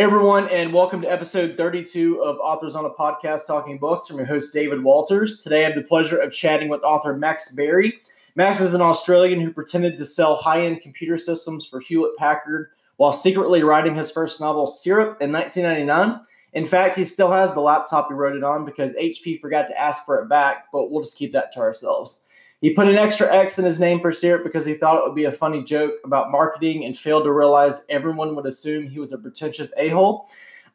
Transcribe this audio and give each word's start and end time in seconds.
Hey 0.00 0.04
everyone, 0.04 0.48
and 0.48 0.72
welcome 0.72 1.02
to 1.02 1.12
episode 1.12 1.58
32 1.58 2.22
of 2.22 2.38
Authors 2.38 2.74
on 2.74 2.86
a 2.86 2.90
Podcast 2.90 3.46
Talking 3.46 3.76
Books 3.76 4.06
from 4.06 4.16
your 4.16 4.24
host 4.24 4.54
David 4.54 4.82
Walters. 4.82 5.42
Today 5.42 5.60
I 5.60 5.68
have 5.68 5.74
the 5.74 5.82
pleasure 5.82 6.16
of 6.16 6.32
chatting 6.32 6.70
with 6.70 6.82
author 6.82 7.14
Max 7.14 7.54
Barry. 7.54 7.98
Max 8.34 8.62
is 8.62 8.72
an 8.72 8.80
Australian 8.80 9.42
who 9.42 9.52
pretended 9.52 9.98
to 9.98 10.06
sell 10.06 10.36
high-end 10.36 10.80
computer 10.80 11.18
systems 11.18 11.66
for 11.66 11.80
Hewlett 11.80 12.16
Packard 12.16 12.70
while 12.96 13.12
secretly 13.12 13.62
writing 13.62 13.94
his 13.94 14.10
first 14.10 14.40
novel, 14.40 14.66
Syrup, 14.66 15.20
in 15.20 15.32
1999. 15.32 16.22
In 16.54 16.64
fact, 16.64 16.96
he 16.96 17.04
still 17.04 17.30
has 17.30 17.52
the 17.52 17.60
laptop 17.60 18.08
he 18.08 18.14
wrote 18.14 18.36
it 18.36 18.42
on 18.42 18.64
because 18.64 18.94
HP 18.94 19.38
forgot 19.38 19.68
to 19.68 19.78
ask 19.78 20.06
for 20.06 20.18
it 20.22 20.30
back, 20.30 20.68
but 20.72 20.90
we'll 20.90 21.02
just 21.02 21.18
keep 21.18 21.32
that 21.32 21.52
to 21.52 21.60
ourselves. 21.60 22.24
He 22.60 22.74
put 22.74 22.88
an 22.88 22.98
extra 22.98 23.32
X 23.34 23.58
in 23.58 23.64
his 23.64 23.80
name 23.80 24.00
for 24.00 24.12
syrup 24.12 24.44
because 24.44 24.66
he 24.66 24.74
thought 24.74 24.98
it 24.98 25.04
would 25.04 25.14
be 25.14 25.24
a 25.24 25.32
funny 25.32 25.64
joke 25.64 25.94
about 26.04 26.30
marketing 26.30 26.84
and 26.84 26.96
failed 26.96 27.24
to 27.24 27.32
realize 27.32 27.86
everyone 27.88 28.36
would 28.36 28.44
assume 28.44 28.86
he 28.86 29.00
was 29.00 29.12
a 29.12 29.18
pretentious 29.18 29.72
a 29.78 29.88
hole. 29.88 30.28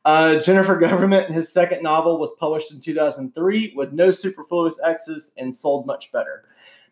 Uh, 0.04 0.40
Jennifer 0.40 0.78
Government, 0.78 1.32
his 1.32 1.52
second 1.52 1.84
novel, 1.84 2.20
was 2.20 2.36
published 2.40 2.72
in 2.72 2.80
2003 2.80 3.74
with 3.76 3.94
no 3.94 4.10
superfluous 4.10 4.80
X's 4.84 5.34
and 5.38 5.56
sold 5.56 5.86
much 5.86 6.12
better. 6.12 6.46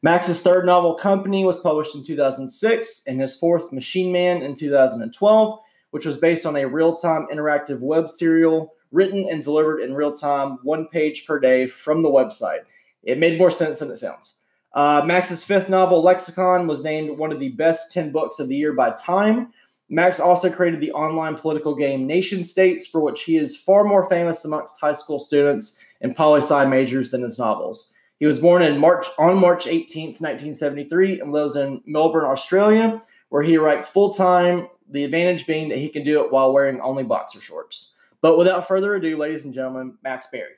Max's 0.03 0.41
third 0.41 0.66
novel, 0.66 0.95
Company, 0.95 1.45
was 1.45 1.59
published 1.59 1.95
in 1.95 2.03
2006, 2.03 3.07
and 3.07 3.22
his 3.22 3.38
fourth, 3.38 3.72
Machine 3.72 4.11
Man, 4.11 4.41
in 4.41 4.53
2012, 4.53 5.59
which 5.91 6.05
was 6.05 6.17
based 6.17 6.45
on 6.45 6.57
a 6.57 6.67
real 6.67 6.95
time 6.95 7.28
interactive 7.31 7.80
web 7.80 8.09
serial 8.09 8.73
written 8.91 9.28
and 9.30 9.44
delivered 9.44 9.80
in 9.80 9.95
real 9.95 10.11
time, 10.11 10.59
one 10.61 10.88
page 10.88 11.25
per 11.25 11.39
day 11.39 11.66
from 11.66 12.03
the 12.03 12.09
website. 12.09 12.61
It 13.02 13.17
made 13.17 13.39
more 13.39 13.50
sense 13.50 13.80
than 13.80 13.89
it 13.89 13.97
sounds. 13.97 14.41
Uh, 14.73 15.03
Max's 15.05 15.43
fifth 15.43 15.69
novel, 15.69 16.02
Lexicon, 16.02 16.67
was 16.67 16.83
named 16.83 17.17
one 17.17 17.31
of 17.31 17.39
the 17.39 17.49
best 17.49 17.91
10 17.91 18.11
books 18.11 18.39
of 18.39 18.47
the 18.47 18.55
year 18.55 18.73
by 18.73 18.91
Time. 18.91 19.53
Max 19.89 20.19
also 20.19 20.52
created 20.52 20.81
the 20.81 20.91
online 20.93 21.35
political 21.35 21.75
game 21.75 22.07
Nation 22.07 22.43
States, 22.43 22.88
for 22.88 23.01
which 23.01 23.23
he 23.23 23.38
is 23.38 23.55
far 23.55 23.83
more 23.83 24.09
famous 24.09 24.44
amongst 24.44 24.79
high 24.79 24.94
school 24.94 25.19
students 25.19 25.79
and 26.01 26.16
poli 26.16 26.41
sci 26.41 26.66
majors 26.66 27.11
than 27.11 27.21
his 27.21 27.38
novels. 27.38 27.94
He 28.19 28.25
was 28.25 28.39
born 28.39 28.61
in 28.63 28.79
March 28.79 29.05
on 29.19 29.38
March 29.38 29.67
18, 29.67 30.16
1973, 30.19 31.19
and 31.19 31.31
lives 31.31 31.55
in 31.55 31.81
Melbourne, 31.85 32.25
Australia, 32.25 33.01
where 33.29 33.44
he 33.44 33.57
writes 33.57 33.89
full 33.89 34.11
time. 34.11 34.67
The 34.89 35.03
advantage 35.03 35.45
being 35.45 35.69
that 35.69 35.77
he 35.77 35.89
can 35.89 36.03
do 36.03 36.23
it 36.23 36.31
while 36.31 36.53
wearing 36.53 36.79
only 36.81 37.03
boxer 37.03 37.41
shorts. 37.41 37.94
But 38.21 38.38
without 38.38 38.67
further 38.67 38.95
ado, 38.95 39.17
ladies 39.17 39.45
and 39.45 39.53
gentlemen, 39.53 39.97
Max 40.03 40.27
Barry. 40.31 40.53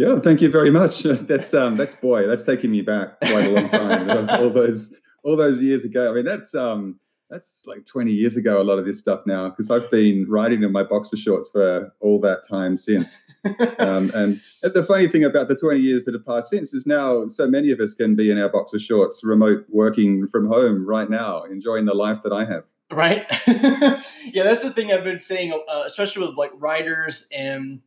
Yeah, 0.00 0.18
thank 0.18 0.40
you 0.40 0.50
very 0.50 0.70
much. 0.70 1.02
That's 1.02 1.52
um, 1.52 1.76
that's 1.76 1.94
boy, 1.94 2.26
that's 2.26 2.42
taking 2.42 2.70
me 2.70 2.80
back 2.80 3.20
quite 3.20 3.44
a 3.44 3.50
long 3.50 3.68
time. 3.68 4.30
all 4.40 4.48
those 4.48 4.94
all 5.24 5.36
those 5.36 5.60
years 5.60 5.84
ago. 5.84 6.10
I 6.10 6.14
mean, 6.14 6.24
that's 6.24 6.54
um, 6.54 6.98
that's 7.28 7.64
like 7.66 7.84
20 7.84 8.10
years 8.10 8.34
ago. 8.34 8.62
A 8.62 8.64
lot 8.64 8.78
of 8.78 8.86
this 8.86 8.98
stuff 8.98 9.20
now, 9.26 9.50
because 9.50 9.70
I've 9.70 9.90
been 9.90 10.24
writing 10.26 10.62
in 10.62 10.72
my 10.72 10.84
boxer 10.84 11.18
shorts 11.18 11.50
for 11.50 11.92
all 12.00 12.18
that 12.20 12.48
time 12.48 12.78
since. 12.78 13.26
um, 13.78 14.10
and 14.14 14.40
the 14.62 14.82
funny 14.82 15.06
thing 15.06 15.22
about 15.22 15.48
the 15.48 15.56
20 15.56 15.78
years 15.78 16.04
that 16.04 16.14
have 16.14 16.24
passed 16.24 16.48
since 16.48 16.72
is 16.72 16.86
now 16.86 17.28
so 17.28 17.46
many 17.46 17.70
of 17.70 17.78
us 17.78 17.92
can 17.92 18.16
be 18.16 18.30
in 18.30 18.38
our 18.38 18.48
boxer 18.48 18.78
shorts, 18.78 19.22
remote 19.22 19.66
working 19.68 20.26
from 20.28 20.46
home 20.48 20.86
right 20.86 21.10
now, 21.10 21.42
enjoying 21.42 21.84
the 21.84 21.94
life 21.94 22.20
that 22.24 22.32
I 22.32 22.46
have. 22.46 22.64
Right. 22.90 23.26
yeah, 23.46 24.44
that's 24.44 24.62
the 24.62 24.72
thing 24.74 24.92
I've 24.92 25.04
been 25.04 25.20
saying, 25.20 25.52
uh, 25.52 25.82
especially 25.84 26.26
with 26.26 26.38
like 26.38 26.52
writers 26.54 27.28
and 27.30 27.82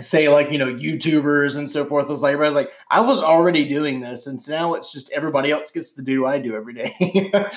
say 0.00 0.28
like 0.28 0.50
you 0.50 0.58
know 0.58 0.66
YouTubers 0.66 1.56
and 1.56 1.70
so 1.70 1.84
forth. 1.84 2.08
was 2.08 2.22
like 2.22 2.34
everybody's 2.34 2.54
like, 2.54 2.70
I 2.90 3.00
was 3.00 3.22
already 3.22 3.66
doing 3.66 4.00
this, 4.00 4.26
and 4.26 4.40
so 4.40 4.52
now 4.52 4.74
it's 4.74 4.92
just 4.92 5.10
everybody 5.12 5.50
else 5.50 5.70
gets 5.70 5.92
to 5.92 6.02
do 6.02 6.22
what 6.22 6.34
I 6.34 6.38
do 6.38 6.54
every 6.54 6.74
day. 6.74 6.94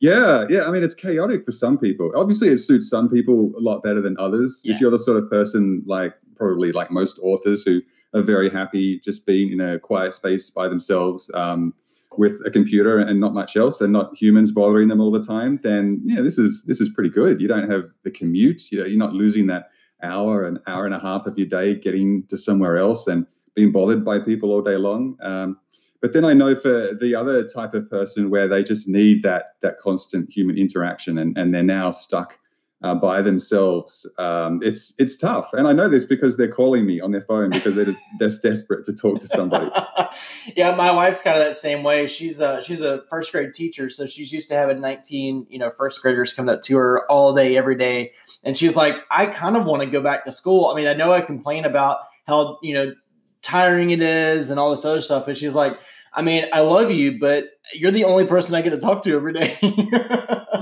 yeah, 0.00 0.46
yeah. 0.48 0.64
I 0.64 0.70
mean, 0.70 0.82
it's 0.82 0.94
chaotic 0.94 1.44
for 1.44 1.52
some 1.52 1.78
people. 1.78 2.10
Obviously, 2.14 2.48
it 2.48 2.58
suits 2.58 2.88
some 2.88 3.08
people 3.08 3.52
a 3.56 3.60
lot 3.60 3.82
better 3.82 4.00
than 4.00 4.16
others. 4.18 4.60
Yeah. 4.64 4.74
If 4.74 4.80
you're 4.80 4.90
the 4.90 4.98
sort 4.98 5.22
of 5.22 5.30
person 5.30 5.82
like 5.86 6.14
probably 6.36 6.72
like 6.72 6.90
most 6.90 7.18
authors 7.22 7.62
who 7.62 7.82
are 8.14 8.22
very 8.22 8.50
happy 8.50 8.98
just 9.00 9.26
being 9.26 9.52
in 9.52 9.60
a 9.60 9.78
quiet 9.78 10.14
space 10.14 10.50
by 10.50 10.68
themselves. 10.68 11.30
Um, 11.34 11.74
with 12.16 12.40
a 12.44 12.50
computer 12.50 12.98
and 12.98 13.20
not 13.20 13.34
much 13.34 13.56
else 13.56 13.80
and 13.80 13.92
not 13.92 14.12
humans 14.16 14.50
bothering 14.50 14.88
them 14.88 15.00
all 15.00 15.12
the 15.12 15.22
time 15.22 15.60
then 15.62 16.00
yeah 16.02 16.20
this 16.20 16.38
is 16.38 16.64
this 16.64 16.80
is 16.80 16.88
pretty 16.88 17.08
good 17.08 17.40
you 17.40 17.46
don't 17.46 17.70
have 17.70 17.84
the 18.02 18.10
commute 18.10 18.70
you 18.72 18.78
know 18.78 18.84
you're 18.84 18.98
not 18.98 19.12
losing 19.12 19.46
that 19.46 19.70
hour, 20.02 20.44
an 20.44 20.58
hour 20.66 20.86
and 20.86 20.94
a 20.94 21.00
half 21.00 21.26
of 21.26 21.38
your 21.38 21.46
day 21.46 21.74
getting 21.74 22.24
to 22.28 22.36
somewhere 22.36 22.78
else 22.78 23.06
and 23.06 23.26
being 23.54 23.72
bothered 23.72 24.04
by 24.04 24.18
people 24.18 24.52
all 24.52 24.62
day 24.62 24.76
long. 24.76 25.16
Um, 25.22 25.58
but 26.00 26.12
then 26.12 26.24
I 26.24 26.32
know 26.32 26.54
for 26.54 26.94
the 26.94 27.14
other 27.14 27.46
type 27.46 27.74
of 27.74 27.90
person 27.90 28.30
where 28.30 28.48
they 28.48 28.62
just 28.62 28.88
need 28.88 29.22
that 29.22 29.56
that 29.60 29.78
constant 29.78 30.30
human 30.30 30.56
interaction 30.56 31.18
and, 31.18 31.36
and 31.36 31.54
they're 31.54 31.62
now 31.62 31.90
stuck 31.90 32.38
uh, 32.82 32.94
by 32.94 33.22
themselves. 33.22 34.08
Um, 34.18 34.60
it's 34.62 34.94
it's 34.98 35.16
tough, 35.16 35.52
and 35.52 35.68
I 35.68 35.72
know 35.72 35.88
this 35.88 36.04
because 36.04 36.36
they're 36.36 36.52
calling 36.52 36.86
me 36.86 37.00
on 37.00 37.12
their 37.12 37.22
phone 37.22 37.50
because 37.50 37.74
they're 37.74 37.96
just 38.18 38.42
desperate 38.42 38.84
to 38.86 38.94
talk 38.94 39.20
to 39.20 39.28
somebody. 39.28 39.70
yeah, 40.56 40.74
my 40.74 40.92
wife's 40.92 41.22
kind 41.22 41.38
of 41.38 41.44
that 41.44 41.56
same 41.56 41.82
way. 41.82 42.06
She's 42.06 42.40
a 42.40 42.62
she's 42.62 42.80
a 42.80 43.02
first 43.10 43.32
grade 43.32 43.54
teacher, 43.54 43.90
so 43.90 44.06
she's 44.06 44.32
used 44.32 44.48
to 44.48 44.54
having 44.54 44.80
19 44.80 45.46
you 45.50 45.58
know 45.58 45.70
first 45.70 46.00
graders 46.00 46.32
coming 46.32 46.54
up 46.54 46.62
to 46.62 46.76
her 46.76 47.04
all 47.10 47.34
day 47.34 47.56
every 47.56 47.76
day, 47.76 48.12
and 48.44 48.56
she's 48.56 48.76
like, 48.76 48.96
I 49.10 49.26
kind 49.26 49.56
of 49.56 49.64
want 49.66 49.82
to 49.82 49.86
go 49.86 50.00
back 50.00 50.24
to 50.24 50.32
school. 50.32 50.66
I 50.68 50.74
mean, 50.74 50.86
I 50.86 50.94
know 50.94 51.12
I 51.12 51.20
complain 51.20 51.64
about 51.64 51.98
how 52.26 52.58
you 52.62 52.74
know 52.74 52.94
tiring 53.42 53.90
it 53.90 54.02
is 54.02 54.50
and 54.50 54.58
all 54.58 54.70
this 54.70 54.84
other 54.84 55.02
stuff, 55.02 55.26
but 55.26 55.36
she's 55.36 55.54
like. 55.54 55.78
I 56.12 56.22
mean, 56.22 56.46
I 56.52 56.60
love 56.60 56.90
you, 56.90 57.18
but 57.18 57.50
you're 57.72 57.92
the 57.92 58.04
only 58.04 58.26
person 58.26 58.54
I 58.54 58.62
get 58.62 58.70
to 58.70 58.78
talk 58.78 59.02
to 59.02 59.14
every 59.14 59.32
day. 59.32 59.56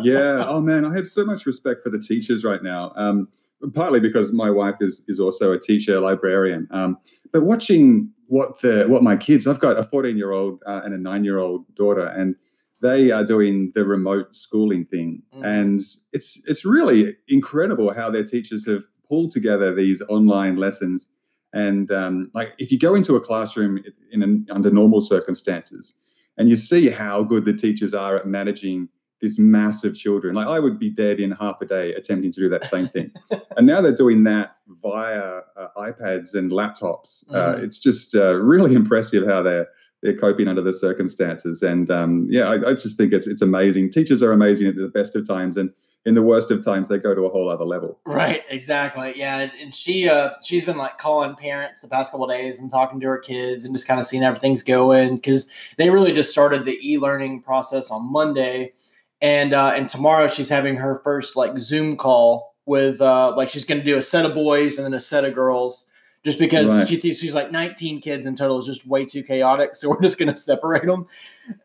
yeah. 0.03 0.45
Oh 0.47 0.61
man, 0.61 0.85
I 0.85 0.95
have 0.95 1.09
so 1.09 1.25
much 1.25 1.47
respect 1.47 1.83
for 1.83 1.91
the 1.91 1.99
teachers 1.99 2.45
right 2.45 2.63
now. 2.63 2.93
Um, 2.97 3.29
partly 3.75 4.01
because 4.01 4.33
my 4.33 4.51
wife 4.51 4.77
is 4.81 5.03
is 5.09 5.19
also 5.19 5.53
a 5.53 5.59
teacher, 5.59 6.01
librarian. 6.01 6.69
Um, 6.71 6.99
but 7.33 7.43
watching 7.43 8.11
what 8.27 8.61
the 8.61 8.85
what 8.89 9.03
my 9.03 9.17
kids, 9.17 9.47
I've 9.47 9.59
got 9.59 9.79
a 9.79 9.85
14 9.85 10.17
year 10.17 10.33
old 10.33 10.63
uh, 10.67 10.83
and 10.85 10.95
a 10.95 10.99
nine 10.99 11.25
year 11.25 11.39
old 11.39 11.75
daughter, 11.75 12.07
and 12.07 12.37
they 12.81 13.11
are 13.11 13.25
doing 13.25 13.73
the 13.75 13.85
remote 13.85 14.35
schooling 14.35 14.85
thing, 14.85 15.23
mm. 15.35 15.45
and 15.45 15.81
it's 16.13 16.41
it's 16.47 16.65
really 16.65 17.17
incredible 17.27 17.93
how 17.93 18.11
their 18.11 18.25
teachers 18.25 18.67
have 18.67 18.85
pulled 19.09 19.33
together 19.33 19.75
these 19.75 20.03
online 20.09 20.57
lessons. 20.57 21.09
And 21.53 21.91
um, 21.91 22.31
like, 22.35 22.55
if 22.59 22.71
you 22.71 22.79
go 22.79 22.95
into 22.95 23.17
a 23.17 23.21
classroom 23.21 23.83
in 24.13 24.23
an, 24.23 24.47
under 24.51 24.71
normal 24.71 25.01
circumstances, 25.01 25.95
and 26.37 26.49
you 26.49 26.57
see 26.57 26.89
how 26.89 27.23
good 27.25 27.45
the 27.45 27.53
teachers 27.53 27.95
are 27.95 28.17
at 28.17 28.27
managing 28.27 28.89
this 29.21 29.39
massive 29.39 29.97
children. 29.97 30.35
Like 30.35 30.47
I 30.47 30.59
would 30.59 30.79
be 30.79 30.91
dead 30.91 31.19
in 31.19 31.33
half 31.33 31.61
a 31.61 31.67
day 31.67 31.93
attempting 31.95 32.33
to 32.33 32.41
do 32.41 32.49
that 32.51 32.67
same 32.67 32.89
thing. 32.89 33.11
and 33.57 33.67
now 33.67 33.81
they're 33.81 33.95
doing 33.95 34.25
that 34.25 34.57
via 34.81 35.41
uh, 35.57 35.69
iPads 35.77 36.35
and 36.35 36.53
laptops. 36.53 37.25
Uh, 37.33 37.55
mm. 37.55 37.63
It's 37.63 37.79
just 37.79 38.15
uh, 38.15 38.37
really 38.37 38.75
impressive 38.83 39.27
how 39.27 39.43
they're 39.43 39.69
they're 40.01 40.17
coping 40.17 40.47
under 40.47 40.63
the 40.63 40.73
circumstances. 40.73 41.61
And 41.61 41.91
um, 41.91 42.29
yeah, 42.31 42.49
I, 42.49 42.71
I, 42.71 42.75
just 42.75 42.97
think 42.97 43.13
it's 43.13 43.27
it's 43.27 43.43
amazing. 43.43 43.91
Teachers 43.91 44.23
are 44.23 44.31
amazing 44.31 44.69
at 44.69 44.77
the 44.77 44.87
best 44.87 45.17
of 45.17 45.27
times, 45.27 45.57
and 45.57 45.71
in 46.09 46.15
the 46.15 46.23
worst 46.23 46.51
of 46.51 46.65
times, 46.65 46.89
they 46.89 46.99
go 46.99 47.15
to 47.15 47.23
a 47.23 47.29
whole 47.29 47.49
other 47.49 47.65
level. 47.65 48.01
Right, 48.05 48.43
exactly. 48.49 49.13
Yeah, 49.17 49.51
and 49.61 49.75
she 49.75 50.09
uh, 50.09 50.31
she's 50.43 50.65
been 50.65 50.77
like 50.77 50.99
calling 50.99 51.37
parents 51.37 51.81
the 51.81 51.89
past 51.89 52.11
couple 52.11 52.27
days 52.27 52.59
and 52.59 52.71
talking 52.71 52.99
to 53.01 53.07
her 53.07 53.19
kids 53.19 53.65
and 53.65 53.75
just 53.75 53.87
kind 53.87 54.01
of 54.01 54.07
seeing 54.07 54.23
how 54.23 54.31
everything's 54.31 54.63
going 54.63 55.17
because 55.17 55.51
they 55.77 55.91
really 55.91 56.13
just 56.13 56.31
started 56.31 56.65
the 56.65 56.79
e 56.83 56.99
learning 56.99 57.43
process 57.43 57.91
on 57.91 58.11
Monday 58.11 58.73
and 59.21 59.53
uh, 59.53 59.73
and 59.75 59.89
tomorrow 59.89 60.29
she's 60.29 60.49
having 60.49 60.77
her 60.77 61.01
first 61.03 61.37
like 61.37 61.59
Zoom 61.59 61.97
call 61.97 62.55
with 62.67 63.01
uh, 63.01 63.35
like 63.37 63.51
she's 63.51 63.65
going 63.65 63.81
to 63.81 63.87
do 63.87 63.97
a 63.97 64.03
set 64.03 64.25
of 64.25 64.35
boys 64.35 64.77
and 64.77 64.85
then 64.85 64.95
a 64.95 65.01
set 65.01 65.25
of 65.25 65.35
girls, 65.35 65.91
just 66.25 66.39
because 66.39 66.69
right. 66.69 66.89
she 66.89 66.97
thinks 66.97 67.19
she's 67.19 67.35
like 67.35 67.51
19 67.51 68.01
kids 68.01 68.27
in 68.27 68.37
total 68.37 68.59
is 68.59 68.67
just 68.67 68.87
way 68.87 69.05
too 69.05 69.23
chaotic. 69.23 69.71
So 69.75 69.91
we're 69.91 70.03
just 70.03 70.19
going 70.19 70.33
to 70.33 70.37
separate 70.37 70.87
them, 70.87 71.07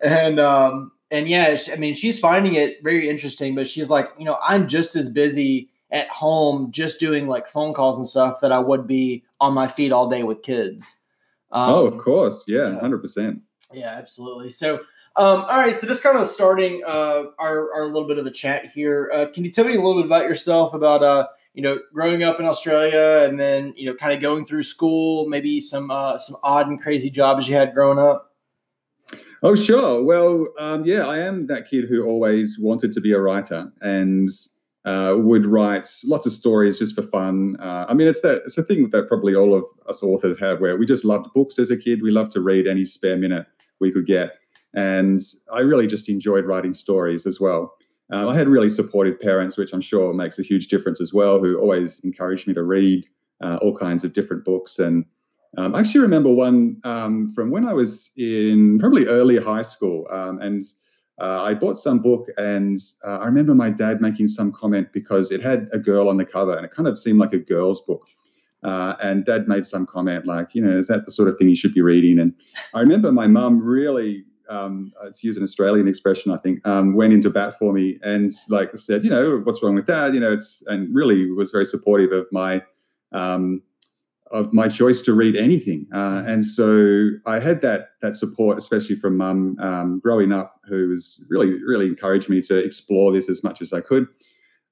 and 0.02 0.40
um, 0.40 0.92
and 1.14 1.30
yeah, 1.30 1.56
I 1.72 1.76
mean 1.78 1.94
she's 1.94 2.20
finding 2.20 2.56
it 2.56 2.84
very 2.84 3.08
interesting, 3.08 3.56
but 3.56 3.68
she's 3.68 3.90
like, 3.90 4.10
you 4.18 4.26
know, 4.26 4.38
I'm 4.46 4.68
just 4.68 4.96
as 4.96 5.10
busy 5.10 5.70
at 5.92 6.08
home 6.10 6.72
just 6.72 7.00
doing 7.00 7.28
like 7.28 7.48
phone 7.48 7.74
calls 7.74 7.98
and 7.98 8.08
stuff 8.08 8.42
that 8.42 8.52
I 8.52 8.60
would 8.60 8.88
be 8.88 9.24
on 9.40 9.54
my 9.54 9.68
feet 9.68 9.92
all 9.92 10.10
day 10.10 10.24
with 10.24 10.42
kids. 10.42 11.02
Um, 11.52 11.70
oh, 11.70 11.86
of 11.86 12.00
course, 12.00 12.44
yeah, 12.48 12.80
hundred 12.80 12.98
yeah. 12.98 13.02
percent. 13.02 13.42
Yeah, 13.72 13.90
absolutely. 13.90 14.52
So 14.52 14.80
um, 15.16 15.42
all 15.42 15.60
right, 15.60 15.76
so 15.76 15.86
just 15.86 16.02
kind 16.02 16.18
of 16.18 16.26
starting 16.26 16.82
uh, 16.86 17.26
our, 17.38 17.72
our 17.72 17.86
little 17.86 18.08
bit 18.08 18.18
of 18.18 18.26
a 18.26 18.32
chat 18.32 18.72
here. 18.74 19.12
Uh, 19.14 19.28
can 19.32 19.46
you 19.46 19.52
tell 19.52 19.66
me 19.66 19.76
a 19.76 19.76
little 19.76 19.96
bit 19.96 20.06
about 20.06 20.24
yourself, 20.24 20.74
about 20.74 21.04
uh, 21.04 21.28
you 21.54 21.62
know 21.62 21.80
growing 21.94 22.24
up 22.24 22.40
in 22.40 22.48
Australia, 22.48 23.28
and 23.30 23.40
then 23.40 23.76
you 23.78 23.86
know 23.86 23.94
kind 23.94 24.12
of 24.12 24.20
going 24.20 24.44
through 24.44 24.64
school, 24.64 25.28
maybe 25.28 25.62
some 25.62 25.92
uh, 25.92 26.18
some 26.18 26.38
odd 26.44 26.68
and 26.68 26.82
crazy 26.82 27.12
jobs 27.12 27.48
you 27.48 27.56
had 27.56 27.76
growing 27.76 28.00
up? 28.00 28.33
Oh, 29.46 29.56
sure. 29.56 30.02
Well, 30.02 30.48
um, 30.58 30.86
yeah, 30.86 31.06
I 31.06 31.20
am 31.20 31.48
that 31.48 31.70
kid 31.70 31.90
who 31.90 32.06
always 32.06 32.58
wanted 32.58 32.94
to 32.94 33.02
be 33.02 33.12
a 33.12 33.20
writer 33.20 33.70
and 33.82 34.30
uh, 34.86 35.18
would 35.18 35.46
write 35.46 35.90
lots 36.06 36.26
of 36.26 36.32
stories 36.32 36.80
just 36.80 36.96
for 36.96 37.02
fun. 37.02 37.58
Uh, 37.60 37.86
I 37.90 37.94
mean, 37.94 38.08
it's 38.08 38.22
that 38.22 38.44
it's 38.46 38.58
a 38.58 38.64
thing 38.64 38.90
that 38.92 39.10
probably 39.10 39.36
all 39.36 39.54
of 39.54 39.66
us 39.88 40.02
authors 40.02 40.40
have, 40.40 40.62
where 40.62 40.78
we 40.78 40.86
just 40.86 41.04
loved 41.04 41.28
books 41.34 41.60
as 41.60 41.70
a 41.70 41.76
kid. 41.76 42.02
We 42.02 42.10
loved 42.10 42.32
to 42.34 42.42
read 42.42 42.68
any 42.68 42.86
spare 42.86 43.18
minute 43.18 43.46
we 43.82 43.92
could 43.92 44.08
get. 44.08 44.38
And 44.74 45.20
I 45.54 45.60
really 45.60 45.88
just 45.88 46.08
enjoyed 46.08 46.46
writing 46.46 46.74
stories 46.74 47.28
as 47.28 47.42
well. 47.42 47.76
Uh, 48.14 48.30
I 48.30 48.36
had 48.36 48.48
really 48.48 48.70
supportive 48.70 49.20
parents, 49.20 49.58
which 49.58 49.74
I'm 49.74 49.82
sure 49.82 50.14
makes 50.14 50.40
a 50.40 50.44
huge 50.44 50.70
difference 50.70 51.02
as 51.02 51.14
well, 51.14 51.40
who 51.40 51.60
always 51.60 52.00
encouraged 52.00 52.48
me 52.48 52.54
to 52.54 52.64
read 52.64 53.06
uh, 53.42 53.60
all 53.62 53.76
kinds 53.76 54.06
of 54.06 54.14
different 54.14 54.46
books. 54.46 54.80
And 54.80 55.04
um, 55.58 55.76
I 55.76 55.80
actually 55.80 56.02
remember 56.02 56.30
one 56.30 56.78
um, 56.84 57.32
from 57.34 57.52
when 57.52 57.68
I 57.68 57.74
was 57.74 58.10
in 58.18 58.80
probably 58.80 59.06
early 59.06 59.38
high 59.38 59.62
school. 59.62 60.08
Um, 60.10 60.40
and 60.40 60.64
uh, 61.20 61.44
I 61.44 61.54
bought 61.54 61.78
some 61.78 62.00
book, 62.00 62.28
and 62.38 62.80
uh, 63.06 63.20
I 63.20 63.26
remember 63.26 63.54
my 63.54 63.70
dad 63.70 64.02
making 64.02 64.28
some 64.28 64.52
comment 64.52 64.92
because 64.92 65.32
it 65.32 65.42
had 65.42 65.68
a 65.72 65.78
girl 65.78 66.10
on 66.10 66.18
the 66.18 66.26
cover, 66.26 66.56
and 66.56 66.66
it 66.66 66.72
kind 66.72 66.88
of 66.88 66.98
seemed 66.98 67.20
like 67.20 67.34
a 67.34 67.40
girl's 67.40 67.82
book. 67.82 68.08
Uh, 68.64 68.96
and 69.02 69.26
dad 69.26 69.48
made 69.48 69.66
some 69.66 69.86
comment 69.86 70.26
like, 70.26 70.56
you 70.56 70.62
know, 70.62 70.78
is 70.78 70.88
that 70.88 71.06
the 71.06 71.12
sort 71.12 71.28
of 71.28 71.38
thing 71.38 71.50
you 71.50 71.56
should 71.56 71.74
be 71.74 71.82
reading? 71.82 72.18
And 72.18 72.34
I 72.74 72.80
remember 72.80 73.12
my 73.12 73.28
mum 73.28 73.62
really 73.62 74.24
um, 74.50 74.94
uh, 75.02 75.10
to 75.10 75.28
use 75.28 75.36
an 75.36 75.44
Australian 75.44 75.88
expression, 75.88 76.32
I 76.32 76.38
think, 76.38 76.66
um, 76.66 76.94
went 76.94 77.12
into 77.12 77.30
bat 77.30 77.60
for 77.60 77.74
me 77.74 78.00
and 78.04 78.30
like 78.50 78.76
said, 78.78 79.04
you 79.04 79.10
know, 79.10 79.42
what's 79.44 79.62
wrong 79.62 79.76
with 79.76 79.88
that? 79.88 80.14
You 80.14 80.20
know, 80.20 80.32
it's 80.32 80.64
and 80.68 80.94
really 80.96 81.30
was 81.32 81.52
very 81.52 81.66
supportive 81.66 82.12
of 82.14 82.26
my 82.32 82.64
um, 83.12 83.62
of 84.34 84.52
my 84.52 84.68
choice 84.68 85.00
to 85.02 85.14
read 85.14 85.36
anything. 85.36 85.88
Uh, 85.94 86.22
mm. 86.22 86.28
and 86.28 86.46
so 86.46 87.10
I 87.26 87.40
had 87.40 87.62
that 87.62 87.92
that 88.02 88.16
support, 88.16 88.58
especially 88.58 88.96
from 88.96 89.16
mum 89.18 89.58
um, 89.60 90.00
growing 90.00 90.34
up, 90.34 90.60
who 90.68 90.90
was 90.90 91.24
really 91.30 91.64
really 91.64 91.86
encouraged 91.86 92.30
me 92.30 92.42
to 92.42 92.58
explore 92.58 93.14
this 93.14 93.30
as 93.30 93.44
much 93.44 93.62
as 93.62 93.72
I 93.72 93.82
could. 93.82 94.08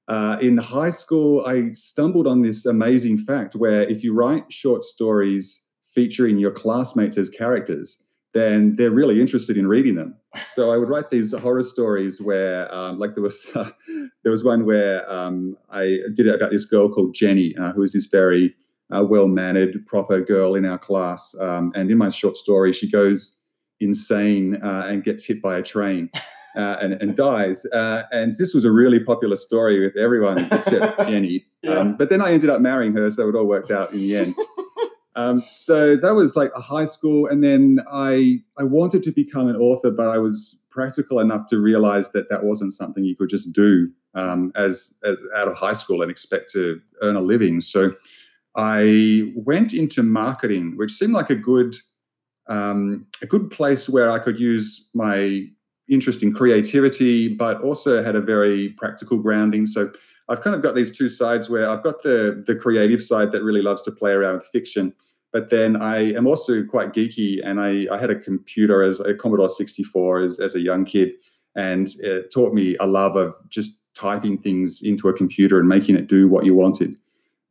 Uh, 0.08 0.36
in 0.42 0.58
high 0.58 0.90
school, 0.90 1.44
I 1.46 1.70
stumbled 1.74 2.26
on 2.26 2.42
this 2.42 2.66
amazing 2.66 3.18
fact 3.18 3.54
where 3.54 3.82
if 3.82 4.02
you 4.02 4.12
write 4.12 4.52
short 4.52 4.82
stories 4.82 5.62
featuring 5.94 6.38
your 6.38 6.50
classmates 6.50 7.16
as 7.16 7.28
characters, 7.28 8.02
then 8.34 8.74
they're 8.76 8.90
really 8.90 9.20
interested 9.20 9.56
in 9.56 9.66
reading 9.68 9.94
them. 9.94 10.16
So 10.54 10.70
I 10.70 10.78
would 10.78 10.88
write 10.88 11.10
these 11.10 11.32
horror 11.32 11.62
stories 11.62 12.20
where, 12.20 12.72
um, 12.74 12.98
like 12.98 13.14
there 13.14 13.22
was 13.22 13.46
uh, 13.54 13.70
there 14.22 14.32
was 14.32 14.42
one 14.42 14.64
where 14.66 15.10
um, 15.10 15.56
I 15.70 16.00
did 16.14 16.26
it 16.26 16.34
about 16.34 16.50
this 16.50 16.64
girl 16.64 16.88
called 16.88 17.14
Jenny, 17.14 17.54
uh, 17.56 17.72
who 17.72 17.82
was 17.82 17.92
this 17.92 18.06
very 18.06 18.54
uh, 18.90 19.04
well-mannered, 19.04 19.86
proper 19.86 20.20
girl 20.20 20.54
in 20.54 20.64
our 20.64 20.78
class. 20.78 21.34
Um, 21.40 21.72
and 21.74 21.90
in 21.90 21.98
my 21.98 22.08
short 22.08 22.36
story, 22.36 22.72
she 22.72 22.90
goes 22.90 23.34
insane 23.80 24.56
uh, 24.62 24.86
and 24.88 25.02
gets 25.04 25.24
hit 25.24 25.42
by 25.42 25.58
a 25.58 25.62
train. 25.62 26.10
Uh, 26.54 26.76
and, 26.82 26.92
and, 27.00 27.16
dies. 27.16 27.64
Uh, 27.72 28.02
and 28.12 28.34
this 28.36 28.52
was 28.52 28.66
a 28.66 28.70
really 28.70 29.00
popular 29.00 29.38
story 29.38 29.80
with 29.80 29.96
everyone 29.96 30.38
except 30.52 30.98
Jenny. 31.08 31.46
Yeah. 31.62 31.76
Um, 31.76 31.96
but 31.96 32.10
then 32.10 32.20
I 32.20 32.30
ended 32.30 32.50
up 32.50 32.60
marrying 32.60 32.92
her, 32.92 33.10
so 33.10 33.26
it 33.26 33.34
all 33.34 33.46
worked 33.46 33.70
out 33.70 33.90
in 33.90 34.00
the 34.00 34.16
end. 34.16 34.34
Um, 35.14 35.42
so 35.54 35.96
that 35.96 36.14
was 36.14 36.36
like 36.36 36.50
a 36.56 36.60
high 36.60 36.86
school, 36.86 37.26
and 37.26 37.44
then 37.44 37.80
I 37.90 38.40
I 38.56 38.62
wanted 38.62 39.02
to 39.04 39.12
become 39.12 39.48
an 39.48 39.56
author, 39.56 39.90
but 39.90 40.08
I 40.08 40.18
was 40.18 40.58
practical 40.70 41.20
enough 41.20 41.48
to 41.48 41.58
realize 41.58 42.10
that 42.12 42.30
that 42.30 42.44
wasn't 42.44 42.72
something 42.72 43.04
you 43.04 43.14
could 43.14 43.28
just 43.28 43.52
do 43.52 43.90
um, 44.14 44.52
as 44.56 44.94
as 45.04 45.22
out 45.36 45.48
of 45.48 45.54
high 45.54 45.74
school 45.74 46.00
and 46.00 46.10
expect 46.10 46.50
to 46.52 46.80
earn 47.02 47.16
a 47.16 47.20
living. 47.20 47.60
So 47.60 47.92
I 48.56 49.32
went 49.34 49.72
into 49.72 50.02
marketing, 50.02 50.76
which 50.76 50.92
seemed 50.92 51.14
like 51.14 51.30
a 51.30 51.36
good 51.36 51.76
um, 52.48 53.06
a 53.22 53.26
good 53.26 53.50
place 53.50 53.88
where 53.88 54.10
I 54.10 54.18
could 54.18 54.38
use 54.38 54.88
my 54.94 55.46
interest 55.88 56.22
in 56.22 56.32
creativity, 56.32 57.28
but 57.28 57.60
also 57.62 58.02
had 58.02 58.16
a 58.16 58.20
very 58.20 58.70
practical 58.70 59.18
grounding. 59.18 59.66
So 59.66 59.92
I've 60.28 60.42
kind 60.42 60.56
of 60.56 60.62
got 60.62 60.74
these 60.74 60.96
two 60.96 61.08
sides 61.08 61.48
where 61.48 61.68
I've 61.68 61.82
got 61.82 62.02
the 62.02 62.42
the 62.46 62.56
creative 62.56 63.02
side 63.02 63.32
that 63.32 63.42
really 63.42 63.62
loves 63.62 63.82
to 63.82 63.92
play 63.92 64.12
around 64.12 64.34
with 64.34 64.46
fiction, 64.46 64.92
but 65.32 65.50
then 65.50 65.76
I 65.76 66.12
am 66.12 66.26
also 66.26 66.62
quite 66.62 66.92
geeky, 66.92 67.40
and 67.44 67.60
I, 67.60 67.86
I 67.90 67.98
had 67.98 68.10
a 68.10 68.18
computer 68.18 68.82
as 68.82 69.00
a 69.00 69.14
Commodore 69.14 69.48
64 69.48 70.20
as, 70.20 70.38
as 70.38 70.54
a 70.54 70.60
young 70.60 70.84
kid, 70.84 71.12
and 71.56 71.88
it 72.00 72.30
taught 72.32 72.54
me 72.54 72.76
a 72.80 72.86
love 72.86 73.16
of 73.16 73.34
just 73.48 73.80
typing 73.94 74.38
things 74.38 74.82
into 74.82 75.08
a 75.08 75.12
computer 75.12 75.58
and 75.58 75.68
making 75.68 75.96
it 75.96 76.06
do 76.06 76.28
what 76.28 76.44
you 76.44 76.54
wanted, 76.54 76.96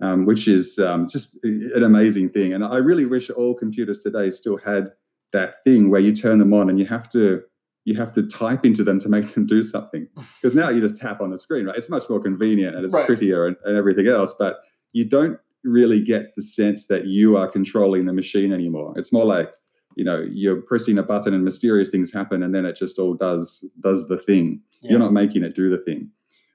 um, 0.01 0.25
which 0.25 0.47
is 0.47 0.79
um, 0.79 1.07
just 1.07 1.37
an 1.43 1.83
amazing 1.83 2.29
thing. 2.29 2.53
And 2.53 2.63
I 2.63 2.77
really 2.77 3.05
wish 3.05 3.29
all 3.29 3.53
computers 3.53 3.99
today 3.99 4.31
still 4.31 4.57
had 4.57 4.91
that 5.31 5.63
thing 5.63 5.89
where 5.89 6.01
you 6.01 6.13
turn 6.13 6.39
them 6.39 6.53
on 6.53 6.69
and 6.69 6.79
you 6.79 6.85
have 6.85 7.09
to 7.11 7.43
you 7.83 7.95
have 7.95 8.13
to 8.13 8.21
type 8.27 8.63
into 8.63 8.83
them 8.83 8.99
to 8.99 9.09
make 9.09 9.33
them 9.33 9.47
do 9.47 9.63
something. 9.63 10.07
Because 10.41 10.55
now 10.55 10.69
you 10.69 10.81
just 10.81 10.97
tap 10.97 11.21
on 11.21 11.31
the 11.31 11.37
screen, 11.37 11.65
right? 11.65 11.75
It's 11.75 11.89
much 11.89 12.09
more 12.09 12.19
convenient 12.19 12.75
and 12.75 12.85
it's 12.85 12.93
right. 12.93 13.05
prettier 13.05 13.47
and, 13.47 13.55
and 13.63 13.77
everything 13.77 14.07
else, 14.07 14.35
but 14.37 14.59
you 14.93 15.05
don't 15.05 15.39
really 15.63 16.01
get 16.01 16.35
the 16.35 16.41
sense 16.41 16.87
that 16.87 17.05
you 17.05 17.37
are 17.37 17.47
controlling 17.47 18.05
the 18.05 18.13
machine 18.13 18.51
anymore. 18.51 18.93
It's 18.97 19.11
more 19.11 19.25
like, 19.25 19.51
you 19.95 20.03
know, 20.03 20.25
you're 20.31 20.61
pressing 20.61 20.97
a 20.97 21.03
button 21.03 21.33
and 21.33 21.43
mysterious 21.43 21.89
things 21.89 22.11
happen 22.11 22.43
and 22.43 22.53
then 22.53 22.65
it 22.65 22.75
just 22.75 22.99
all 22.99 23.13
does 23.13 23.65
does 23.79 24.07
the 24.07 24.17
thing. 24.17 24.61
Yeah. 24.81 24.91
You're 24.91 24.99
not 24.99 25.13
making 25.13 25.43
it 25.43 25.55
do 25.55 25.69
the 25.69 25.77
thing. 25.77 26.09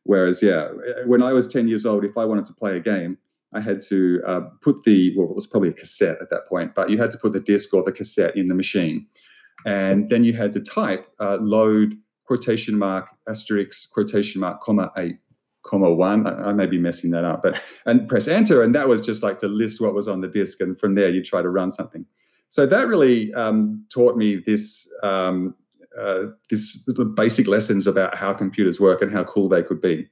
Whereas, 0.05 0.41
yeah, 0.41 0.69
when 1.07 1.23
I 1.23 1.33
was 1.33 1.49
10 1.49 1.67
years 1.67 1.85
old, 1.85 2.05
if 2.05 2.17
I 2.17 2.25
wanted 2.25 2.47
to 2.47 2.53
play 2.53 2.77
a 2.77 2.81
game, 2.81 3.19
I 3.57 3.61
had 3.61 3.81
to 3.89 4.23
uh, 4.27 4.41
put 4.61 4.83
the, 4.85 5.15
well, 5.17 5.31
it 5.31 5.35
was 5.35 5.47
probably 5.47 5.71
a 5.71 5.73
cassette 5.73 6.19
at 6.21 6.31
that 6.31 6.47
point, 6.47 6.75
but 6.75 6.91
you 6.91 6.99
had 6.99 7.11
to 7.13 7.19
put 7.19 7.33
the 7.33 7.41
disc 7.41 7.73
or 7.73 7.83
the 7.83 7.93
cassette 7.93 8.37
in 8.37 8.49
the 8.49 8.55
machine. 8.55 9.07
And 9.65 10.11
then 10.11 10.25
you 10.25 10.35
had 10.35 10.53
to 10.53 10.61
type 10.61 11.09
uh, 11.21 11.39
load 11.41 11.95
quotation 12.25 12.79
mark 12.79 13.09
asterisk 13.29 13.93
quotation 13.93 14.41
mark 14.41 14.61
comma 14.61 14.93
eight 14.99 15.19
comma 15.65 15.91
one. 15.91 16.27
I, 16.27 16.51
I, 16.51 16.53
may 16.53 16.67
be 16.67 16.79
messing 16.79 17.11
that 17.13 17.25
up, 17.25 17.43
but 17.43 17.61
and 17.87 18.07
press 18.07 18.29
enter, 18.29 18.63
and 18.63 18.75
that 18.75 18.89
was 18.89 19.01
just 19.01 19.23
like 19.23 19.39
to 19.39 19.49
list 19.49 19.81
what 19.81 19.95
was 19.95 20.09
on 20.09 20.21
the 20.21 20.29
disk, 20.29 20.61
and 20.61 20.79
from 20.79 20.95
there 20.95 21.09
you 21.09 21.23
try 21.23 21.41
to 21.41 21.49
run 21.49 21.71
something. 21.71 22.05
So 22.49 22.67
that 22.67 22.87
really 22.87 23.33
um, 23.35 23.85
taught 23.93 24.17
me 24.17 24.37
this 24.37 24.89
um, 25.03 25.55
uh, 25.99 26.27
this 26.51 26.89
basic 27.15 27.47
lessons 27.49 27.87
about 27.87 28.15
how 28.15 28.35
computers 28.35 28.79
work 28.79 29.03
and 29.03 29.11
how 29.11 29.25
cool 29.25 29.49
they 29.49 29.63
could 29.63 29.81
be. 29.81 30.07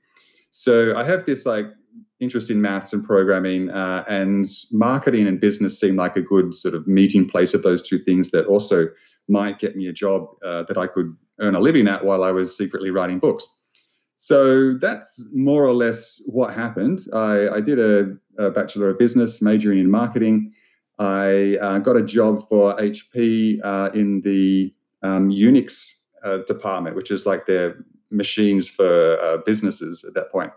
So 0.50 0.96
I 0.96 1.04
have 1.04 1.26
this 1.26 1.44
like 1.44 1.66
interest 2.24 2.50
in 2.50 2.60
maths 2.60 2.92
and 2.92 3.04
programming, 3.04 3.70
uh, 3.70 4.04
and 4.08 4.44
marketing 4.72 5.28
and 5.28 5.40
business 5.40 5.78
seemed 5.78 5.98
like 5.98 6.16
a 6.16 6.22
good 6.22 6.54
sort 6.54 6.74
of 6.74 6.86
meeting 6.88 7.28
place 7.28 7.54
of 7.54 7.62
those 7.62 7.80
two 7.80 7.98
things 7.98 8.30
that 8.30 8.46
also 8.46 8.88
might 9.28 9.58
get 9.58 9.76
me 9.76 9.86
a 9.86 9.92
job 9.92 10.26
uh, 10.44 10.64
that 10.64 10.76
I 10.76 10.88
could 10.88 11.16
earn 11.38 11.54
a 11.54 11.60
living 11.60 11.86
at 11.86 12.04
while 12.04 12.24
I 12.24 12.32
was 12.32 12.56
secretly 12.56 12.90
writing 12.90 13.18
books. 13.18 13.46
So 14.16 14.74
that's 14.78 15.22
more 15.32 15.64
or 15.64 15.74
less 15.74 16.22
what 16.26 16.54
happened. 16.54 17.00
I, 17.12 17.48
I 17.48 17.60
did 17.60 17.78
a, 17.78 18.16
a, 18.38 18.50
Bachelor 18.50 18.88
of 18.90 18.98
Business, 18.98 19.42
majoring 19.42 19.78
in 19.78 19.90
marketing. 19.90 20.52
I 20.98 21.58
uh, 21.60 21.78
got 21.78 21.96
a 21.96 22.02
job 22.02 22.48
for 22.48 22.74
HP 22.76 23.60
uh, 23.64 23.90
in 23.92 24.20
the 24.22 24.72
um, 25.02 25.30
Unix 25.30 25.92
uh, 26.22 26.38
department, 26.46 26.96
which 26.96 27.10
is 27.10 27.26
like 27.26 27.46
their 27.46 27.84
machines 28.10 28.68
for 28.68 29.20
uh, 29.20 29.38
businesses 29.44 30.04
at 30.04 30.14
that 30.14 30.30
point. 30.30 30.52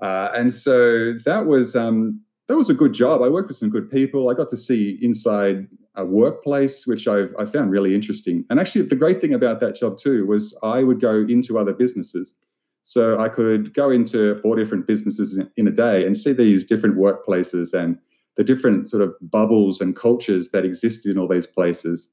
Uh, 0.00 0.30
and 0.34 0.52
so 0.52 1.12
that 1.24 1.46
was 1.46 1.74
um, 1.74 2.20
that 2.48 2.56
was 2.56 2.70
a 2.70 2.74
good 2.74 2.92
job. 2.92 3.22
I 3.22 3.28
worked 3.28 3.48
with 3.48 3.56
some 3.56 3.70
good 3.70 3.90
people. 3.90 4.28
I 4.28 4.34
got 4.34 4.48
to 4.50 4.56
see 4.56 4.98
inside 5.02 5.66
a 5.94 6.04
workplace, 6.04 6.86
which 6.86 7.08
I've 7.08 7.34
I 7.38 7.44
found 7.44 7.70
really 7.70 7.94
interesting. 7.94 8.44
And 8.50 8.60
actually, 8.60 8.82
the 8.82 8.96
great 8.96 9.20
thing 9.20 9.34
about 9.34 9.60
that 9.60 9.76
job 9.76 9.98
too 9.98 10.26
was 10.26 10.56
I 10.62 10.82
would 10.82 11.00
go 11.00 11.24
into 11.28 11.58
other 11.58 11.72
businesses. 11.72 12.34
So 12.82 13.18
I 13.18 13.28
could 13.28 13.74
go 13.74 13.90
into 13.90 14.40
four 14.42 14.54
different 14.54 14.86
businesses 14.86 15.36
in, 15.36 15.50
in 15.56 15.66
a 15.66 15.72
day 15.72 16.06
and 16.06 16.16
see 16.16 16.32
these 16.32 16.64
different 16.64 16.96
workplaces 16.96 17.72
and 17.72 17.98
the 18.36 18.44
different 18.44 18.88
sort 18.88 19.02
of 19.02 19.12
bubbles 19.20 19.80
and 19.80 19.96
cultures 19.96 20.50
that 20.50 20.64
existed 20.64 21.10
in 21.10 21.18
all 21.18 21.26
these 21.26 21.48
places. 21.48 22.08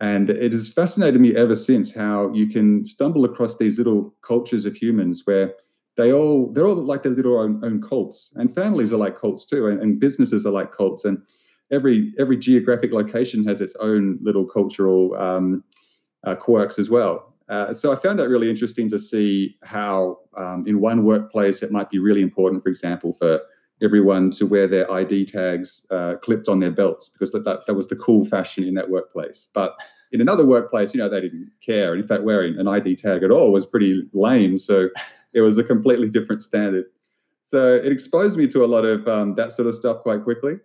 And 0.00 0.28
it 0.28 0.52
has 0.52 0.68
fascinated 0.68 1.20
me 1.20 1.34
ever 1.34 1.56
since 1.56 1.94
how 1.94 2.30
you 2.32 2.46
can 2.46 2.84
stumble 2.84 3.24
across 3.24 3.56
these 3.56 3.78
little 3.78 4.14
cultures 4.22 4.64
of 4.64 4.76
humans 4.76 5.22
where 5.24 5.54
they 5.98 6.12
all 6.12 6.50
they're 6.52 6.66
all 6.66 6.76
like 6.76 7.02
their 7.02 7.12
little 7.12 7.38
own, 7.38 7.62
own 7.62 7.82
cults. 7.82 8.32
And 8.36 8.54
families 8.54 8.92
are 8.92 8.96
like 8.96 9.18
cults 9.18 9.44
too 9.44 9.66
and, 9.66 9.82
and, 9.82 10.00
businesses 10.00 10.46
are 10.46 10.52
like 10.52 10.72
cults 10.72 11.04
and 11.04 11.20
every 11.70 12.14
every 12.18 12.38
geographic 12.38 12.92
location 12.92 13.44
has 13.46 13.60
its 13.60 13.74
own 13.80 14.18
little 14.22 14.46
cultural 14.46 15.14
um, 15.16 15.64
uh, 16.24 16.36
quirks 16.36 16.78
as 16.78 16.88
well. 16.88 17.34
Uh, 17.48 17.72
so 17.72 17.90
i 17.90 17.96
found 17.96 18.18
that 18.18 18.28
really 18.28 18.50
interesting 18.50 18.88
to 18.90 18.98
see 18.98 19.56
how 19.62 20.18
um, 20.36 20.66
in 20.66 20.80
one 20.80 21.02
workplace 21.02 21.62
it 21.62 21.72
might 21.72 21.88
be 21.88 21.98
really 21.98 22.20
important 22.20 22.62
for 22.62 22.68
example 22.68 23.14
for 23.14 23.40
everyone 23.82 24.30
to 24.30 24.44
wear 24.46 24.66
their 24.66 24.90
id 24.92 25.24
tags 25.24 25.86
uh, 25.90 26.14
clipped 26.16 26.46
on 26.46 26.60
their 26.60 26.70
belts 26.70 27.08
because 27.08 27.32
that, 27.32 27.44
that, 27.44 27.66
that 27.66 27.74
was 27.74 27.88
the 27.88 27.96
cool 27.96 28.24
fashion 28.24 28.64
in 28.64 28.74
that 28.74 28.90
workplace. 28.90 29.48
But 29.54 29.76
in 30.12 30.20
another 30.20 30.44
workplace 30.44 30.94
you 30.94 30.98
know 31.00 31.08
they 31.08 31.22
didn't 31.22 31.50
care. 31.64 31.92
And 31.92 32.02
in 32.02 32.06
fact 32.06 32.22
wearing 32.22 32.58
an 32.58 32.68
id 32.68 32.96
tag 32.96 33.22
at 33.22 33.30
all 33.30 33.50
was 33.50 33.66
pretty 33.66 34.06
lame. 34.12 34.58
So 34.58 34.90
it 35.38 35.42
was 35.42 35.56
a 35.56 35.64
completely 35.64 36.08
different 36.10 36.42
standard. 36.42 36.86
So 37.44 37.76
it 37.76 37.90
exposed 37.90 38.36
me 38.36 38.46
to 38.48 38.64
a 38.64 38.68
lot 38.74 38.84
of 38.84 39.08
um, 39.08 39.34
that 39.36 39.52
sort 39.52 39.68
of 39.68 39.74
stuff 39.74 40.02
quite 40.02 40.22
quickly. 40.24 40.56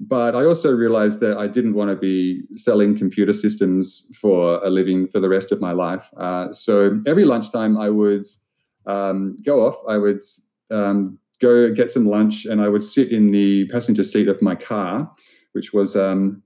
But 0.00 0.36
I 0.36 0.44
also 0.44 0.70
realized 0.70 1.18
that 1.20 1.36
I 1.38 1.48
didn't 1.48 1.74
want 1.74 1.90
to 1.90 1.96
be 1.96 2.42
selling 2.54 2.96
computer 2.96 3.32
systems 3.32 4.06
for 4.20 4.64
a 4.64 4.70
living 4.70 5.08
for 5.08 5.18
the 5.18 5.28
rest 5.28 5.50
of 5.50 5.60
my 5.60 5.72
life. 5.72 6.08
Uh, 6.16 6.52
so 6.52 7.00
every 7.06 7.24
lunchtime, 7.24 7.76
I 7.76 7.88
would 7.90 8.24
um, 8.86 9.36
go 9.44 9.66
off, 9.66 9.76
I 9.88 9.98
would 9.98 10.22
um, 10.70 11.18
go 11.40 11.72
get 11.74 11.90
some 11.90 12.06
lunch, 12.06 12.46
and 12.46 12.62
I 12.62 12.68
would 12.68 12.84
sit 12.84 13.10
in 13.10 13.32
the 13.32 13.66
passenger 13.68 14.04
seat 14.04 14.28
of 14.28 14.40
my 14.40 14.54
car, 14.54 15.10
which 15.52 15.72
was 15.72 15.96
um, 15.96 16.42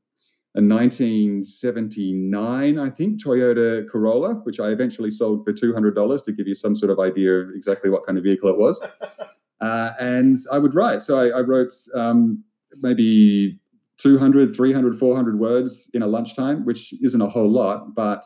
a 0.54 0.61
1979, 0.61 2.78
I 2.78 2.90
think, 2.90 3.23
Toyota 3.23 3.88
Corolla, 3.88 4.35
which 4.44 4.61
I 4.61 4.68
eventually 4.68 5.11
sold 5.11 5.42
for 5.44 5.52
$200 5.52 6.25
to 6.25 6.32
give 6.32 6.47
you 6.47 6.54
some 6.54 6.76
sort 6.76 6.90
of 6.90 7.00
idea 7.00 7.37
of 7.37 7.49
exactly 7.54 7.88
what 7.88 8.04
kind 8.04 8.18
of 8.18 8.25
vehicle 8.25 8.50
it 8.50 8.59
was. 8.59 8.78
uh, 9.62 9.92
and 9.99 10.37
I 10.52 10.59
would 10.59 10.75
write. 10.75 11.00
So 11.00 11.18
I, 11.18 11.38
I 11.38 11.40
wrote 11.40 11.73
um, 11.94 12.44
maybe 12.82 13.59
200, 13.97 14.54
300, 14.54 14.99
400 14.99 15.38
words 15.38 15.88
in 15.94 16.02
a 16.02 16.06
lunchtime, 16.06 16.66
which 16.66 16.92
isn't 17.02 17.23
a 17.23 17.28
whole 17.28 17.50
lot, 17.50 17.94
but 17.94 18.23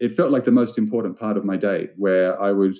it 0.00 0.12
felt 0.12 0.32
like 0.32 0.44
the 0.44 0.50
most 0.50 0.76
important 0.76 1.18
part 1.18 1.38
of 1.38 1.46
my 1.46 1.56
day 1.56 1.88
where 1.96 2.38
I 2.42 2.52
would 2.52 2.78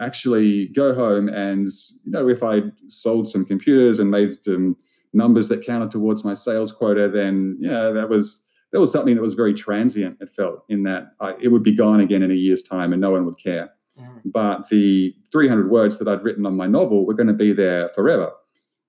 actually 0.00 0.68
go 0.68 0.94
home 0.94 1.28
and, 1.28 1.68
you 2.04 2.12
know, 2.12 2.28
if 2.28 2.42
I 2.42 2.62
sold 2.86 3.28
some 3.28 3.44
computers 3.44 3.98
and 3.98 4.10
made 4.10 4.42
some 4.42 4.76
numbers 5.12 5.48
that 5.48 5.64
counted 5.64 5.90
towards 5.90 6.24
my 6.24 6.34
sales 6.34 6.72
quota, 6.72 7.08
then 7.08 7.56
yeah, 7.60 7.90
that 7.90 8.08
was 8.08 8.44
that 8.72 8.80
was 8.80 8.92
something 8.92 9.14
that 9.14 9.22
was 9.22 9.34
very 9.34 9.54
transient. 9.54 10.18
It 10.20 10.30
felt 10.30 10.64
in 10.68 10.82
that 10.82 11.12
I, 11.20 11.34
it 11.40 11.48
would 11.48 11.62
be 11.62 11.72
gone 11.72 12.00
again 12.00 12.22
in 12.22 12.30
a 12.30 12.34
year's 12.34 12.62
time, 12.62 12.92
and 12.92 13.00
no 13.00 13.12
one 13.12 13.24
would 13.24 13.38
care. 13.38 13.70
Mm. 13.98 14.20
But 14.26 14.68
the 14.68 15.14
300 15.32 15.70
words 15.70 15.98
that 15.98 16.08
I'd 16.08 16.22
written 16.22 16.46
on 16.46 16.56
my 16.56 16.66
novel 16.66 17.06
were 17.06 17.14
going 17.14 17.28
to 17.28 17.32
be 17.32 17.52
there 17.52 17.88
forever. 17.90 18.32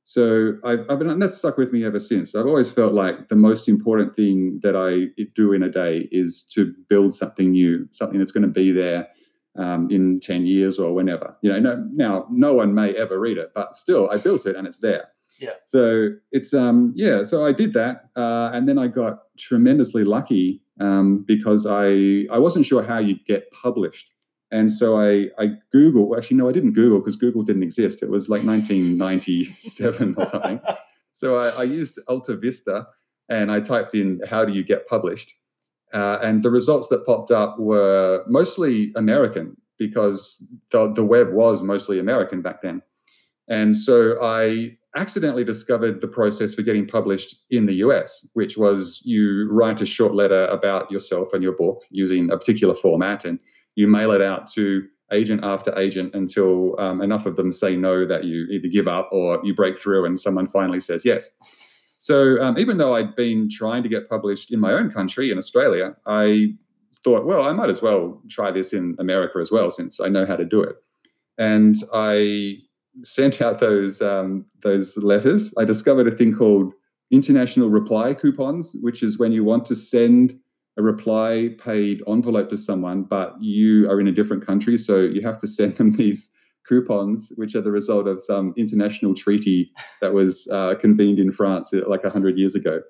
So 0.04 0.58
I've, 0.64 0.90
I've 0.90 0.98
been 0.98 1.10
and 1.10 1.22
that's 1.22 1.38
stuck 1.38 1.58
with 1.58 1.72
me 1.72 1.86
ever 1.86 2.00
since. 2.00 2.34
I've 2.34 2.48
always 2.48 2.72
felt 2.72 2.94
like 2.94 3.30
the 3.30 3.36
most 3.36 3.70
important 3.70 4.16
thing 4.16 4.60
that 4.64 4.76
I 4.76 5.14
do 5.36 5.54
in 5.54 5.62
a 5.62 5.70
day 5.70 6.10
is 6.12 6.44
to 6.54 6.74
build 6.90 7.14
something 7.14 7.52
new, 7.52 7.88
something 7.92 8.18
that's 8.18 8.32
going 8.32 8.42
to 8.42 8.48
be 8.48 8.72
there 8.72 9.08
um, 9.56 9.88
in 9.92 10.20
10 10.20 10.48
years 10.48 10.80
or 10.80 10.96
whenever. 10.96 11.38
You 11.42 11.52
know, 11.52 11.60
no, 11.60 11.88
now 11.92 12.28
no 12.32 12.54
one 12.54 12.74
may 12.74 12.96
ever 12.96 13.20
read 13.20 13.38
it, 13.38 13.52
but 13.54 13.76
still 13.76 14.10
I 14.10 14.18
built 14.18 14.48
it 14.48 14.56
and 14.56 14.66
it's 14.66 14.80
there. 14.80 15.10
Yeah. 15.40 15.54
So 15.64 16.10
it's 16.32 16.54
um 16.54 16.94
yeah. 16.96 17.24
So 17.24 17.46
I 17.46 17.52
did 17.52 17.74
that, 17.74 18.10
uh, 18.16 18.52
and 18.54 18.68
then 18.68 18.78
I 18.78 18.88
got 18.88 19.24
tremendously 19.38 20.04
lucky 20.04 20.62
um, 20.80 21.24
because 21.28 21.66
I 21.68 22.26
I 22.32 22.38
wasn't 22.38 22.66
sure 22.66 22.84
how 22.84 23.00
you 23.00 23.16
get 23.26 23.50
published, 23.52 24.12
and 24.52 24.72
so 24.72 25.00
I 25.00 25.30
I 25.38 25.54
Google 25.72 26.16
actually 26.18 26.38
no 26.38 26.50
I 26.50 26.52
didn't 26.52 26.74
Google 26.74 27.00
because 27.00 27.16
Google 27.16 27.44
didn't 27.44 27.64
exist. 27.64 28.04
It 28.04 28.10
was 28.10 28.30
like 28.30 28.44
1997 28.44 30.16
or 30.18 30.26
something. 30.26 30.62
So 31.12 31.36
I, 31.36 31.50
I 31.50 31.64
used 31.64 32.00
Alta 32.08 32.38
Vista 32.38 32.88
and 33.28 33.52
I 33.52 33.60
typed 33.60 33.94
in 33.94 34.22
how 34.30 34.46
do 34.46 34.54
you 34.54 34.64
get 34.64 34.88
published, 34.88 35.34
uh, 35.92 36.18
and 36.22 36.44
the 36.44 36.50
results 36.50 36.88
that 36.90 37.06
popped 37.06 37.30
up 37.30 37.60
were 37.60 38.24
mostly 38.26 38.94
American 38.96 39.58
because 39.78 40.42
the, 40.72 40.94
the 40.94 41.04
web 41.04 41.34
was 41.34 41.62
mostly 41.62 42.00
American 42.00 42.42
back 42.42 42.62
then. 42.62 42.82
And 43.50 43.76
so 43.76 44.18
I 44.22 44.78
accidentally 44.96 45.44
discovered 45.44 46.02
the 46.02 46.08
process 46.08 46.56
for 46.56 46.62
getting 46.62 46.88
published 46.88 47.36
in 47.52 47.66
the 47.66 47.76
US, 47.76 48.28
which 48.34 48.58
was 48.58 49.02
you 49.06 49.48
write 49.52 49.82
a 49.82 49.86
short 49.86 50.16
letter 50.16 50.46
about 50.46 50.90
yourself 50.92 51.34
and 51.34 51.44
your 51.44 51.56
book 51.56 51.84
using 51.90 52.32
a 52.32 52.38
particular 52.38 52.74
format, 52.74 53.26
and 53.26 53.40
you 53.76 53.88
mail 53.88 54.12
it 54.12 54.22
out 54.22 54.52
to 54.54 54.88
agent 55.12 55.44
after 55.44 55.78
agent 55.78 56.14
until 56.14 56.80
um, 56.80 57.02
enough 57.02 57.26
of 57.26 57.36
them 57.36 57.52
say 57.52 57.76
no 57.76 58.06
that 58.06 58.24
you 58.26 58.46
either 58.52 58.68
give 58.68 58.88
up 58.88 59.10
or 59.12 59.42
you 59.44 59.54
break 59.54 59.78
through 59.78 60.06
and 60.06 60.20
someone 60.20 60.48
finally 60.48 60.80
says 60.80 61.04
yes. 61.04 61.32
So 61.98 62.42
um, 62.42 62.58
even 62.58 62.78
though 62.78 62.96
I'd 62.96 63.16
been 63.16 63.50
trying 63.50 63.84
to 63.84 63.90
get 63.90 64.10
published 64.10 64.52
in 64.52 64.60
my 64.60 64.72
own 64.72 64.90
country 64.90 65.32
in 65.32 65.38
Australia, 65.38 65.96
I 66.06 66.54
thought, 67.04 67.26
well, 67.26 67.44
I 67.44 67.52
might 67.54 67.70
as 67.70 67.82
well 67.82 68.22
try 68.30 68.52
this 68.52 68.74
in 68.74 68.96
America 69.00 69.40
as 69.40 69.52
well, 69.52 69.72
since 69.72 70.00
I 70.00 70.08
know 70.08 70.26
how 70.26 70.36
to 70.36 70.46
do 70.46 70.64
it. 70.64 70.76
And 71.38 71.76
I 71.94 72.60
sent 73.04 73.42
out 73.42 73.60
those 73.60 74.02
um, 74.02 74.46
those 74.62 74.98
letters, 74.98 75.54
I 75.58 75.66
discovered 75.66 76.08
a 76.08 76.12
thing 76.12 76.34
called 76.34 76.74
international 77.12 77.70
reply 77.70 78.14
coupons, 78.14 78.76
which 78.82 79.02
is 79.02 79.18
when 79.18 79.32
you 79.32 79.44
want 79.44 79.66
to 79.68 79.76
send 79.76 80.38
a 80.78 80.82
reply 80.82 81.56
paid 81.64 82.02
envelope 82.08 82.50
to 82.50 82.58
someone, 82.58 83.04
but 83.04 83.36
you 83.42 83.90
are 83.90 84.00
in 84.00 84.08
a 84.08 84.12
different 84.12 84.46
country, 84.46 84.78
so 84.78 85.00
you 85.00 85.22
have 85.22 85.40
to 85.42 85.48
send 85.48 85.76
them 85.76 85.92
these 85.98 86.30
coupons, 86.68 87.32
which 87.36 87.56
are 87.56 87.62
the 87.62 87.72
result 87.72 88.08
of 88.08 88.22
some 88.22 88.54
international 88.56 89.16
treaty 89.16 89.72
that 90.02 90.14
was 90.14 90.48
uh, 90.52 90.76
convened 90.76 91.20
in 91.20 91.32
France 91.32 91.74
uh, 91.74 91.82
like 91.88 92.06
hundred 92.06 92.38
years 92.38 92.56
ago, 92.56 92.82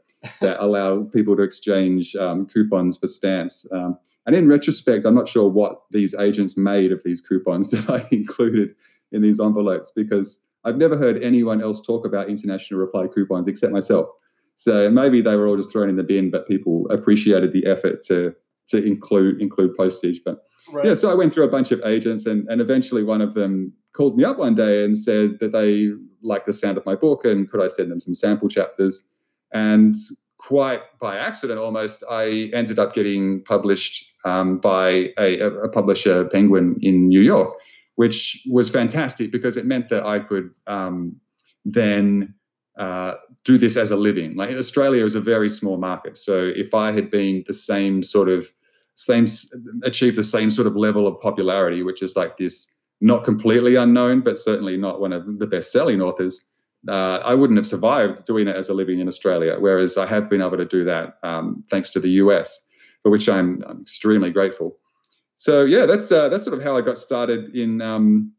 that 0.42 0.62
allow 0.62 1.04
people 1.04 1.36
to 1.36 1.44
exchange 1.44 2.16
um, 2.18 2.46
coupons 2.46 2.98
for 2.98 3.08
stamps. 3.08 3.66
Um, 3.72 3.98
and 4.26 4.36
in 4.36 4.48
retrospect, 4.48 5.06
I'm 5.06 5.16
not 5.16 5.30
sure 5.30 5.50
what 5.50 5.82
these 5.92 6.14
agents 6.14 6.58
made 6.58 6.92
of 6.92 7.02
these 7.04 7.22
coupons 7.22 7.70
that 7.72 7.90
I 7.90 8.06
included 8.12 8.76
in 9.12 9.22
these 9.22 9.40
envelopes 9.40 9.92
because 9.96 10.40
I've 10.66 10.78
never 10.78 10.98
heard 10.98 11.22
anyone 11.24 11.62
else 11.62 11.82
talk 11.82 12.06
about 12.06 12.30
international 12.30 12.80
reply 12.80 13.08
coupons 13.08 13.48
except 13.48 13.72
myself. 13.72 14.08
So 14.56 14.90
maybe 14.90 15.22
they 15.22 15.36
were 15.36 15.48
all 15.48 15.56
just 15.56 15.72
thrown 15.72 15.90
in 15.90 15.96
the 15.96 16.04
bin, 16.04 16.30
but 16.32 16.48
people 16.48 16.86
appreciated 16.92 17.54
the 17.54 17.66
effort 17.66 18.04
to 18.08 18.36
to 18.70 18.84
include 18.84 19.42
include 19.42 19.76
postage. 19.76 20.22
But 20.26 20.44
right. 20.72 20.86
yeah, 20.86 20.94
so 20.94 21.10
I 21.10 21.14
went 21.14 21.34
through 21.34 21.46
a 21.46 21.50
bunch 21.50 21.72
of 21.72 21.82
agents, 21.86 22.26
and 22.26 22.48
and 22.50 22.60
eventually 22.60 23.04
one 23.04 23.22
of 23.22 23.36
them 23.36 23.74
called 23.94 24.18
me 24.18 24.26
up 24.26 24.38
one 24.38 24.56
day 24.56 24.84
and 24.84 24.98
said 24.98 25.40
that 25.40 25.54
they 25.54 25.92
liked 26.22 26.46
the 26.46 26.54
sound 26.54 26.78
of 26.78 26.86
my 26.86 26.96
book 26.96 27.26
and 27.26 27.50
could 27.50 27.64
I 27.64 27.68
send 27.68 27.92
them 27.92 28.00
some 28.00 28.14
sample 28.14 28.50
chapters. 28.50 29.08
And 29.54 29.96
quite 30.38 30.82
by 31.00 31.18
accident, 31.18 31.60
almost, 31.60 32.04
I 32.10 32.52
ended 32.54 32.78
up 32.78 32.94
getting 32.94 33.44
published 33.46 34.06
um, 34.26 34.60
by 34.60 35.10
a, 35.18 35.40
a 35.40 35.70
publisher, 35.70 36.26
Penguin, 36.26 36.78
in 36.82 37.08
New 37.08 37.22
York 37.22 37.56
which 38.00 38.48
was 38.50 38.70
fantastic 38.70 39.30
because 39.30 39.58
it 39.58 39.66
meant 39.66 39.90
that 39.90 40.06
I 40.06 40.20
could 40.20 40.52
um, 40.68 41.18
then 41.66 42.34
uh, 42.78 43.16
do 43.44 43.58
this 43.58 43.76
as 43.76 43.92
a 43.92 43.98
living. 43.98 44.38
Like 44.38 44.52
Australia 44.52 45.04
is 45.04 45.16
a 45.16 45.20
very 45.20 45.50
small 45.50 45.76
market, 45.76 46.18
so 46.18 46.50
if 46.56 46.74
I 46.74 46.94
had 46.94 47.12
been 47.12 47.44
the 47.46 47.52
same 47.52 48.02
sort 48.02 48.30
of 48.30 48.48
same 48.96 49.26
achieved 49.84 50.16
the 50.16 50.24
same 50.24 50.50
sort 50.50 50.66
of 50.66 50.78
level 50.78 51.08
of 51.08 51.20
popularity, 51.20 51.84
which 51.84 52.02
is 52.02 52.16
like 52.16 52.38
this 52.38 52.74
not 53.02 53.26
completely 53.26 53.76
unknown, 53.76 54.22
but 54.22 54.40
certainly 54.40 54.78
not 54.78 55.02
one 55.02 55.12
of 55.12 55.38
the 55.40 55.48
best-selling 55.48 56.02
authors. 56.02 56.40
Uh, 56.88 57.20
I 57.26 57.36
wouldn't 57.36 57.58
have 57.58 57.68
survived 57.68 58.24
doing 58.24 58.48
it 58.48 58.56
as 58.56 58.70
a 58.70 58.74
living 58.74 59.00
in 59.00 59.10
Australia, 59.10 59.58
whereas 59.60 59.98
I 59.98 60.06
have 60.06 60.30
been 60.30 60.42
able 60.42 60.56
to 60.56 60.64
do 60.64 60.86
that 60.86 61.18
um, 61.24 61.66
thanks 61.70 61.90
to 61.90 62.00
the 62.00 62.12
US, 62.24 62.66
for 63.04 63.10
which 63.10 63.28
I'm, 63.28 63.62
I'm 63.68 63.82
extremely 63.82 64.32
grateful 64.32 64.80
so 65.40 65.64
yeah, 65.64 65.86
that's 65.86 66.12
uh, 66.12 66.28
that's 66.28 66.44
sort 66.44 66.58
of 66.58 66.62
how 66.62 66.76
I 66.76 66.82
got 66.82 66.98
started 66.98 67.56
in 67.56 67.82
um, 67.82 68.34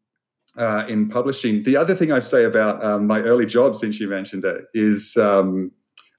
uh, 0.59 0.85
in 0.87 1.09
publishing. 1.09 1.63
The 1.63 1.75
other 1.75 1.95
thing 1.95 2.13
I 2.13 2.19
say 2.19 2.45
about 2.45 2.85
um, 2.85 3.07
my 3.07 3.21
early 3.21 3.47
job, 3.47 3.75
since 3.75 3.99
you 3.99 4.07
mentioned 4.07 4.45
it, 4.45 4.67
is 4.75 5.17
um, 5.17 5.73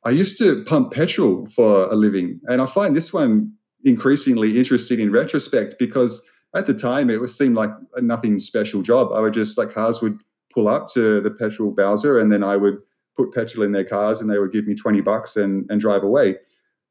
I 0.05 0.09
used 0.09 0.39
to 0.39 0.63
pump 0.63 0.91
petrol 0.91 1.45
for 1.45 1.83
a 1.83 1.93
living, 1.93 2.41
and 2.47 2.63
I 2.63 2.65
find 2.65 2.95
this 2.95 3.13
one 3.13 3.53
increasingly 3.85 4.57
interesting 4.57 4.99
in 4.99 5.11
retrospect 5.11 5.75
because 5.77 6.19
at 6.55 6.65
the 6.65 6.73
time 6.73 7.11
it 7.11 7.21
was 7.21 7.37
seemed 7.37 7.55
like 7.55 7.69
a 7.95 8.01
nothing 8.01 8.39
special 8.39 8.81
job. 8.81 9.11
I 9.13 9.21
would 9.21 9.35
just 9.35 9.59
like 9.59 9.71
cars 9.71 10.01
would 10.01 10.19
pull 10.51 10.67
up 10.67 10.87
to 10.95 11.21
the 11.21 11.29
petrol 11.29 11.69
bowser, 11.69 12.17
and 12.17 12.31
then 12.31 12.43
I 12.43 12.57
would 12.57 12.79
put 13.15 13.35
petrol 13.35 13.63
in 13.63 13.71
their 13.71 13.85
cars, 13.85 14.19
and 14.19 14.31
they 14.31 14.39
would 14.39 14.51
give 14.51 14.65
me 14.65 14.73
twenty 14.73 15.01
bucks 15.01 15.35
and 15.35 15.69
and 15.69 15.79
drive 15.79 16.01
away 16.01 16.37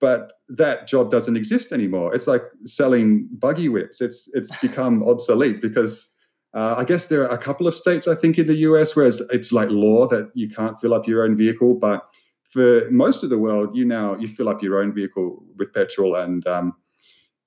but 0.01 0.33
that 0.49 0.89
job 0.89 1.11
doesn't 1.11 1.37
exist 1.37 1.73
anymore. 1.73 2.15
It's 2.15 2.27
like 2.27 2.43
selling 2.65 3.29
buggy 3.33 3.69
whips. 3.69 4.01
It's 4.01 4.29
it's 4.33 4.57
become 4.59 5.03
obsolete 5.09 5.61
because 5.61 6.09
uh, 6.55 6.75
I 6.79 6.85
guess 6.85 7.07
there 7.07 7.23
are 7.23 7.33
a 7.33 7.39
couple 7.39 7.69
of 7.69 7.75
states 7.75 8.09
I 8.09 8.15
think 8.15 8.39
in 8.39 8.47
the 8.47 8.57
US 8.57 8.97
where 8.97 9.07
it's, 9.07 9.21
it's 9.31 9.53
like 9.53 9.69
law 9.71 10.07
that 10.09 10.31
you 10.35 10.49
can't 10.49 10.79
fill 10.81 10.95
up 10.95 11.07
your 11.07 11.23
own 11.23 11.37
vehicle, 11.37 11.75
but 11.75 12.09
for 12.51 12.91
most 12.91 13.23
of 13.23 13.31
the 13.31 13.39
world, 13.39 13.77
you 13.77 13.85
now 13.85 14.17
you 14.17 14.27
fill 14.27 14.49
up 14.49 14.63
your 14.63 14.81
own 14.81 14.93
vehicle 14.93 15.45
with 15.57 15.73
petrol, 15.73 16.17
and 16.17 16.45
um, 16.49 16.75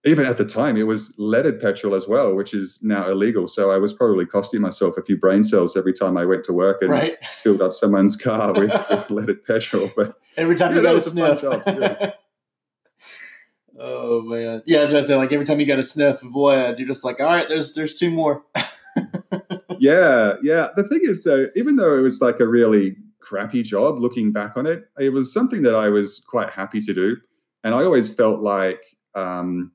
even 0.05 0.25
at 0.25 0.37
the 0.37 0.45
time, 0.45 0.77
it 0.77 0.87
was 0.87 1.13
leaded 1.17 1.59
petrol 1.59 1.95
as 1.95 2.07
well, 2.07 2.35
which 2.35 2.53
is 2.53 2.79
now 2.81 3.09
illegal. 3.09 3.47
So 3.47 3.71
I 3.71 3.77
was 3.77 3.93
probably 3.93 4.25
costing 4.25 4.61
myself 4.61 4.97
a 4.97 5.03
few 5.03 5.17
brain 5.17 5.43
cells 5.43 5.77
every 5.77 5.93
time 5.93 6.17
I 6.17 6.25
went 6.25 6.43
to 6.45 6.53
work 6.53 6.81
and 6.81 6.91
right. 6.91 7.23
filled 7.25 7.61
up 7.61 7.73
someone's 7.73 8.15
car 8.15 8.53
with, 8.59 8.71
with 8.89 9.09
leaded 9.09 9.43
petrol. 9.43 9.89
But 9.95 10.15
every 10.37 10.55
time 10.55 10.71
yeah, 10.71 10.77
you 10.77 10.83
got 10.83 10.95
a 10.95 11.01
sniff. 11.01 12.13
Oh 13.79 14.21
man, 14.21 14.61
yeah. 14.65 14.79
I 14.79 14.83
was 14.83 14.91
gonna 14.91 15.03
say 15.03 15.15
like 15.15 15.31
every 15.31 15.45
time 15.45 15.59
you 15.59 15.65
got 15.65 15.79
a 15.79 15.83
sniff 15.83 16.21
of 16.21 16.35
lead, 16.35 16.77
you're 16.77 16.87
just 16.87 17.03
like, 17.03 17.19
all 17.19 17.27
right, 17.27 17.47
there's 17.47 17.73
there's 17.73 17.93
two 17.93 18.11
more. 18.11 18.43
yeah, 19.79 20.33
yeah. 20.43 20.67
The 20.75 20.87
thing 20.89 21.01
is, 21.03 21.23
though, 21.23 21.47
even 21.55 21.77
though 21.77 21.97
it 21.97 22.01
was 22.01 22.21
like 22.21 22.39
a 22.39 22.47
really 22.47 22.95
crappy 23.19 23.63
job, 23.63 23.99
looking 23.99 24.31
back 24.31 24.57
on 24.57 24.67
it, 24.67 24.85
it 24.99 25.11
was 25.11 25.33
something 25.33 25.63
that 25.63 25.75
I 25.75 25.89
was 25.89 26.23
quite 26.27 26.49
happy 26.49 26.81
to 26.81 26.93
do, 26.93 27.17
and 27.63 27.73
I 27.73 27.83
always 27.83 28.13
felt 28.13 28.41
like 28.41 28.81
um, 29.15 29.71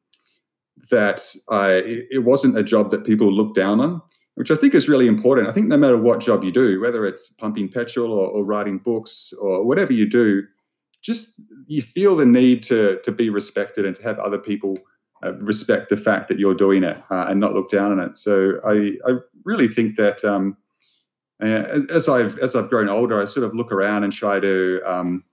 that 0.91 1.23
I 1.51 2.07
it 2.11 2.25
wasn't 2.25 2.57
a 2.57 2.63
job 2.63 2.91
that 2.93 3.05
people 3.05 3.33
looked 3.33 3.57
down 3.57 3.81
on 3.81 4.01
which 4.39 4.53
I 4.53 4.55
think 4.55 4.73
is 4.73 4.89
really 4.89 5.09
important. 5.09 5.49
I 5.49 5.53
think 5.53 5.67
no 5.67 5.77
matter 5.77 5.99
what 5.99 6.21
job 6.21 6.45
you 6.45 6.53
do, 6.53 6.81
whether 6.81 7.05
it's 7.05 7.29
pumping 7.29 7.69
petrol 7.69 8.13
or, 8.13 8.31
or, 8.31 8.45
writing 8.45 8.79
books 8.79 9.33
or 9.41 9.67
whatever 9.67 9.93
you 9.93 10.07
do, 10.07 10.45
just 11.03 11.41
you 11.67 11.83
feel 11.83 12.17
the 12.17 12.27
need 12.27 12.63
to 12.65 13.01
to 13.05 13.13
be 13.13 13.31
respected 13.31 13.85
and 13.85 13.97
to 13.97 14.03
have 14.03 14.19
other 14.19 14.39
people 14.39 14.79
uh, 15.25 15.35
respect 15.35 15.91
the 15.91 15.97
fact 15.97 16.29
that 16.29 16.39
you're 16.39 16.55
doing 16.55 16.85
it 16.85 16.97
uh, 17.11 17.27
and 17.29 17.41
not 17.41 17.55
look 17.55 17.71
down 17.71 17.93
on 17.93 18.01
it. 18.01 18.17
So 18.17 18.61
I 18.65 18.99
I 19.09 19.19
really 19.45 19.69
think 19.69 19.97
that 19.97 20.25
um, 20.25 20.57
uh, 21.43 21.81
as 21.91 22.09
I've 22.09 22.39
as 22.39 22.55
I've 22.57 22.71
grown 22.71 22.89
older, 22.89 23.21
I 23.21 23.25
sort 23.27 23.45
of 23.45 23.55
look 23.55 23.73
around 23.73 24.05
and 24.05 24.13
try 24.13 24.41
to 24.41 24.81
um, 24.85 25.25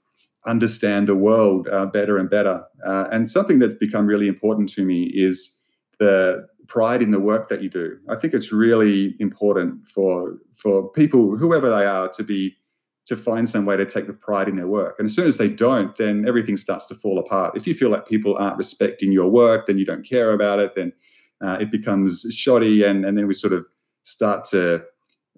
understand 0.46 1.08
the 1.08 1.16
world 1.16 1.68
uh, 1.72 1.86
better 1.86 2.18
and 2.18 2.30
better. 2.30 2.64
Uh, 2.86 3.08
and 3.12 3.30
something 3.30 3.60
that's 3.60 3.74
become 3.74 4.06
really 4.06 4.28
important 4.28 4.70
to 4.70 4.84
me 4.84 5.06
is 5.06 5.60
the 6.00 6.48
pride 6.68 7.02
in 7.02 7.12
the 7.12 7.20
work 7.20 7.50
that 7.50 7.62
you 7.62 7.70
do. 7.70 7.98
I 8.10 8.16
think 8.16 8.34
it's 8.34 8.52
really 8.52 9.16
important 9.20 9.88
for 9.88 10.38
for 10.56 10.90
people, 10.90 11.38
whoever 11.38 11.70
they 11.70 11.86
are, 11.86 12.10
to 12.10 12.24
be 12.24 12.56
to 13.06 13.16
find 13.16 13.48
some 13.48 13.66
way 13.66 13.78
to 13.78 13.86
take 13.86 14.08
the 14.08 14.14
pride 14.14 14.50
in 14.50 14.56
their 14.56 14.68
work. 14.68 14.96
And 14.98 15.06
as 15.06 15.14
soon 15.14 15.28
as 15.28 15.38
they 15.38 15.50
don't, 15.50 15.96
then 15.98 16.28
everything 16.28 16.58
starts 16.58 16.88
to 16.88 16.96
fall 16.96 17.20
apart. 17.20 17.56
If 17.56 17.68
you 17.68 17.74
feel 17.74 17.90
like 17.90 18.08
people 18.08 18.36
aren't 18.38 18.58
respecting 18.58 19.12
your 19.12 19.30
work, 19.30 19.68
then 19.68 19.78
you 19.78 19.86
don't 19.86 20.08
care 20.08 20.32
about 20.32 20.60
it, 20.60 20.76
then 20.76 20.92
uh, 21.44 21.58
it 21.62 21.72
becomes 21.72 22.26
shoddy, 22.32 22.84
and 22.84 23.06
and 23.06 23.18
then 23.18 23.28
we 23.28 23.34
sort 23.34 23.54
of 23.54 23.66
start 24.04 24.46
to 24.46 24.84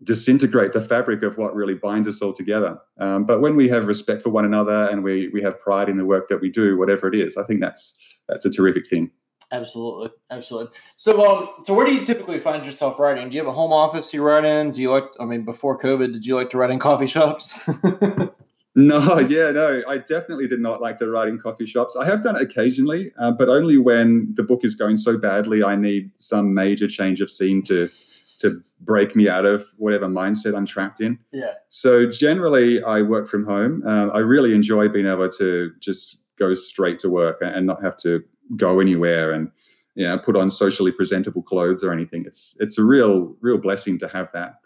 disintegrate 0.03 0.73
the 0.73 0.81
fabric 0.81 1.23
of 1.23 1.37
what 1.37 1.55
really 1.55 1.73
binds 1.73 2.07
us 2.07 2.21
all 2.21 2.33
together. 2.33 2.77
Um, 2.99 3.25
but 3.25 3.41
when 3.41 3.55
we 3.55 3.67
have 3.69 3.87
respect 3.87 4.21
for 4.21 4.29
one 4.29 4.45
another 4.45 4.87
and 4.91 5.03
we 5.03 5.29
we 5.29 5.41
have 5.41 5.59
pride 5.59 5.89
in 5.89 5.97
the 5.97 6.05
work 6.05 6.29
that 6.29 6.39
we 6.39 6.49
do, 6.49 6.77
whatever 6.77 7.07
it 7.07 7.15
is, 7.15 7.35
I 7.35 7.43
think 7.43 7.61
that's 7.61 7.97
that's 8.29 8.45
a 8.45 8.51
terrific 8.51 8.87
thing. 8.89 9.11
Absolutely, 9.51 10.09
absolutely. 10.29 10.71
So, 10.97 11.25
um, 11.25 11.49
so 11.63 11.73
where 11.73 11.85
do 11.85 11.93
you 11.93 12.03
typically 12.03 12.39
find 12.39 12.65
yourself 12.65 12.99
writing? 12.99 13.29
Do 13.29 13.37
you 13.37 13.43
have 13.43 13.47
a 13.47 13.55
home 13.55 13.71
office 13.71 14.13
you 14.13 14.21
write 14.21 14.43
in? 14.43 14.71
Do 14.71 14.81
you 14.81 14.91
like? 14.91 15.05
I 15.19 15.25
mean, 15.25 15.45
before 15.45 15.77
COVID, 15.77 16.11
did 16.11 16.25
you 16.25 16.35
like 16.35 16.49
to 16.49 16.57
write 16.57 16.69
in 16.69 16.79
coffee 16.79 17.07
shops? 17.07 17.57
no, 18.75 19.19
yeah, 19.19 19.51
no, 19.51 19.83
I 19.87 19.99
definitely 19.99 20.47
did 20.47 20.59
not 20.59 20.81
like 20.81 20.97
to 20.97 21.09
write 21.09 21.29
in 21.29 21.39
coffee 21.39 21.65
shops. 21.65 21.95
I 21.95 22.03
have 22.05 22.23
done 22.23 22.35
it 22.35 22.41
occasionally, 22.41 23.13
uh, 23.17 23.31
but 23.31 23.47
only 23.47 23.77
when 23.77 24.33
the 24.35 24.43
book 24.43 24.61
is 24.65 24.75
going 24.75 24.97
so 24.97 25.17
badly, 25.17 25.63
I 25.63 25.77
need 25.77 26.11
some 26.17 26.53
major 26.53 26.87
change 26.87 27.21
of 27.21 27.31
scene 27.31 27.63
to 27.63 27.89
to 28.39 28.61
break 28.81 29.15
me 29.15 29.29
out 29.29 29.45
of 29.45 29.65
whatever 29.77 30.07
mindset 30.07 30.55
I'm 30.55 30.65
trapped 30.65 31.01
in. 31.01 31.17
Yeah. 31.31 31.53
So 31.69 32.05
generally, 32.09 32.83
I 32.83 33.01
work 33.01 33.29
from 33.29 33.45
home. 33.45 33.81
Uh, 33.87 34.07
I 34.07 34.19
really 34.19 34.53
enjoy 34.53 34.89
being 34.89 35.07
able 35.07 35.29
to 35.29 35.71
just 35.79 36.23
go 36.37 36.53
straight 36.53 36.99
to 36.99 37.09
work 37.09 37.39
and 37.41 37.65
not 37.65 37.81
have 37.83 37.97
to 37.97 38.23
go 38.55 38.79
anywhere 38.79 39.31
and 39.31 39.51
you 39.95 40.07
know 40.07 40.17
put 40.17 40.35
on 40.35 40.49
socially 40.49 40.91
presentable 40.91 41.43
clothes 41.43 41.83
or 41.83 41.91
anything. 41.91 42.25
It's 42.25 42.55
it's 42.59 42.77
a 42.77 42.83
real 42.83 43.35
real 43.41 43.57
blessing 43.57 43.99
to 43.99 44.07
have 44.07 44.29
that. 44.33 44.59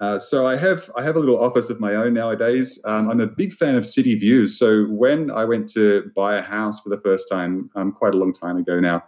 Uh, 0.00 0.18
so 0.18 0.46
I 0.46 0.56
have 0.56 0.90
I 0.96 1.02
have 1.02 1.16
a 1.16 1.18
little 1.18 1.42
office 1.42 1.70
of 1.70 1.80
my 1.80 1.94
own 1.94 2.14
nowadays. 2.14 2.80
Um, 2.84 3.10
I'm 3.10 3.20
a 3.20 3.26
big 3.26 3.52
fan 3.52 3.74
of 3.74 3.84
city 3.84 4.14
views. 4.14 4.56
So 4.56 4.84
when 4.84 5.30
I 5.30 5.44
went 5.44 5.68
to 5.70 6.10
buy 6.14 6.36
a 6.36 6.42
house 6.42 6.80
for 6.80 6.88
the 6.88 6.98
first 6.98 7.28
time, 7.28 7.68
um, 7.74 7.92
quite 7.92 8.14
a 8.14 8.16
long 8.16 8.32
time 8.32 8.56
ago 8.56 8.78
now, 8.78 9.02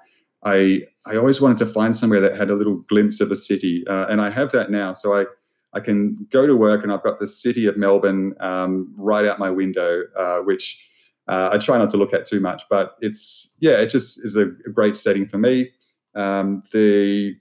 I 0.45 0.83
I 1.07 1.17
always 1.17 1.41
wanted 1.41 1.59
to 1.59 1.67
find 1.67 1.95
somewhere 1.95 2.21
that 2.21 2.37
had 2.37 2.51
a 2.51 2.57
little 2.57 2.77
glimpse 2.89 3.21
of 3.21 3.31
a 3.31 3.37
city, 3.37 3.87
uh, 3.87 4.07
and 4.09 4.21
I 4.21 4.31
have 4.31 4.51
that 4.53 4.71
now. 4.71 4.93
So 4.93 5.13
I 5.15 5.27
I 5.73 5.81
can 5.81 6.27
go 6.33 6.47
to 6.47 6.57
work 6.57 6.83
and 6.83 6.93
I've 6.93 7.05
got 7.05 7.21
the 7.21 7.29
city 7.29 7.67
of 7.67 7.77
Melbourne 7.77 8.35
um, 8.41 8.93
right 8.99 9.25
out 9.25 9.39
my 9.39 9.51
window, 9.51 10.03
uh, 10.17 10.41
which 10.41 10.85
uh, 11.31 11.51
I 11.53 11.59
try 11.59 11.79
not 11.79 11.91
to 11.93 11.97
look 11.97 12.13
at 12.13 12.27
too 12.27 12.41
much. 12.41 12.65
But 12.69 12.97
it's 13.01 13.57
yeah, 13.61 13.81
it 13.81 13.89
just 13.89 14.25
is 14.25 14.37
a, 14.37 14.49
a 14.67 14.71
great 14.71 14.97
setting 14.97 15.27
for 15.27 15.39
me. 15.39 15.71
Um, 16.15 16.63
the 16.73 17.37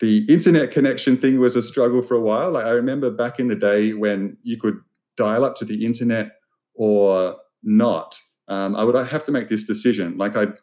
the 0.00 0.24
internet 0.28 0.70
connection 0.70 1.16
thing 1.16 1.38
was 1.38 1.54
a 1.54 1.62
struggle 1.62 2.02
for 2.02 2.14
a 2.14 2.20
while. 2.20 2.50
Like 2.50 2.64
I 2.64 2.70
remember 2.70 3.10
back 3.10 3.38
in 3.38 3.48
the 3.48 3.54
day 3.54 3.92
when 3.92 4.36
you 4.42 4.56
could 4.56 4.80
dial 5.16 5.44
up 5.44 5.56
to 5.56 5.64
the 5.64 5.84
internet 5.84 6.32
or 6.74 7.36
not. 7.62 8.18
Um, 8.48 8.74
I 8.76 8.84
would 8.84 8.94
have 8.94 9.24
to 9.24 9.32
make 9.32 9.48
this 9.48 9.64
decision. 9.64 10.16
Like 10.16 10.36
I'd 10.36 10.54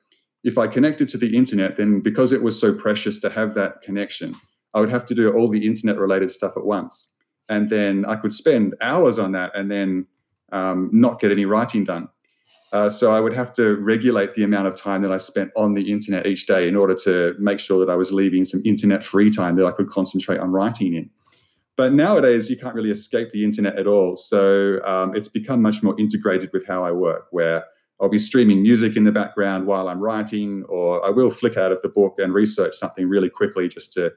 if 0.43 0.57
I 0.57 0.65
connected 0.67 1.07
to 1.09 1.17
the 1.17 1.35
internet, 1.37 1.77
then 1.77 2.01
because 2.01 2.31
it 2.31 2.41
was 2.41 2.59
so 2.59 2.73
precious 2.73 3.19
to 3.19 3.29
have 3.29 3.53
that 3.53 3.83
connection, 3.83 4.33
I 4.73 4.79
would 4.79 4.89
have 4.89 5.05
to 5.05 5.15
do 5.15 5.31
all 5.31 5.47
the 5.47 5.67
internet 5.67 5.97
related 5.97 6.31
stuff 6.31 6.53
at 6.57 6.65
once. 6.65 7.13
And 7.47 7.69
then 7.69 8.05
I 8.05 8.15
could 8.15 8.33
spend 8.33 8.75
hours 8.81 9.19
on 9.19 9.33
that 9.33 9.51
and 9.53 9.69
then 9.69 10.07
um, 10.51 10.89
not 10.91 11.19
get 11.19 11.31
any 11.31 11.45
writing 11.45 11.83
done. 11.83 12.09
Uh, 12.71 12.89
so 12.89 13.11
I 13.11 13.19
would 13.19 13.33
have 13.33 13.51
to 13.53 13.75
regulate 13.75 14.33
the 14.33 14.43
amount 14.43 14.67
of 14.67 14.75
time 14.75 15.01
that 15.01 15.11
I 15.11 15.17
spent 15.17 15.51
on 15.57 15.73
the 15.73 15.91
internet 15.91 16.25
each 16.25 16.47
day 16.47 16.67
in 16.67 16.75
order 16.75 16.95
to 17.03 17.35
make 17.37 17.59
sure 17.59 17.79
that 17.79 17.91
I 17.91 17.95
was 17.95 18.13
leaving 18.13 18.45
some 18.45 18.61
internet 18.63 19.03
free 19.03 19.29
time 19.29 19.57
that 19.57 19.65
I 19.65 19.71
could 19.71 19.89
concentrate 19.89 20.39
on 20.39 20.51
writing 20.51 20.93
in. 20.93 21.09
But 21.75 21.93
nowadays, 21.93 22.49
you 22.49 22.57
can't 22.57 22.75
really 22.75 22.91
escape 22.91 23.31
the 23.31 23.43
internet 23.43 23.77
at 23.77 23.87
all. 23.87 24.15
So 24.15 24.79
um, 24.85 25.15
it's 25.15 25.27
become 25.27 25.61
much 25.61 25.83
more 25.83 25.99
integrated 25.99 26.51
with 26.53 26.65
how 26.65 26.83
I 26.83 26.91
work, 26.91 27.27
where 27.31 27.65
I'll 27.99 28.09
be 28.09 28.19
streaming 28.19 28.61
music 28.61 28.95
in 28.95 29.03
the 29.03 29.11
background 29.11 29.67
while 29.67 29.89
I'm 29.89 29.99
writing, 29.99 30.63
or 30.69 31.05
I 31.05 31.09
will 31.09 31.29
flick 31.29 31.57
out 31.57 31.71
of 31.71 31.81
the 31.81 31.89
book 31.89 32.15
and 32.19 32.33
research 32.33 32.75
something 32.75 33.07
really 33.07 33.29
quickly 33.29 33.67
just 33.67 33.93
to 33.93 34.13